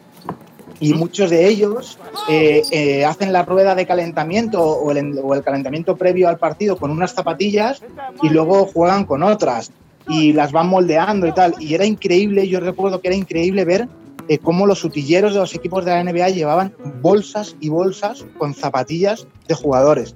Y 0.80 0.94
muchos 0.94 1.30
de 1.30 1.46
ellos 1.46 1.98
eh, 2.28 2.62
eh, 2.70 3.04
hacen 3.04 3.32
la 3.32 3.42
rueda 3.42 3.74
de 3.74 3.86
calentamiento 3.86 4.62
o 4.62 4.92
el, 4.92 5.18
o 5.22 5.34
el 5.34 5.42
calentamiento 5.42 5.96
previo 5.96 6.28
al 6.28 6.38
partido 6.38 6.76
con 6.76 6.90
unas 6.90 7.14
zapatillas 7.14 7.82
y 8.22 8.28
luego 8.28 8.66
juegan 8.66 9.04
con 9.04 9.22
otras 9.22 9.72
y 10.08 10.32
las 10.32 10.52
van 10.52 10.68
moldeando 10.68 11.26
y 11.26 11.32
tal. 11.32 11.54
Y 11.58 11.74
era 11.74 11.84
increíble, 11.84 12.48
yo 12.48 12.60
recuerdo 12.60 13.00
que 13.00 13.08
era 13.08 13.16
increíble 13.16 13.64
ver 13.64 13.88
eh, 14.28 14.38
cómo 14.38 14.66
los 14.66 14.84
utilleros 14.84 15.32
de 15.32 15.40
los 15.40 15.54
equipos 15.54 15.84
de 15.84 15.92
la 15.92 16.04
NBA 16.04 16.30
llevaban 16.30 16.74
bolsas 17.00 17.56
y 17.60 17.68
bolsas 17.68 18.26
con 18.38 18.54
zapatillas 18.54 19.26
de 19.46 19.54
jugadores. 19.54 20.14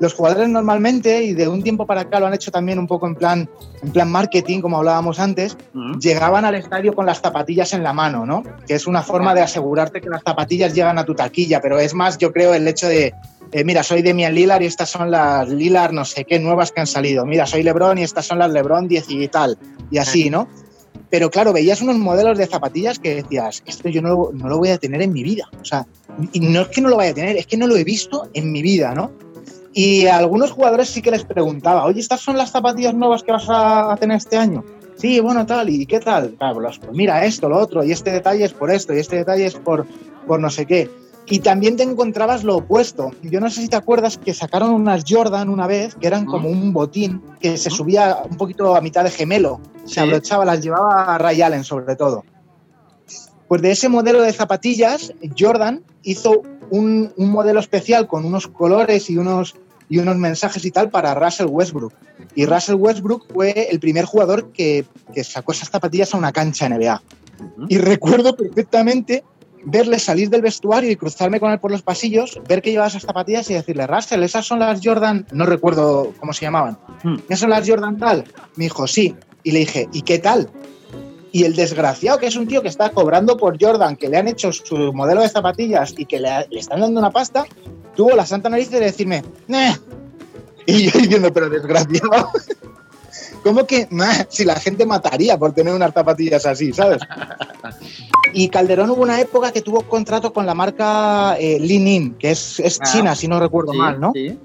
Los 0.00 0.14
jugadores 0.14 0.48
normalmente, 0.48 1.22
y 1.22 1.34
de 1.34 1.46
un 1.46 1.62
tiempo 1.62 1.86
para 1.86 2.00
acá 2.00 2.18
lo 2.18 2.26
han 2.26 2.34
hecho 2.34 2.50
también 2.50 2.78
un 2.80 2.88
poco 2.88 3.06
en 3.06 3.14
plan, 3.14 3.48
en 3.82 3.92
plan 3.92 4.10
marketing, 4.10 4.60
como 4.60 4.78
hablábamos 4.78 5.20
antes, 5.20 5.56
uh 5.74 5.78
-huh. 5.78 6.00
llegaban 6.00 6.44
al 6.44 6.56
estadio 6.56 6.92
con 6.92 7.06
las 7.06 7.20
zapatillas 7.20 7.72
en 7.72 7.84
la 7.84 7.92
mano, 7.92 8.26
¿no? 8.26 8.42
Que 8.66 8.74
es 8.74 8.88
una 8.88 9.02
forma 9.02 9.32
de 9.32 9.42
asegurarte 9.42 10.00
que 10.00 10.08
las 10.08 10.22
zapatillas 10.24 10.74
llegan 10.74 10.98
a 10.98 11.04
tu 11.04 11.14
taquilla, 11.14 11.60
pero 11.60 11.78
es 11.78 11.94
más, 11.94 12.18
yo 12.18 12.32
creo, 12.32 12.52
el 12.52 12.66
hecho 12.66 12.88
de, 12.88 13.14
eh, 13.52 13.64
mira, 13.64 13.82
soy 13.82 14.02
Demian 14.02 14.34
Lillard 14.34 14.62
y 14.62 14.66
estas 14.66 14.90
son 14.90 15.10
las 15.10 15.48
Lillard 15.48 15.92
no 15.92 16.04
sé 16.04 16.24
qué 16.24 16.38
nuevas 16.38 16.72
que 16.72 16.80
han 16.80 16.86
salido. 16.86 17.26
Mira, 17.26 17.46
soy 17.46 17.62
LeBron 17.62 17.98
y 17.98 18.02
estas 18.02 18.26
son 18.26 18.38
las 18.38 18.50
LeBron 18.50 18.88
10 18.88 19.10
y 19.10 19.28
tal. 19.28 19.58
Y 19.90 19.98
así, 19.98 20.30
¿no? 20.30 20.48
Pero 21.10 21.30
claro, 21.30 21.52
veías 21.52 21.82
unos 21.82 21.96
modelos 21.96 22.38
de 22.38 22.46
zapatillas 22.46 22.98
que 22.98 23.16
decías, 23.16 23.62
esto 23.66 23.90
yo 23.90 24.00
no, 24.00 24.30
no 24.32 24.48
lo 24.48 24.58
voy 24.58 24.70
a 24.70 24.78
tener 24.78 25.02
en 25.02 25.12
mi 25.12 25.22
vida. 25.22 25.48
O 25.60 25.64
sea, 25.64 25.86
y 26.32 26.40
no 26.40 26.62
es 26.62 26.68
que 26.68 26.80
no 26.80 26.88
lo 26.88 26.96
vaya 26.96 27.10
a 27.10 27.14
tener, 27.14 27.36
es 27.36 27.46
que 27.46 27.58
no 27.58 27.66
lo 27.66 27.76
he 27.76 27.84
visto 27.84 28.30
en 28.32 28.50
mi 28.50 28.62
vida, 28.62 28.94
¿no? 28.94 29.12
Y 29.74 30.06
a 30.06 30.16
algunos 30.16 30.50
jugadores 30.50 30.88
sí 30.88 31.02
que 31.02 31.10
les 31.10 31.24
preguntaba, 31.24 31.84
oye, 31.84 32.00
¿estas 32.00 32.20
son 32.20 32.38
las 32.38 32.50
zapatillas 32.50 32.94
nuevas 32.94 33.22
que 33.22 33.32
vas 33.32 33.46
a 33.48 33.94
tener 34.00 34.16
este 34.16 34.36
año? 34.38 34.64
Sí, 34.96 35.20
bueno, 35.20 35.44
tal, 35.44 35.68
¿y 35.68 35.84
qué 35.86 36.00
tal? 36.00 36.34
Claro, 36.38 36.60
pues 36.60 36.92
mira 36.92 37.24
esto, 37.24 37.48
lo 37.48 37.58
otro, 37.58 37.82
y 37.82 37.92
este 37.92 38.10
detalle 38.10 38.44
es 38.44 38.52
por 38.52 38.70
esto, 38.70 38.94
y 38.94 38.98
este 38.98 39.16
detalle 39.16 39.46
es 39.46 39.54
por, 39.54 39.86
por 40.26 40.40
no 40.40 40.48
sé 40.48 40.66
qué. 40.66 40.88
Y 41.26 41.38
también 41.38 41.76
te 41.76 41.82
encontrabas 41.82 42.44
lo 42.44 42.56
opuesto. 42.56 43.12
Yo 43.22 43.40
no 43.40 43.48
sé 43.48 43.62
si 43.62 43.68
te 43.68 43.76
acuerdas 43.76 44.18
que 44.18 44.34
sacaron 44.34 44.70
unas 44.70 45.04
Jordan 45.08 45.48
una 45.48 45.66
vez, 45.66 45.94
que 45.94 46.06
eran 46.06 46.26
como 46.26 46.48
un 46.48 46.72
botín, 46.72 47.22
que 47.40 47.56
se 47.56 47.70
subía 47.70 48.18
un 48.28 48.36
poquito 48.36 48.74
a 48.74 48.80
mitad 48.80 49.04
de 49.04 49.10
gemelo. 49.10 49.60
Se 49.84 50.00
abrochaba, 50.00 50.44
las 50.44 50.60
llevaba 50.60 51.14
a 51.14 51.18
Ray 51.18 51.42
Allen 51.42 51.64
sobre 51.64 51.96
todo. 51.96 52.24
Pues 53.48 53.62
de 53.62 53.70
ese 53.70 53.88
modelo 53.88 54.22
de 54.22 54.32
zapatillas, 54.32 55.12
Jordan 55.38 55.82
hizo 56.02 56.42
un, 56.70 57.12
un, 57.16 57.30
modelo 57.30 57.60
especial 57.60 58.06
con 58.06 58.24
unos 58.24 58.48
colores 58.48 59.10
y 59.10 59.18
unos, 59.18 59.54
y 59.88 59.98
unos 59.98 60.16
mensajes 60.16 60.64
y 60.64 60.70
tal 60.70 60.90
para 60.90 61.14
Russell 61.14 61.48
Westbrook. 61.50 61.92
Y 62.34 62.46
Russell 62.46 62.76
Westbrook 62.76 63.26
fue 63.32 63.68
el 63.70 63.78
primer 63.78 64.06
jugador 64.06 64.52
que, 64.52 64.86
que 65.12 65.22
sacó 65.22 65.52
esas 65.52 65.68
zapatillas 65.68 66.14
a 66.14 66.18
una 66.18 66.32
cancha 66.32 66.68
NBA. 66.68 67.02
Uh 67.02 67.44
-huh. 67.44 67.66
Y 67.68 67.78
recuerdo 67.78 68.34
perfectamente 68.34 69.22
verle 69.64 69.98
salir 69.98 70.30
del 70.30 70.42
vestuario 70.42 70.90
y 70.90 70.96
cruzarme 70.96 71.40
con 71.40 71.50
él 71.52 71.58
por 71.58 71.70
los 71.70 71.82
pasillos, 71.82 72.40
ver 72.48 72.62
que 72.62 72.70
llevaba 72.70 72.88
esas 72.88 73.02
zapatillas 73.02 73.48
y 73.50 73.54
decirle, 73.54 73.86
Russell, 73.86 74.22
esas 74.22 74.46
son 74.46 74.58
las 74.58 74.80
Jordan, 74.82 75.26
no 75.32 75.46
recuerdo 75.46 76.12
cómo 76.18 76.32
se 76.32 76.44
llamaban, 76.44 76.78
hmm. 77.02 77.16
¿esas 77.28 77.40
son 77.40 77.50
las 77.50 77.68
Jordan 77.68 77.98
tal? 77.98 78.24
Me 78.56 78.64
dijo, 78.64 78.86
sí. 78.86 79.14
Y 79.44 79.50
le 79.50 79.60
dije, 79.60 79.88
¿y 79.92 80.02
qué 80.02 80.18
tal? 80.18 80.50
Y 81.32 81.44
el 81.44 81.56
desgraciado, 81.56 82.18
que 82.18 82.26
es 82.26 82.36
un 82.36 82.46
tío 82.46 82.62
que 82.62 82.68
está 82.68 82.90
cobrando 82.90 83.36
por 83.36 83.56
Jordan, 83.60 83.96
que 83.96 84.08
le 84.08 84.18
han 84.18 84.28
hecho 84.28 84.52
su 84.52 84.92
modelo 84.92 85.22
de 85.22 85.28
zapatillas 85.28 85.94
y 85.96 86.04
que 86.04 86.20
le, 86.20 86.28
le 86.50 86.60
están 86.60 86.80
dando 86.80 87.00
una 87.00 87.10
pasta, 87.10 87.44
tuvo 87.96 88.14
la 88.14 88.26
santa 88.26 88.48
nariz 88.48 88.70
de 88.70 88.80
decirme, 88.80 89.22
Neh. 89.48 89.76
Y 90.66 90.90
yo 90.90 91.00
diciendo, 91.00 91.32
pero 91.32 91.48
desgraciado. 91.48 92.30
¿Cómo 93.42 93.66
que 93.66 93.88
nah, 93.90 94.24
si 94.28 94.44
la 94.44 94.54
gente 94.54 94.86
mataría 94.86 95.36
por 95.36 95.52
tener 95.52 95.74
unas 95.74 95.92
zapatillas 95.92 96.46
así, 96.46 96.72
¿sabes? 96.72 97.02
Y 98.32 98.48
Calderón 98.48 98.90
hubo 98.90 99.02
una 99.02 99.20
época 99.20 99.52
que 99.52 99.62
tuvo 99.62 99.82
contrato 99.82 100.32
con 100.32 100.46
la 100.46 100.54
marca 100.54 101.36
eh, 101.38 101.58
Linin, 101.60 102.14
que 102.14 102.30
es, 102.30 102.60
es 102.60 102.78
ah, 102.80 102.84
china, 102.84 103.14
si 103.14 103.28
no 103.28 103.38
recuerdo 103.38 103.72
sí, 103.72 103.78
mal, 103.78 104.00
¿no? 104.00 104.12
Sí. 104.14 104.38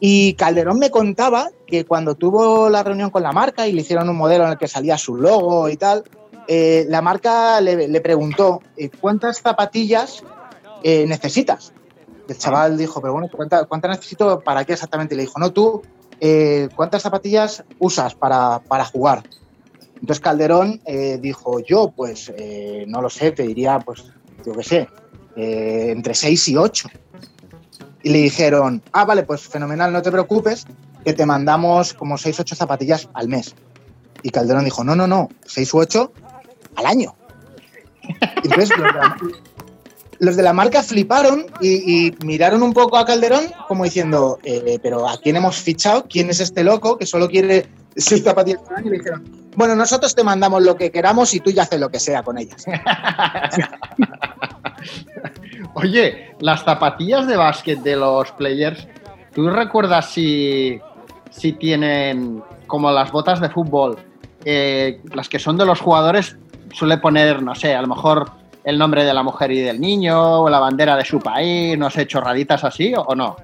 Y 0.00 0.34
Calderón 0.34 0.78
me 0.78 0.90
contaba 0.90 1.50
que 1.66 1.84
cuando 1.84 2.14
tuvo 2.14 2.68
la 2.68 2.82
reunión 2.82 3.10
con 3.10 3.22
la 3.22 3.32
marca 3.32 3.68
y 3.68 3.72
le 3.72 3.82
hicieron 3.82 4.08
un 4.08 4.16
modelo 4.16 4.44
en 4.44 4.50
el 4.50 4.58
que 4.58 4.68
salía 4.68 4.98
su 4.98 5.14
logo 5.16 5.68
y 5.68 5.76
tal, 5.76 6.04
eh, 6.48 6.86
la 6.88 7.00
marca 7.02 7.60
le, 7.60 7.88
le 7.88 8.00
preguntó 8.00 8.60
eh, 8.76 8.90
cuántas 8.90 9.40
zapatillas 9.40 10.24
eh, 10.82 11.06
necesitas. 11.06 11.72
El 12.28 12.36
chaval 12.36 12.76
dijo, 12.76 13.00
pero 13.00 13.12
bueno, 13.12 13.28
¿cuántas 13.30 13.66
cuánta 13.66 13.88
necesito 13.88 14.40
para 14.40 14.64
qué 14.64 14.72
exactamente? 14.72 15.14
Le 15.14 15.22
dijo, 15.22 15.38
no, 15.38 15.52
tú, 15.52 15.82
¿cuántas 16.74 17.02
zapatillas 17.02 17.62
usas 17.78 18.14
para, 18.14 18.60
para 18.60 18.84
jugar? 18.84 19.22
Entonces 20.02 20.20
Calderón 20.20 20.80
eh, 20.84 21.16
dijo, 21.22 21.60
yo, 21.60 21.92
pues, 21.94 22.32
eh, 22.36 22.84
no 22.88 23.00
lo 23.00 23.08
sé, 23.08 23.30
te 23.30 23.44
diría, 23.44 23.78
pues, 23.78 24.12
yo 24.44 24.52
qué 24.52 24.64
sé, 24.64 24.88
eh, 25.36 25.92
entre 25.92 26.12
6 26.12 26.48
y 26.48 26.56
8. 26.56 26.88
Y 28.02 28.10
le 28.10 28.18
dijeron, 28.18 28.82
ah, 28.90 29.04
vale, 29.04 29.22
pues 29.22 29.42
fenomenal, 29.42 29.92
no 29.92 30.02
te 30.02 30.10
preocupes, 30.10 30.66
que 31.04 31.12
te 31.12 31.24
mandamos 31.24 31.94
como 31.94 32.18
6 32.18 32.36
o 32.36 32.42
8 32.42 32.56
zapatillas 32.56 33.08
al 33.14 33.28
mes. 33.28 33.54
Y 34.24 34.30
Calderón 34.30 34.64
dijo, 34.64 34.82
no, 34.82 34.96
no, 34.96 35.06
no, 35.06 35.28
6 35.46 35.72
u 35.72 35.78
8 35.78 36.12
al 36.74 36.86
año. 36.86 37.14
Entonces 38.42 38.70
los 38.76 38.92
los 40.22 40.36
de 40.36 40.44
la 40.44 40.52
marca 40.52 40.84
fliparon 40.84 41.46
y, 41.60 42.14
miraron 42.24 42.62
un 42.62 42.72
poco 42.72 42.96
a 42.96 43.04
Calderón 43.04 43.46
como 43.66 43.82
diciendo, 43.82 44.38
eh, 44.44 44.78
pero 44.80 45.08
¿a 45.08 45.18
quién 45.18 45.34
hemos 45.34 45.56
fichado? 45.56 46.04
¿Quién 46.08 46.30
es 46.30 46.38
este 46.38 46.62
loco 46.62 46.96
que 46.96 47.06
solo 47.06 47.28
quiere 47.28 47.66
seis 47.96 48.22
zapatillas? 48.22 48.60
Y 48.84 48.88
le 48.88 48.98
dijeron, 48.98 49.24
bueno, 49.56 49.74
nosotros 49.74 50.14
te 50.14 50.22
mandamos 50.22 50.62
lo 50.62 50.76
que 50.76 50.92
queramos 50.92 51.34
y 51.34 51.40
tú 51.40 51.50
ya 51.50 51.62
haces 51.62 51.80
lo 51.80 51.90
que 51.90 51.98
sea 51.98 52.22
con 52.22 52.38
ellas. 52.38 52.64
Oye, 55.74 56.36
las 56.38 56.62
zapatillas 56.62 57.26
de 57.26 57.36
básquet 57.36 57.80
de 57.80 57.96
los 57.96 58.30
players, 58.30 58.86
¿tú 59.34 59.50
recuerdas 59.50 60.12
si, 60.12 60.78
si 61.30 61.54
tienen 61.54 62.44
como 62.68 62.92
las 62.92 63.10
botas 63.10 63.40
de 63.40 63.50
fútbol? 63.50 63.98
Eh, 64.44 65.00
las 65.12 65.28
que 65.28 65.40
son 65.40 65.56
de 65.56 65.66
los 65.66 65.80
jugadores 65.80 66.36
suele 66.72 66.98
poner, 66.98 67.42
no 67.42 67.56
sé, 67.56 67.74
a 67.74 67.82
lo 67.82 67.88
mejor 67.88 68.41
el 68.64 68.78
nombre 68.78 69.04
de 69.04 69.12
la 69.14 69.22
mujer 69.22 69.50
y 69.52 69.60
del 69.60 69.80
niño, 69.80 70.42
o 70.42 70.48
la 70.50 70.58
bandera 70.60 70.96
de 70.96 71.04
su 71.04 71.18
país, 71.18 71.76
no 71.78 71.90
sé, 71.90 72.06
chorraditas 72.06 72.62
así, 72.64 72.92
o, 72.96 73.14
no? 73.14 73.36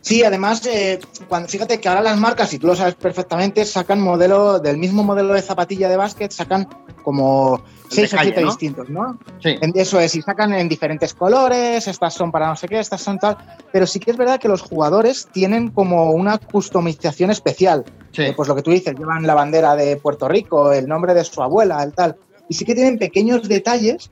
Sí, 0.00 0.22
además, 0.22 0.64
eh, 0.66 1.00
cuando, 1.28 1.48
fíjate 1.48 1.80
que 1.80 1.88
ahora 1.88 2.00
las 2.02 2.16
marcas, 2.18 2.52
y 2.54 2.58
tú 2.58 2.66
lo 2.68 2.74
sabes 2.76 2.94
perfectamente, 2.94 3.64
sacan 3.64 4.00
modelo 4.00 4.58
del 4.58 4.78
mismo 4.78 5.02
modelo 5.02 5.34
de 5.34 5.42
zapatilla 5.42 5.88
de 5.88 5.96
básquet, 5.96 6.30
sacan 6.30 6.66
como 7.02 7.62
seis 7.90 8.12
o 8.14 8.16
calle, 8.16 8.28
siete 8.30 8.40
¿no? 8.42 8.46
distintos, 8.48 8.88
¿no? 8.88 9.18
Sí. 9.42 9.56
En- 9.60 9.72
Eso 9.74 9.98
es, 10.00 10.14
y 10.14 10.22
sacan 10.22 10.54
en 10.54 10.68
diferentes 10.68 11.12
colores, 11.14 11.86
estas 11.88 12.14
son 12.14 12.30
para 12.30 12.48
no 12.48 12.56
sé 12.56 12.68
qué, 12.68 12.78
estas 12.78 13.02
son 13.02 13.18
tal. 13.18 13.36
Pero 13.72 13.86
sí 13.86 13.98
que 13.98 14.10
es 14.12 14.16
verdad 14.16 14.38
que 14.38 14.48
los 14.48 14.62
jugadores 14.62 15.28
tienen 15.32 15.70
como 15.70 16.12
una 16.12 16.38
customización 16.38 17.30
especial. 17.30 17.84
Sí. 18.12 18.22
Eh, 18.22 18.32
pues 18.34 18.48
lo 18.48 18.54
que 18.54 18.62
tú 18.62 18.70
dices, 18.70 18.94
llevan 18.96 19.26
la 19.26 19.34
bandera 19.34 19.74
de 19.74 19.96
Puerto 19.96 20.26
Rico, 20.28 20.72
el 20.72 20.86
nombre 20.86 21.12
de 21.12 21.24
su 21.24 21.42
abuela, 21.42 21.82
el 21.82 21.92
tal. 21.92 22.16
Y 22.48 22.54
sí 22.54 22.64
que 22.64 22.74
tienen 22.74 22.98
pequeños 22.98 23.46
detalles. 23.46 24.10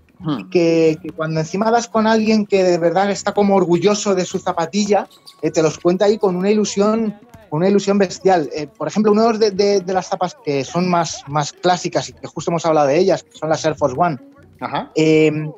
Que, 0.50 0.98
que 1.02 1.10
cuando 1.10 1.40
encima 1.40 1.70
das 1.70 1.88
con 1.88 2.06
alguien 2.06 2.46
que 2.46 2.64
de 2.64 2.78
verdad 2.78 3.10
está 3.10 3.32
como 3.32 3.54
orgulloso 3.56 4.14
de 4.14 4.24
su 4.24 4.38
zapatilla, 4.38 5.06
eh, 5.42 5.50
te 5.50 5.62
los 5.62 5.78
cuenta 5.78 6.06
ahí 6.06 6.16
con 6.18 6.36
una 6.36 6.50
ilusión, 6.50 7.14
una 7.50 7.68
ilusión 7.68 7.98
bestial. 7.98 8.48
Eh, 8.54 8.66
por 8.66 8.88
ejemplo, 8.88 9.12
una 9.12 9.30
de, 9.32 9.50
de- 9.50 9.80
de 9.80 9.92
las 9.92 10.08
zapas 10.08 10.36
que 10.44 10.64
son 10.64 10.88
más, 10.88 11.22
más 11.28 11.52
clásicas 11.52 12.08
y 12.08 12.12
que 12.14 12.26
justo 12.26 12.50
hemos 12.50 12.64
hablado 12.66 12.86
de 12.88 12.98
ellas, 12.98 13.22
que 13.22 13.36
son 13.38 13.48
las 13.50 13.64
Air 13.64 13.76
Force 13.76 13.96
One. 13.98 14.18
Ajá. 14.60 14.90
Eh, 14.94 15.50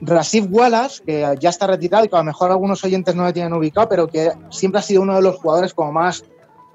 Rasif 0.00 0.46
Wallace, 0.50 1.02
que 1.04 1.34
ya 1.40 1.48
está 1.48 1.66
retirado 1.66 2.04
y 2.04 2.08
que 2.08 2.16
a 2.16 2.18
lo 2.18 2.24
mejor 2.24 2.50
algunos 2.50 2.84
oyentes 2.84 3.14
no 3.14 3.24
le 3.24 3.32
tienen 3.32 3.52
ubicado, 3.54 3.88
pero 3.88 4.06
que 4.08 4.30
siempre 4.50 4.80
ha 4.80 4.82
sido 4.82 5.02
uno 5.02 5.14
de 5.16 5.22
los 5.22 5.36
jugadores 5.36 5.72
como 5.72 5.92
más, 5.92 6.24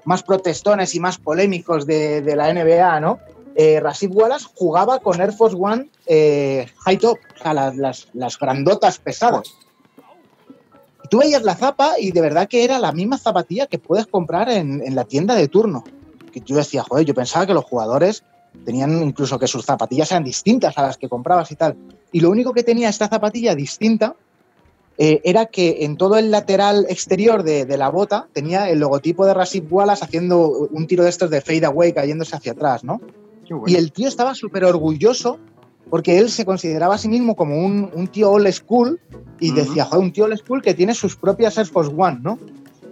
más 0.04 0.22
protestones 0.22 0.94
y 0.94 1.00
más 1.00 1.18
polémicos 1.18 1.86
de, 1.86 2.22
de 2.22 2.34
la 2.34 2.52
NBA, 2.52 2.98
¿no? 3.00 3.18
Eh, 3.62 3.82
Wallace 4.08 4.46
jugaba 4.54 5.00
con 5.00 5.20
Air 5.20 5.32
Force 5.34 5.54
One 5.54 5.90
eh, 6.06 6.66
high 6.78 6.96
top, 6.96 7.18
o 7.38 7.42
sea, 7.42 7.52
las, 7.52 8.38
grandotas 8.38 8.98
pesadas. 8.98 9.54
Y 11.04 11.08
tú 11.08 11.18
veías 11.18 11.42
la 11.42 11.54
zapa 11.54 11.98
y 11.98 12.10
de 12.10 12.22
verdad 12.22 12.48
que 12.48 12.64
era 12.64 12.78
la 12.78 12.92
misma 12.92 13.18
zapatilla 13.18 13.66
que 13.66 13.78
puedes 13.78 14.06
comprar 14.06 14.48
en, 14.48 14.94
la 14.94 15.04
tienda 15.04 15.34
de 15.34 15.48
turno. 15.48 15.84
Que 16.32 16.40
yo 16.40 16.56
decía, 16.56 16.84
joder, 16.88 17.04
yo 17.04 17.12
pensaba 17.12 17.44
que 17.46 17.52
los 17.52 17.66
jugadores 17.66 18.24
tenían 18.64 19.02
incluso 19.02 19.38
que 19.38 19.46
sus 19.46 19.66
zapatillas 19.66 20.10
eran 20.10 20.24
distintas 20.24 20.78
a 20.78 20.82
las 20.82 20.96
que 20.96 21.10
comprabas 21.10 21.50
y 21.50 21.56
tal. 21.56 21.76
Y 22.12 22.20
lo 22.20 22.30
único 22.30 22.54
que 22.54 22.62
tenía 22.62 22.88
esta 22.88 23.08
zapatilla 23.08 23.54
distinta 23.54 24.16
eh, 24.96 25.20
era 25.22 25.46
que 25.46 25.84
en 25.84 25.98
todo 25.98 26.16
el 26.16 26.30
lateral 26.30 26.86
exterior 26.88 27.42
de, 27.42 27.66
de 27.66 27.76
la 27.76 27.90
bota 27.90 28.26
tenía 28.32 28.70
el 28.70 28.78
logotipo 28.78 29.26
de 29.26 29.34
Rasif 29.34 29.64
Wallace 29.70 30.02
haciendo 30.02 30.48
un 30.48 30.86
tiro 30.86 31.04
de 31.04 31.10
estos 31.10 31.28
de 31.28 31.42
fade 31.42 31.66
away 31.66 31.92
cayéndose 31.92 32.34
hacia 32.34 32.52
atrás, 32.52 32.84
¿no? 32.84 33.02
Bueno. 33.54 33.72
Y 33.72 33.76
el 33.76 33.92
tío 33.92 34.08
estaba 34.08 34.34
súper 34.34 34.64
orgulloso 34.64 35.38
porque 35.88 36.18
él 36.18 36.30
se 36.30 36.44
consideraba 36.44 36.94
a 36.94 36.98
sí 36.98 37.08
mismo 37.08 37.34
como 37.34 37.64
un, 37.64 37.90
un 37.92 38.06
tío 38.06 38.30
old 38.30 38.50
school 38.52 39.00
y 39.40 39.52
decía, 39.52 39.84
joder, 39.84 40.04
un 40.04 40.12
tío 40.12 40.24
old 40.24 40.36
school 40.38 40.62
que 40.62 40.74
tiene 40.74 40.94
sus 40.94 41.16
propias 41.16 41.58
Air 41.58 41.66
Force 41.66 41.92
One, 41.96 42.18
¿no? 42.22 42.38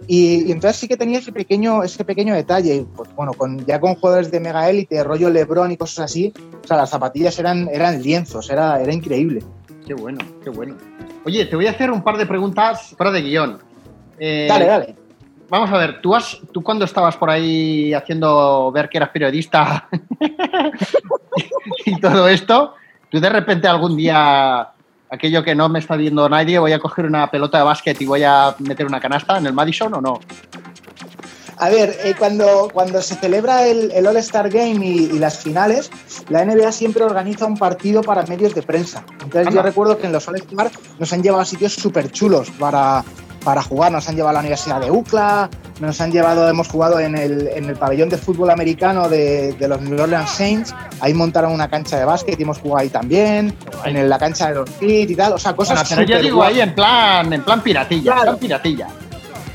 Y, 0.07 0.47
y 0.47 0.51
entonces 0.51 0.77
sí 0.77 0.87
que 0.87 0.97
tenía 0.97 1.19
ese 1.19 1.31
pequeño, 1.31 1.83
ese 1.83 2.03
pequeño 2.03 2.33
detalle. 2.33 2.75
Y, 2.75 2.81
pues, 2.81 3.09
bueno, 3.15 3.31
con, 3.33 3.65
ya 3.65 3.79
con 3.79 3.95
jugadores 3.95 4.31
de 4.31 4.39
mega 4.39 4.69
élite, 4.69 5.03
rollo 5.03 5.29
Lebron 5.29 5.71
y 5.71 5.77
cosas 5.77 6.05
así, 6.05 6.33
o 6.63 6.67
sea, 6.67 6.77
las 6.77 6.89
zapatillas 6.89 7.37
eran, 7.39 7.69
eran 7.71 8.01
lienzos, 8.01 8.49
era, 8.49 8.81
era 8.81 8.93
increíble. 8.93 9.43
Qué 9.85 9.93
bueno, 9.93 10.19
qué 10.43 10.49
bueno. 10.49 10.75
Oye, 11.25 11.45
te 11.45 11.55
voy 11.55 11.67
a 11.67 11.71
hacer 11.71 11.91
un 11.91 12.03
par 12.03 12.17
de 12.17 12.25
preguntas 12.25 12.95
fuera 12.97 13.11
de 13.11 13.21
guion. 13.21 13.59
Eh, 14.17 14.47
Dale, 14.49 14.65
dale. 14.65 14.95
Vamos 15.49 15.71
a 15.71 15.77
ver, 15.77 15.99
tú, 16.01 16.15
has, 16.15 16.37
tú 16.53 16.61
cuando 16.61 16.85
estabas 16.85 17.17
por 17.17 17.29
ahí 17.29 17.93
haciendo 17.93 18.71
ver 18.71 18.87
que 18.87 18.97
eras 18.97 19.09
periodista 19.09 19.89
y 21.85 21.99
todo 21.99 22.27
esto, 22.27 22.75
tú 23.09 23.19
de 23.19 23.29
repente 23.29 23.67
algún 23.67 23.97
día, 23.97 24.69
aquello 25.09 25.43
que 25.43 25.55
no 25.55 25.67
me 25.67 25.79
está 25.79 25.95
viendo 25.95 26.29
nadie, 26.29 26.59
voy 26.59 26.73
a 26.73 26.79
coger 26.79 27.05
una 27.05 27.31
pelota 27.31 27.57
de 27.57 27.63
básquet 27.63 27.99
y 27.99 28.05
voy 28.05 28.23
a 28.23 28.55
meter 28.59 28.85
una 28.85 28.99
canasta 28.99 29.39
en 29.39 29.47
el 29.47 29.53
Madison 29.53 29.91
o 29.95 30.01
no? 30.01 30.19
A 31.57 31.69
ver, 31.69 31.97
eh, 32.03 32.13
cuando, 32.17 32.69
cuando 32.71 33.01
se 33.01 33.15
celebra 33.15 33.67
el, 33.67 33.91
el 33.91 34.07
All-Star 34.07 34.49
Game 34.49 34.85
y, 34.85 35.09
y 35.11 35.19
las 35.19 35.39
finales, 35.39 35.91
la 36.29 36.45
NBA 36.45 36.71
siempre 36.71 37.03
organiza 37.03 37.45
un 37.45 37.57
partido 37.57 38.01
para 38.01 38.23
medios 38.27 38.55
de 38.55 38.61
prensa. 38.61 39.03
Entonces 39.11 39.47
Anda. 39.47 39.51
yo 39.51 39.61
recuerdo 39.63 39.97
que 39.97 40.05
en 40.05 40.13
los 40.13 40.25
All-Star 40.27 40.71
nos 40.97 41.11
han 41.11 41.21
llevado 41.21 41.41
a 41.41 41.45
sitios 41.45 41.73
súper 41.73 42.11
chulos 42.11 42.49
para, 42.51 43.03
para 43.43 43.61
jugar. 43.63 43.91
Nos 43.91 44.07
han 44.09 44.15
llevado 44.15 44.29
a 44.29 44.33
la 44.33 44.39
Universidad 44.39 44.79
de 44.81 44.91
UCLA, 44.91 45.49
nos 45.79 45.99
han 46.01 46.11
llevado, 46.11 46.47
hemos 46.49 46.67
jugado 46.67 46.99
en 46.99 47.17
el, 47.17 47.47
en 47.47 47.65
el 47.65 47.75
pabellón 47.75 48.09
de 48.09 48.17
fútbol 48.17 48.49
americano 48.51 49.07
de, 49.09 49.53
de 49.53 49.67
los 49.67 49.79
New 49.81 50.01
Orleans 50.01 50.29
Saints. 50.29 50.75
Ahí 50.99 51.13
montaron 51.13 51.51
una 51.53 51.69
cancha 51.69 51.97
de 51.97 52.05
básquet 52.05 52.39
y 52.39 52.43
hemos 52.43 52.59
jugado 52.59 52.79
ahí 52.81 52.89
también. 52.89 53.55
En 53.85 53.95
el- 53.97 54.09
la 54.09 54.17
cancha 54.19 54.49
de 54.49 54.55
los 54.55 54.69
Heat 54.79 55.09
y 55.09 55.15
tal. 55.15 55.33
O 55.33 55.37
sea, 55.37 55.55
cosas 55.55 55.87
Bueno, 55.89 56.05
pero 56.07 56.17
yo 56.17 56.23
digo 56.23 56.35
guapas. 56.37 56.53
ahí 56.53 56.61
en 56.61 56.75
plan, 56.75 57.33
en 57.33 57.43
plan 57.43 57.61
piratilla, 57.61 57.99
en 57.99 58.03
Claro. 58.03 58.21
plan 58.23 58.37
piratilla. 58.39 58.87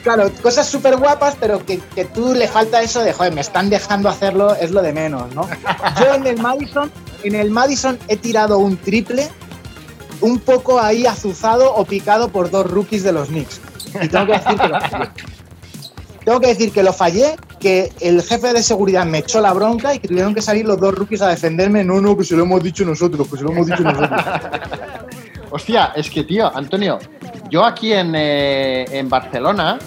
Claro, 0.02 0.30
cosas 0.42 0.66
súper 0.68 0.96
guapas, 0.98 1.34
pero 1.40 1.64
que, 1.64 1.78
que 1.94 2.04
tú 2.04 2.34
le 2.34 2.46
falta 2.46 2.82
eso 2.82 3.02
de, 3.02 3.14
joder, 3.14 3.32
me 3.32 3.40
están 3.40 3.70
dejando 3.70 4.10
hacerlo, 4.10 4.54
es 4.54 4.70
lo 4.70 4.82
de 4.82 4.92
menos, 4.92 5.34
¿no? 5.34 5.48
Yo 6.00 6.14
en 6.14 6.26
el 6.26 6.38
Madison, 6.42 6.90
en 7.22 7.34
el 7.34 7.50
Madison 7.50 7.98
he 8.08 8.16
tirado 8.18 8.58
un 8.58 8.76
triple 8.76 9.28
un 10.20 10.38
poco 10.40 10.78
ahí 10.80 11.06
azuzado 11.06 11.74
o 11.74 11.84
picado 11.86 12.28
por 12.28 12.50
dos 12.50 12.70
rookies 12.70 13.02
de 13.02 13.12
los 13.12 13.28
Knicks. 13.28 13.60
Y 14.02 14.08
tengo 14.08 14.26
que 16.40 16.48
decir 16.48 16.72
que 16.72 16.82
lo 16.82 16.92
fallé. 16.92 17.36
Que 17.60 17.92
el 18.00 18.22
jefe 18.22 18.52
de 18.52 18.62
seguridad 18.62 19.06
me 19.06 19.18
echó 19.18 19.40
la 19.40 19.52
bronca 19.52 19.94
y 19.94 19.98
que 19.98 20.08
tuvieron 20.08 20.34
que 20.34 20.42
salir 20.42 20.66
los 20.66 20.78
dos 20.78 20.94
rookies 20.94 21.22
a 21.22 21.28
defenderme. 21.28 21.82
No, 21.84 22.00
no, 22.00 22.16
que 22.16 22.24
se 22.24 22.36
lo 22.36 22.42
hemos 22.42 22.62
dicho 22.62 22.84
nosotros, 22.84 23.26
que 23.28 23.36
se 23.38 23.42
lo 23.42 23.52
hemos 23.52 23.66
dicho 23.66 23.82
nosotros. 23.82 24.20
Hostia, 25.50 25.92
es 25.96 26.10
que, 26.10 26.24
tío, 26.24 26.54
Antonio, 26.54 26.98
yo 27.50 27.64
aquí 27.64 27.92
en, 27.92 28.14
eh, 28.14 28.84
en 28.90 29.08
Barcelona 29.08 29.78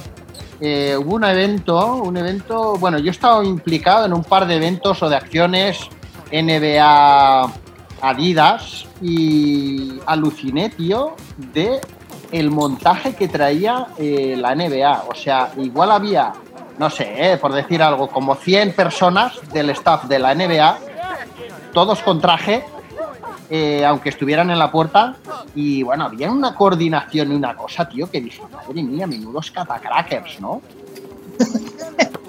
eh, 0.59 0.97
hubo 0.97 1.15
un 1.15 1.23
evento, 1.23 1.97
un 1.97 2.17
evento, 2.17 2.77
bueno, 2.77 2.97
yo 2.97 3.07
he 3.07 3.11
estado 3.11 3.43
implicado 3.43 4.05
en 4.05 4.13
un 4.13 4.23
par 4.23 4.47
de 4.47 4.55
eventos 4.55 5.03
o 5.03 5.09
de 5.09 5.15
acciones 5.15 5.77
NBA 6.31 7.53
Adidas 8.01 8.85
y 9.01 9.99
aluciné, 10.05 10.69
tío, 10.69 11.15
de 11.53 11.79
el 12.31 12.51
montaje 12.51 13.15
que 13.15 13.27
traía 13.27 13.87
eh, 13.97 14.35
la 14.37 14.55
NBA. 14.55 15.05
O 15.09 15.15
sea, 15.15 15.51
igual 15.57 15.91
había, 15.91 16.33
no 16.77 16.89
sé, 16.89 17.33
eh, 17.33 17.37
por 17.37 17.53
decir 17.53 17.81
algo, 17.81 18.07
como 18.07 18.35
100 18.35 18.73
personas 18.73 19.33
del 19.51 19.69
staff 19.71 20.05
de 20.05 20.19
la 20.19 20.35
NBA, 20.35 20.77
todos 21.73 22.01
con 22.01 22.19
traje, 22.19 22.63
eh, 23.49 23.85
aunque 23.85 24.09
estuvieran 24.09 24.49
en 24.49 24.59
la 24.59 24.71
puerta. 24.71 25.15
Y 25.55 25.83
bueno, 25.83 26.05
había 26.05 26.31
una 26.31 26.55
coordinación 26.55 27.31
y 27.31 27.35
una 27.35 27.55
cosa, 27.55 27.87
tío, 27.87 28.09
que 28.09 28.21
dije, 28.21 28.41
madre 28.51 28.83
mía, 28.83 29.07
menudos 29.07 29.51
catacrackers, 29.51 30.39
¿no? 30.39 30.61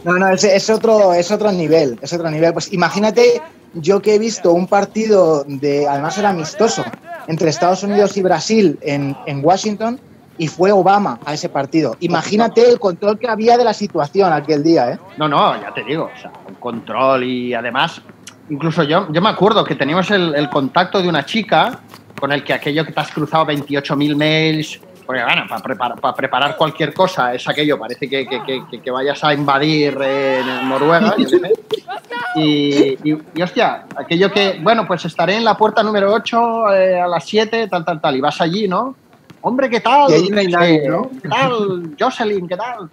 No, 0.05 0.13
no, 0.13 0.29
es, 0.29 0.45
es 0.45 0.71
otro, 0.71 1.13
es 1.13 1.31
otro 1.33 1.51
nivel, 1.51 1.99
es 2.01 2.13
otro 2.13 2.31
nivel. 2.31 2.53
Pues 2.53 2.73
imagínate, 2.73 3.43
yo 3.75 4.01
que 4.01 4.15
he 4.15 4.19
visto 4.19 4.53
un 4.53 4.69
partido 4.69 5.45
de, 5.45 5.89
además 5.89 6.17
era 6.19 6.31
amistoso, 6.31 6.85
entre 7.29 7.51
Estados 7.51 7.85
Unidos 7.85 8.17
y 8.17 8.23
Brasil 8.23 8.79
en, 8.83 9.15
Washington 9.45 10.01
y 10.39 10.49
fue 10.49 10.73
Obama 10.73 11.21
a 11.25 11.35
ese 11.35 11.49
partido. 11.49 11.97
Imagínate 12.01 12.69
el 12.69 12.81
control 12.81 13.19
que 13.19 13.29
había 13.29 13.57
de 13.57 13.65
la 13.65 13.75
situación 13.75 14.33
aquel 14.33 14.65
día, 14.65 14.93
¿eh? 14.93 14.99
No, 15.17 15.29
no, 15.29 15.61
ya 15.61 15.73
te 15.73 15.85
digo, 15.85 16.11
o 16.13 16.21
sea, 16.21 16.33
control 16.59 17.25
y 17.25 17.55
además, 17.55 18.01
incluso 18.49 18.83
yo, 18.83 19.13
yo 19.13 19.21
me 19.21 19.29
acuerdo 19.29 19.63
que 19.63 19.75
teníamos 19.75 20.11
el, 20.11 20.35
el 20.35 20.49
contacto 20.49 21.03
de 21.03 21.09
una 21.09 21.25
chica 21.25 21.81
con 22.19 22.33
el 22.33 22.43
que 22.43 22.53
aquello 22.53 22.85
que 22.85 22.93
te 22.93 23.01
has 23.01 23.11
cruzado 23.11 23.47
28.000 23.47 24.17
mails, 24.17 24.81
porque 25.09 25.25
bueno, 25.25 25.45
para 25.49 25.63
preparar, 25.63 25.99
para 25.99 26.15
preparar 26.15 26.55
cualquier 26.55 26.93
cosa 26.93 27.33
es 27.33 27.49
aquello, 27.49 27.79
parece 27.79 28.07
que, 28.11 28.29
que- 28.29 28.43
que- 28.71 28.83
que- 28.83 28.91
vayas 28.91 29.25
a 29.25 29.33
invadir 29.33 29.97
eh, 30.03 30.41
en 30.41 30.69
Noruega. 30.69 31.15
Y, 32.35 32.93
y- 33.11 33.19
y, 33.35 33.43
hostia, 33.43 33.87
aquello 33.97 34.31
que, 34.31 34.59
bueno, 34.63 34.87
pues 34.87 35.07
estaré 35.07 35.37
en 35.37 35.45
la 35.47 35.57
puerta 35.57 35.83
número 35.83 36.13
8 36.13 36.75
eh, 36.75 37.01
a 37.01 37.07
las 37.07 37.25
7, 37.25 37.69
tal, 37.69 37.87
tal, 37.87 38.03
tal, 38.03 38.17
y 38.17 38.21
vas 38.21 38.39
allí, 38.43 38.69
¿no? 38.69 38.95
Hombre, 39.41 39.71
¿qué 39.71 39.81
tal? 39.81 40.11
Y 40.11 40.15
allí 40.15 40.29
no 40.29 40.41
hay 40.41 40.49
nadie, 40.49 40.85
Eh, 40.85 40.89
¿no? 40.91 41.11
¿Qué 41.23 41.27
tal? 41.29 41.97
Jocelyn, 41.99 42.47
¿qué 42.47 42.57
tal? 42.59 42.91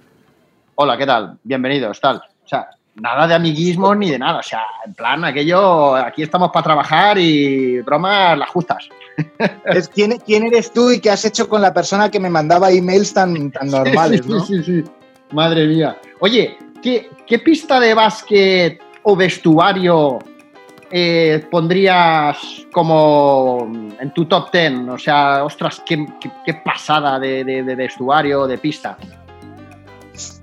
Hola, 0.76 0.98
¿qué 0.98 1.06
tal? 1.06 1.38
Bienvenidos, 1.44 2.00
tal. 2.00 2.16
O 2.46 2.48
sea, 2.48 2.70
nada 2.96 3.28
de 3.28 3.34
amiguismo 3.36 3.94
ni 3.96 4.10
de 4.10 4.20
nada. 4.20 4.40
O 4.40 4.44
sea, 4.44 4.64
en 4.86 4.94
plan, 4.94 5.24
aquello, 5.26 5.96
aquí 5.96 6.24
estamos 6.24 6.52
para 6.52 6.64
trabajar 6.64 7.18
y 7.18 7.80
bromas 7.82 8.38
las 8.38 8.50
justas. 8.50 8.88
Es 9.66 9.88
quién, 9.88 10.18
quién 10.26 10.44
eres 10.46 10.72
tú 10.74 10.92
y 10.92 11.00
qué 11.00 11.10
has 11.10 11.24
hecho 11.24 11.48
con 11.48 11.62
la 11.62 11.74
persona 11.74 12.12
que 12.12 12.20
me 12.20 12.30
mandaba 12.30 12.70
emails 12.72 13.14
tan, 13.14 13.50
tan 13.52 13.70
normales, 13.70 14.22
sí, 14.26 14.30
¿no? 14.30 14.40
sí, 14.46 14.62
sí. 14.64 14.84
Madre 15.32 15.66
mía. 15.68 15.98
Oye, 16.20 16.58
¿qué, 16.84 17.10
qué 17.26 17.40
pista 17.40 17.80
de 17.80 17.94
básquet 17.94 18.82
o 19.04 19.16
vestuario 19.16 20.20
eh, 20.92 21.46
pondrías 21.50 22.38
como 22.74 23.70
en 24.00 24.14
tu 24.14 24.26
top 24.26 24.52
10? 24.52 24.74
O 24.90 24.98
sea, 24.98 25.44
ostras, 25.46 25.82
qué, 25.86 26.06
qué- 26.20 26.32
qué 26.46 26.54
pasada 26.56 27.18
de, 27.18 27.44
de- 27.46 27.64
de 27.64 27.76
vestuario, 27.76 28.46
de 28.48 28.58
pista. 28.58 28.98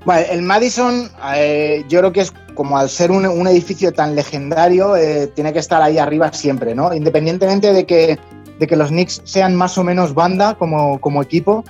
Vale, 0.05 0.33
el 0.33 0.43
Madison, 0.43 1.09
eh, 1.35 1.85
yo 1.89 2.01
creo 2.01 2.13
que 2.13 2.21
es 2.23 2.33
como 2.55 2.79
al 2.79 2.89
ser 2.89 3.11
un, 3.11 3.47
edificio 3.47 3.93
tan 3.93 4.15
legendario, 4.15 4.97
eh, 4.97 5.27
tiene 5.35 5.53
que 5.53 5.59
estar 5.59 5.83
ahí 5.83 5.99
arriba 5.99 6.33
siempre, 6.33 6.75
¿no? 6.75 6.93
Independientemente 6.95 7.73
de 7.73 7.87
que, 7.87 8.19
de 8.59 8.67
que 8.67 8.77
los 8.77 8.89
Knicks 8.89 9.23
sean 9.25 9.55
más 9.55 9.79
o 9.79 9.85
menos 9.85 10.15
banda 10.15 10.55
como, 10.55 11.01
como 11.01 11.23
equipo, 11.23 11.65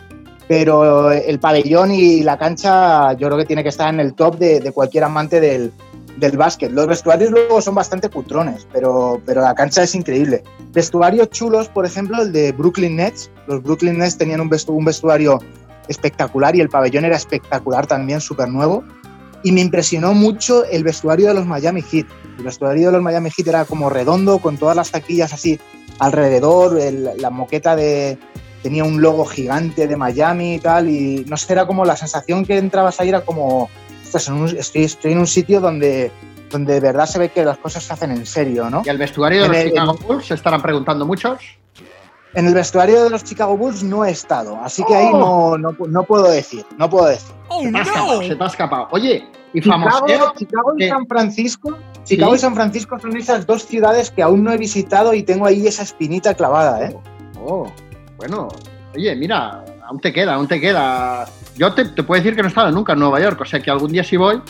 pero 0.49 1.11
el 1.11 1.39
pabellón 1.39 1.93
y 1.93 2.22
la 2.22 2.37
cancha 2.37 3.12
yo 3.14 3.28
creo 3.28 3.39
que 3.39 3.47
tiene 3.47 3.62
que 3.62 3.70
estar 3.70 3.93
en 3.93 4.01
el 4.01 4.14
top 4.14 4.39
de, 4.39 4.61
de 4.61 4.72
cualquier 4.72 5.05
amante 5.05 5.41
del, 5.41 5.72
del 6.18 6.37
básquet. 6.37 6.70
Los 6.70 6.87
vestuarios 6.87 7.30
luego 7.30 7.62
son 7.62 7.74
bastante 7.74 8.11
cutrones, 8.11 8.66
pero, 8.72 9.20
pero 9.24 9.41
la 9.41 9.55
cancha 9.55 9.83
es 9.83 9.95
increíble. 9.95 10.43
Vestuarios 10.72 11.30
chulos, 11.30 11.68
por 11.68 11.87
ejemplo, 11.87 12.20
el 12.22 12.33
de 12.33 12.53
Brooklyn 12.53 12.97
Nets. 12.97 13.30
Los 13.47 13.62
Brooklyn 13.62 13.99
Nets 13.99 14.18
tenían 14.18 14.41
un, 14.41 14.51
vestu- 14.51 14.74
un 14.74 14.85
vestuario 14.85 15.39
espectacular 15.89 16.55
y 16.55 16.61
el 16.61 16.68
pabellón 16.68 17.05
era 17.05 17.16
espectacular 17.16 17.87
también, 17.87 18.20
súper 18.20 18.49
nuevo. 18.49 18.85
Y 19.45 19.53
me 19.53 19.61
impresionó 19.61 20.14
mucho 20.14 20.64
el 20.64 20.84
vestuario 20.84 21.28
de 21.28 21.34
los 21.34 21.47
Miami 21.47 21.82
Heat. 21.82 22.07
El 22.38 22.45
vestuario 22.45 22.86
de 22.86 22.93
los 22.93 23.03
Miami 23.03 23.30
Heat 23.30 23.49
era 23.49 23.64
como 23.64 23.90
redondo, 23.90 24.38
con 24.38 24.57
todas 24.57 24.76
las 24.76 24.90
taquillas 24.90 25.32
así 25.32 25.59
alrededor, 25.99 26.78
el- 26.78 27.11
la 27.18 27.30
moqueta 27.30 27.76
de... 27.76 28.18
Tenía 28.62 28.84
un 28.84 29.01
logo 29.03 29.24
gigante 29.24 29.88
de 29.88 29.97
Miami 29.97 30.55
y 30.55 30.59
tal, 30.61 30.88
y 30.88 31.24
no 31.28 31.36
sé, 31.36 31.53
era 31.53 31.66
como 31.66 31.84
la 31.84 31.97
sensación 31.97 32.45
que 32.45 32.59
entrabas 32.59 33.01
ahí 33.01 33.09
era 33.09 33.22
como, 33.22 33.68
"Ostras, 34.05 34.28
en 34.28 34.34
un- 34.34 34.57
estoy, 34.57 34.84
estoy 34.84 35.12
en 35.12 35.18
un 35.18 35.26
sitio 35.26 35.61
donde, 35.61 36.12
donde 36.49 36.74
de 36.74 36.80
verdad 36.80 37.07
se 37.07 37.18
ve 37.18 37.30
que 37.30 37.45
las 37.45 37.59
cosas 37.59 37.82
se 37.82 37.93
hacen 37.93 38.12
en 38.12 38.24
serio, 38.24 38.70
¿no? 38.70 38.82
¿Y 38.86 38.88
el 38.88 38.99
vestuario 38.99 39.40
de 39.40 39.47
En 39.47 39.51
los 39.53 39.61
el- 39.62 39.70
Chicago 39.70 39.99
Bulls 40.07 40.26
se 40.26 40.34
estarán 40.34 40.62
preguntando 40.62 41.05
muchos? 41.05 41.40
En 42.35 42.47
el 42.47 42.55
vestuario 42.55 43.05
de 43.05 43.11
los 43.11 43.24
Chicago 43.24 43.57
Bulls 43.57 43.83
no 43.83 44.05
he 44.05 44.11
estado, 44.11 44.59
así 44.62 44.83
que 44.85 44.95
ahí 44.97 45.11
no, 45.12 45.59
no, 45.59 45.76
no 45.89 46.03
puedo 46.05 46.30
decir, 46.30 46.64
no 46.78 46.89
puedo 46.89 47.07
decir. 47.07 47.30
se, 47.61 47.70
te 47.70 47.78
ha 47.78 47.83
escapado, 47.83 48.22
se 48.22 48.37
te 48.37 48.43
ha 48.43 48.47
escapado. 48.47 48.89
Oye, 48.91 49.24
y 49.53 49.61
Chicago. 49.61 50.33
Chicago 50.37 50.74
y 50.78 50.89
San 50.89 51.07
Francisco, 51.07 51.78
Chicago 52.05 52.33
Sí. 52.33 52.37
y 52.37 52.41
San 52.41 52.55
Francisco 52.55 52.99
son 52.99 53.16
esas 53.18 53.47
dos 53.47 53.64
ciudades 53.66 54.11
que 54.11 54.22
aún 54.22 54.43
no 54.43 54.51
he 54.51 54.57
visitado 54.57 55.12
y 55.12 55.22
tengo 55.22 55.45
ahí 55.47 55.66
esa 55.66 55.83
espinita 55.83 56.33
clavada, 56.35 56.87
¿eh? 56.87 56.97
Oh, 57.45 57.66
bueno. 58.16 58.49
Oye, 58.95 59.14
mira, 59.14 59.62
aún 59.87 60.01
te 60.01 60.11
queda, 60.12 60.35
aún 60.35 60.49
te 60.49 60.59
queda. 60.61 61.26
Yo 61.57 61.74
te, 61.74 61.85
te 61.85 62.03
puedo 62.03 62.20
decir 62.20 62.35
que 62.35 62.41
no 62.43 62.49
he 62.49 62.51
estado 62.51 62.70
nunca 62.70 62.95
en 62.95 62.99
Nueva 63.01 63.20
York, 63.20 63.39
o 63.43 63.45
sea 63.45 63.61
que 63.61 63.70
algún 63.70 63.93
día 63.93 64.03
si 64.05 64.16
voy, 64.16 64.41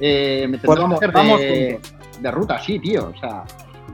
eh, 0.00 0.46
me 0.48 0.56
tendré 0.58 0.66
Pues 0.66 0.76
que 0.78 0.82
vamos- 0.82 0.96
hacer 0.96 1.12
vamos 1.12 1.40
de, 1.40 1.80
de 2.20 2.30
ruta, 2.30 2.58
sí, 2.62 2.78
tío. 2.78 3.12
O 3.14 3.20
sea. 3.20 3.44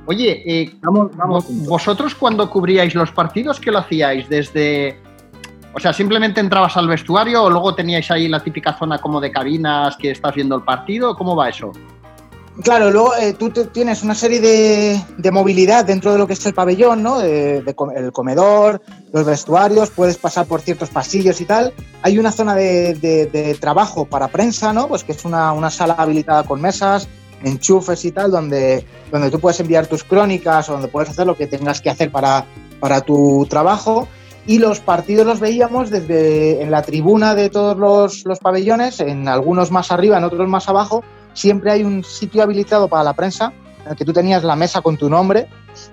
Oye, 0.06 0.42
eh, 0.46 0.74
Vamos, 0.82 1.16
vamos 1.16 1.44
vosotros 1.66 2.14
cuando 2.14 2.50
cubríais 2.50 2.94
los 2.94 3.12
partidos, 3.12 3.60
¿qué 3.60 3.70
lo 3.70 3.78
hacíais? 3.78 4.28
Desde. 4.28 4.98
O 5.74 5.80
sea, 5.80 5.92
simplemente 5.92 6.40
entrabas 6.40 6.76
al 6.76 6.86
vestuario 6.88 7.44
o 7.44 7.50
luego 7.50 7.74
teníais 7.74 8.10
ahí 8.10 8.28
la 8.28 8.40
típica 8.40 8.76
zona 8.78 8.98
como 8.98 9.20
de 9.20 9.30
cabinas 9.30 9.96
que 9.96 10.10
estás 10.10 10.34
viendo 10.34 10.56
el 10.56 10.62
partido, 10.62 11.16
¿cómo 11.16 11.34
va 11.34 11.48
eso? 11.48 11.72
Claro, 12.62 12.90
luego 12.90 13.14
eh, 13.16 13.32
tú 13.32 13.48
te- 13.48 13.64
tienes 13.68 14.02
una 14.02 14.14
serie 14.14 14.38
de, 14.38 15.02
de 15.16 15.30
movilidad 15.30 15.86
dentro 15.86 16.12
de 16.12 16.18
lo 16.18 16.26
que 16.26 16.34
es 16.34 16.44
el 16.44 16.52
pabellón, 16.52 17.02
¿no? 17.02 17.18
De- 17.20 17.64
el 17.96 18.12
comedor, 18.12 18.82
los 19.14 19.24
vestuarios, 19.24 19.88
puedes 19.88 20.18
pasar 20.18 20.44
por 20.44 20.60
ciertos 20.60 20.90
pasillos 20.90 21.40
y 21.40 21.46
tal. 21.46 21.72
Hay 22.02 22.18
una 22.18 22.30
zona 22.30 22.54
de, 22.54 22.92
de- 22.94 23.24
de 23.26 23.54
trabajo 23.54 24.04
para 24.04 24.28
prensa, 24.28 24.74
¿no? 24.74 24.88
Pues 24.88 25.02
que 25.04 25.12
es 25.12 25.24
una, 25.24 25.52
una 25.52 25.70
sala 25.70 25.94
habilitada 25.94 26.42
con 26.42 26.60
mesas, 26.60 27.08
enchufes 27.44 28.04
y 28.04 28.12
tal, 28.12 28.30
donde, 28.30 28.84
donde 29.10 29.30
tú 29.30 29.40
puedes 29.40 29.60
enviar 29.60 29.86
tus 29.86 30.04
crónicas 30.04 30.68
o 30.68 30.72
donde 30.72 30.88
puedes 30.88 31.10
hacer 31.10 31.26
lo 31.26 31.36
que 31.36 31.46
tengas 31.46 31.80
que 31.80 31.90
hacer 31.90 32.10
para, 32.10 32.44
para 32.80 33.00
tu 33.00 33.46
trabajo. 33.48 34.08
Y 34.44 34.58
los 34.58 34.80
partidos 34.80 35.24
los 35.24 35.38
veíamos 35.38 35.90
desde 35.90 36.62
en 36.62 36.70
la 36.70 36.82
tribuna 36.82 37.34
de 37.34 37.48
todos 37.48 37.76
los, 37.76 38.24
los 38.24 38.40
pabellones, 38.40 38.98
en 39.00 39.28
algunos 39.28 39.70
más 39.70 39.92
arriba, 39.92 40.18
en 40.18 40.24
otros 40.24 40.48
más 40.48 40.68
abajo, 40.68 41.04
siempre 41.32 41.70
hay 41.70 41.84
un 41.84 42.02
sitio 42.02 42.42
habilitado 42.42 42.88
para 42.88 43.04
la 43.04 43.12
prensa 43.12 43.52
en 43.84 43.92
el 43.92 43.96
que 43.96 44.04
tú 44.04 44.12
tenías 44.12 44.42
la 44.42 44.56
mesa 44.56 44.80
con 44.80 44.96
tu 44.96 45.08
nombre 45.08 45.48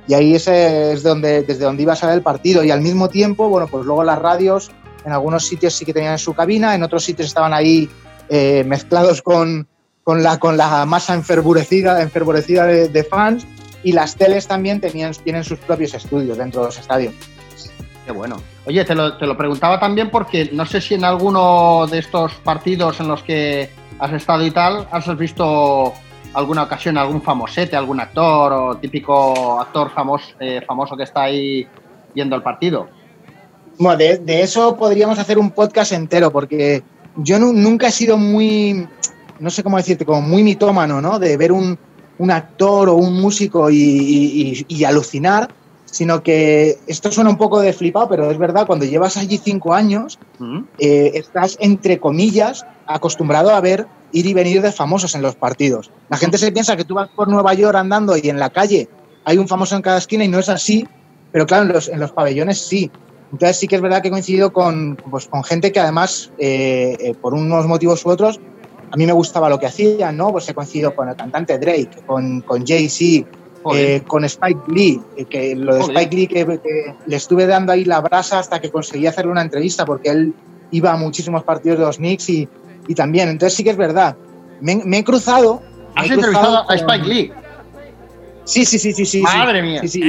y 0.07 0.13
ahí 0.13 0.35
ese 0.35 0.93
es 0.93 1.03
donde, 1.03 1.43
desde 1.43 1.65
donde 1.65 1.83
ibas 1.83 2.03
a 2.03 2.07
ver 2.07 2.15
el 2.15 2.21
partido 2.21 2.63
y 2.63 2.71
al 2.71 2.81
mismo 2.81 3.09
tiempo, 3.09 3.49
bueno, 3.49 3.67
pues 3.67 3.85
luego 3.85 4.03
las 4.03 4.19
radios 4.19 4.71
en 5.05 5.11
algunos 5.11 5.45
sitios 5.45 5.73
sí 5.73 5.85
que 5.85 5.93
tenían 5.93 6.17
su 6.17 6.33
cabina, 6.33 6.75
en 6.75 6.83
otros 6.83 7.03
sitios 7.03 7.27
estaban 7.27 7.53
ahí 7.53 7.89
eh, 8.29 8.63
mezclados 8.65 9.21
con, 9.21 9.67
con, 10.09 10.23
la, 10.23 10.39
con 10.39 10.57
la 10.57 10.87
masa 10.87 11.13
enfervorecida, 11.13 12.01
enfervorecida 12.01 12.65
de, 12.65 12.89
de 12.89 13.03
fans 13.03 13.45
y 13.83 13.91
las 13.91 14.15
teles 14.15 14.47
también 14.47 14.81
tenían, 14.81 15.13
tienen 15.23 15.43
sus 15.43 15.59
propios 15.59 15.93
estudios 15.93 16.35
dentro 16.35 16.61
de 16.61 16.65
los 16.69 16.79
estadios. 16.79 17.13
Qué 18.07 18.11
bueno. 18.11 18.37
Oye, 18.65 18.83
te 18.85 18.95
lo, 18.95 19.15
te 19.19 19.27
lo 19.27 19.37
preguntaba 19.37 19.79
también 19.79 20.09
porque 20.09 20.49
no 20.51 20.65
sé 20.65 20.81
si 20.81 20.95
en 20.95 21.03
alguno 21.03 21.85
de 21.85 21.99
estos 21.99 22.33
partidos 22.43 22.99
en 22.99 23.07
los 23.07 23.21
que 23.21 23.69
has 23.99 24.11
estado 24.13 24.43
y 24.43 24.49
tal, 24.49 24.87
has 24.89 25.15
visto 25.15 25.93
alguna 26.33 26.63
ocasión 26.63 26.97
algún 26.97 27.21
famosete, 27.21 27.75
algún 27.75 27.99
actor 27.99 28.51
o 28.51 28.77
típico 28.77 29.61
actor 29.61 29.91
famoso, 29.91 30.29
eh, 30.39 30.61
famoso 30.65 30.97
que 30.97 31.03
está 31.03 31.21
ahí 31.21 31.67
viendo 32.15 32.35
el 32.35 32.41
partido. 32.41 32.89
Bueno, 33.77 33.95
de, 33.95 34.17
de 34.17 34.41
eso 34.41 34.75
podríamos 34.75 35.19
hacer 35.19 35.37
un 35.37 35.51
podcast 35.51 35.91
entero, 35.91 36.31
porque 36.31 36.81
yo 37.17 37.37
nu- 37.37 37.53
nunca 37.53 37.89
he 37.89 37.91
sido 37.91 38.17
muy, 38.17 38.87
no 39.39 39.49
sé 39.49 39.63
cómo 39.63 39.77
decirte, 39.77 40.05
como 40.05 40.21
muy 40.21 40.43
mitómano, 40.43 41.01
¿no? 41.01 41.19
De 41.19 41.37
ver 41.37 41.51
un, 41.51 41.77
un 42.17 42.31
actor 42.31 42.89
o 42.89 42.95
un 42.95 43.19
músico 43.21 43.69
y, 43.69 43.75
y- 43.77 44.65
y- 44.67 44.75
y 44.77 44.83
alucinar, 44.83 45.51
sino 45.85 46.21
que 46.21 46.77
esto 46.87 47.11
suena 47.11 47.29
un 47.29 47.37
poco 47.37 47.59
de 47.61 47.73
flipado, 47.73 48.09
pero 48.09 48.29
es 48.29 48.37
verdad, 48.37 48.67
cuando 48.67 48.85
llevas 48.85 49.17
allí 49.17 49.37
cinco 49.37 49.73
años, 49.73 50.19
eh, 50.77 51.11
estás, 51.15 51.57
entre 51.59 51.99
comillas, 51.99 52.61
acostumbrado 52.85 53.49
a 53.51 53.61
ver 53.61 53.87
ir 54.11 54.25
y 54.25 54.33
venir 54.33 54.61
de 54.61 54.71
famosos 54.71 55.13
en 55.15 55.21
los 55.21 55.35
partidos. 55.35 55.91
La 56.09 56.17
gente 56.17 56.37
se 56.37 56.51
piensa 56.51 56.75
que 56.77 56.85
tú 56.85 56.95
vas 56.95 57.09
por 57.15 57.27
Nueva 57.27 57.53
York 57.53 57.75
andando 57.77 58.17
y 58.17 58.29
en 58.29 58.39
la 58.39 58.49
calle 58.49 58.89
hay 59.25 59.37
un 59.37 59.47
famoso 59.47 59.75
en 59.75 59.81
cada 59.81 59.97
esquina 59.99 60.23
y 60.23 60.27
no 60.27 60.39
es 60.39 60.49
así, 60.49 60.87
pero 61.31 61.45
claro, 61.45 61.63
en 61.65 61.73
los, 61.73 61.87
en 61.89 61.99
los 61.99 62.11
pabellones 62.11 62.67
sí. 62.67 62.91
Entonces 63.31 63.57
sí 63.59 63.67
que 63.67 63.75
es 63.75 63.81
verdad 63.81 64.01
que 64.01 64.07
he 64.07 64.11
coincidido 64.11 64.51
con, 64.51 64.97
pues, 65.11 65.27
con 65.27 65.43
gente 65.43 65.71
que 65.71 65.79
además, 65.79 66.31
eh, 66.37 66.97
eh, 66.99 67.13
por 67.21 67.35
unos 67.35 67.67
motivos 67.67 68.03
u 68.05 68.09
otros, 68.09 68.39
a 68.91 68.95
mí 68.97 69.05
me 69.05 69.13
gustaba 69.13 69.49
lo 69.49 69.59
que 69.59 69.67
hacían, 69.67 70.17
¿no? 70.17 70.31
Pues 70.31 70.47
he 70.49 70.53
coincidido 70.53 70.95
con 70.95 71.09
el 71.09 71.15
cantante 71.15 71.57
Drake, 71.59 71.89
con, 72.05 72.41
con 72.41 72.65
Jay-Z, 72.65 73.27
eh, 73.73 74.01
con 74.07 74.23
Spike 74.25 74.61
Lee, 74.67 74.99
eh, 75.17 75.25
que 75.25 75.55
lo 75.55 75.75
de 75.75 75.81
Joder. 75.81 75.95
Spike 75.97 76.15
Lee 76.15 76.27
que, 76.27 76.45
que 76.45 76.95
le 77.05 77.15
estuve 77.15 77.45
dando 77.45 77.71
ahí 77.71 77.85
la 77.85 78.01
brasa 78.01 78.39
hasta 78.39 78.59
que 78.59 78.69
conseguí 78.71 79.05
hacerle 79.05 79.31
una 79.31 79.41
entrevista 79.41 79.85
porque 79.85 80.09
él 80.09 80.33
iba 80.71 80.91
a 80.93 80.97
muchísimos 80.97 81.43
partidos 81.43 81.79
de 81.79 81.85
los 81.85 81.97
Knicks 81.97 82.29
y, 82.29 82.47
y 82.87 82.95
también, 82.95 83.29
entonces 83.29 83.55
sí 83.55 83.63
que 83.63 83.71
es 83.71 83.77
verdad. 83.77 84.15
Me, 84.61 84.75
me 84.85 84.99
he 84.99 85.03
cruzado. 85.03 85.61
¿Has 85.95 86.09
he 86.09 86.13
entrevistado 86.13 86.45
cruzado 86.45 86.57
a 86.63 86.65
con- 86.65 86.77
Spike 86.77 87.07
Lee? 87.07 87.31
Sí, 88.45 88.65
sí, 88.65 88.79
sí, 88.79 88.93
sí, 88.93 89.05
sí. 89.05 89.21
Madre 89.21 89.61
sí, 89.61 89.67
mía. 89.67 89.81
sí, 89.81 89.87
sí. 89.89 90.01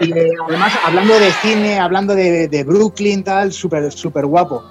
Y, 0.00 0.12
eh, 0.12 0.30
además, 0.48 0.72
hablando 0.84 1.16
de 1.20 1.30
cine, 1.30 1.78
hablando 1.78 2.14
de, 2.16 2.48
de 2.48 2.64
Brooklyn, 2.64 3.22
tal, 3.22 3.52
súper, 3.52 3.92
súper 3.92 4.26
guapo. 4.26 4.64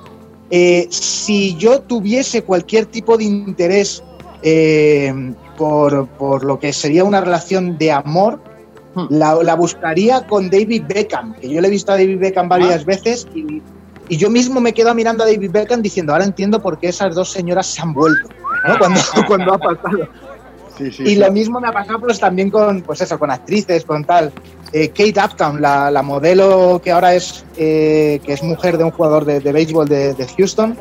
Eh, 0.50 0.88
si 0.90 1.56
yo 1.58 1.82
tuviese 1.82 2.44
cualquier 2.44 2.86
tipo 2.86 3.18
de 3.18 3.26
interés 3.26 4.04
eh, 4.44 5.34
por, 5.58 6.08
por 6.08 6.46
lo 6.46 6.60
que 6.60 6.72
sería 6.72 7.04
una 7.04 7.22
relación 7.22 7.78
de 7.78 7.92
amor, 7.92 8.42
la, 9.10 9.36
la 9.44 9.56
buscaría 9.56 10.26
con 10.26 10.50
David 10.50 10.84
Beckham, 10.88 11.34
que 11.36 11.50
yo 11.50 11.62
le 11.62 11.68
he 11.68 11.72
visto 11.72 11.92
a 11.92 11.98
David 11.98 12.20
Beckham 12.20 12.50
varias 12.50 12.84
veces 12.84 13.28
y, 13.36 13.62
y 14.10 14.18
yo 14.18 14.30
mismo 14.30 14.60
me 14.60 14.74
quedo 14.74 14.94
mirando 14.96 15.24
a 15.24 15.28
David 15.28 15.52
Beckham 15.52 15.82
diciendo, 15.82 16.14
ahora 16.14 16.26
entiendo 16.26 16.62
por 16.62 16.80
qué 16.80 16.88
esas 16.88 17.14
dos 17.14 17.32
señoras 17.32 17.68
se 17.68 17.82
han 17.82 17.94
vuelto, 17.94 18.30
¿no? 18.68 18.78
cuando, 18.80 19.00
cuando 19.28 19.54
ha 19.54 19.58
pasado. 19.58 20.08
y 20.80 21.16
lo 21.16 21.32
mismo 21.32 21.60
me 21.60 21.68
ha 21.68 21.74
pasado 21.74 22.00
pues 22.00 22.20
también 22.20 22.50
con, 22.50 22.82
pues 22.82 23.02
eso, 23.02 23.20
con 23.20 23.30
actrices, 23.30 23.84
con 23.84 24.04
tal. 24.06 24.32
Eh, 24.74 24.90
Kate 24.90 25.16
Upton, 25.24 25.62
la, 25.62 25.90
la 25.90 26.02
modelo 26.02 26.82
que 26.84 26.92
ahora 26.92 27.14
es, 27.16 27.46
eh, 27.58 28.20
que 28.26 28.34
es 28.34 28.44
mujer 28.44 28.78
de 28.78 28.84
un 28.84 28.92
jugador 28.92 29.24
de, 29.24 29.40
de 29.40 29.52
béisbol 29.54 29.88
de, 29.88 30.14
de 30.14 30.28
Houston, 30.38 30.78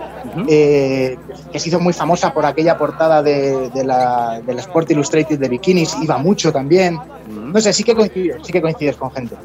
eh, 0.49 1.17
que 1.53 1.59
se 1.61 1.69
hizo 1.69 1.79
muy 1.79 1.93
famosa 1.93 2.35
por 2.35 2.45
aquella 2.45 2.77
portada 2.77 3.23
de, 3.23 3.71
de 3.71 3.85
la, 3.85 4.41
del 4.45 4.59
Sport 4.59 4.91
Illustrated 4.91 5.39
de 5.39 5.49
bikinis, 5.49 5.97
iba 6.03 6.19
mucho 6.19 6.53
también. 6.53 6.99
No 7.29 7.61
sé, 7.61 7.73
sí 7.73 7.85
que 7.85 7.95
coincides, 7.95 8.39
sí 8.45 8.53
que 8.53 8.61
coincides 8.61 8.97
con 8.97 9.11
gente. 9.13 9.37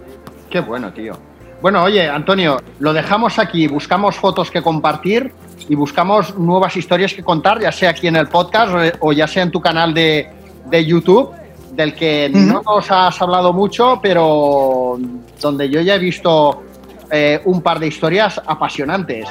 Qué 0.50 0.60
bueno, 0.60 0.92
tío. 0.92 1.14
Bueno, 1.62 1.84
oye, 1.84 2.10
Antonio, 2.10 2.60
lo 2.80 2.92
dejamos 2.94 3.38
aquí, 3.38 3.68
buscamos 3.68 4.16
fotos 4.16 4.50
que 4.50 4.64
compartir 4.64 5.32
y 5.70 5.76
buscamos 5.76 6.36
nuevas 6.36 6.76
historias 6.76 7.14
que 7.14 7.22
contar, 7.24 7.62
ya 7.62 7.72
sea 7.72 7.92
aquí 7.92 8.08
en 8.08 8.16
el 8.16 8.28
podcast 8.28 8.74
o- 9.00 9.10
o 9.10 9.14
ya 9.14 9.28
sea 9.28 9.44
en 9.44 9.52
tu 9.52 9.62
canal 9.62 9.94
de, 9.94 10.28
de 10.66 10.84
YouTube, 10.86 11.30
del 11.72 11.96
que 11.96 12.30
no 12.34 12.62
nos 12.62 12.92
has 12.92 13.22
hablado 13.22 13.54
mucho, 13.54 14.00
pero 14.02 15.00
donde 15.40 15.70
yo 15.70 15.82
ya 15.82 15.96
he 15.96 16.00
visto 16.00 16.64
eh, 17.10 17.42
un 17.46 17.62
par 17.62 17.80
de 17.80 17.88
historias 17.88 18.42
apasionantes. 18.46 19.28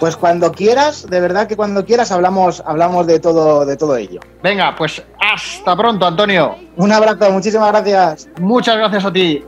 Pues 0.00 0.16
cuando 0.16 0.50
quieras, 0.50 1.08
de 1.08 1.20
verdad 1.20 1.46
que 1.46 1.54
cuando 1.54 1.84
quieras 1.84 2.10
hablamos, 2.10 2.60
hablamos 2.66 3.06
de 3.06 3.20
todo, 3.20 3.64
de 3.64 3.76
todo 3.76 3.96
ello. 3.96 4.20
Venga, 4.42 4.74
pues 4.74 5.00
hasta 5.20 5.76
pronto, 5.76 6.04
Antonio. 6.04 6.56
Un 6.76 6.90
abrazo, 6.90 7.30
muchísimas 7.30 7.70
gracias. 7.70 8.28
Muchas 8.40 8.76
gracias 8.76 9.04
a 9.04 9.12
ti. 9.12 9.44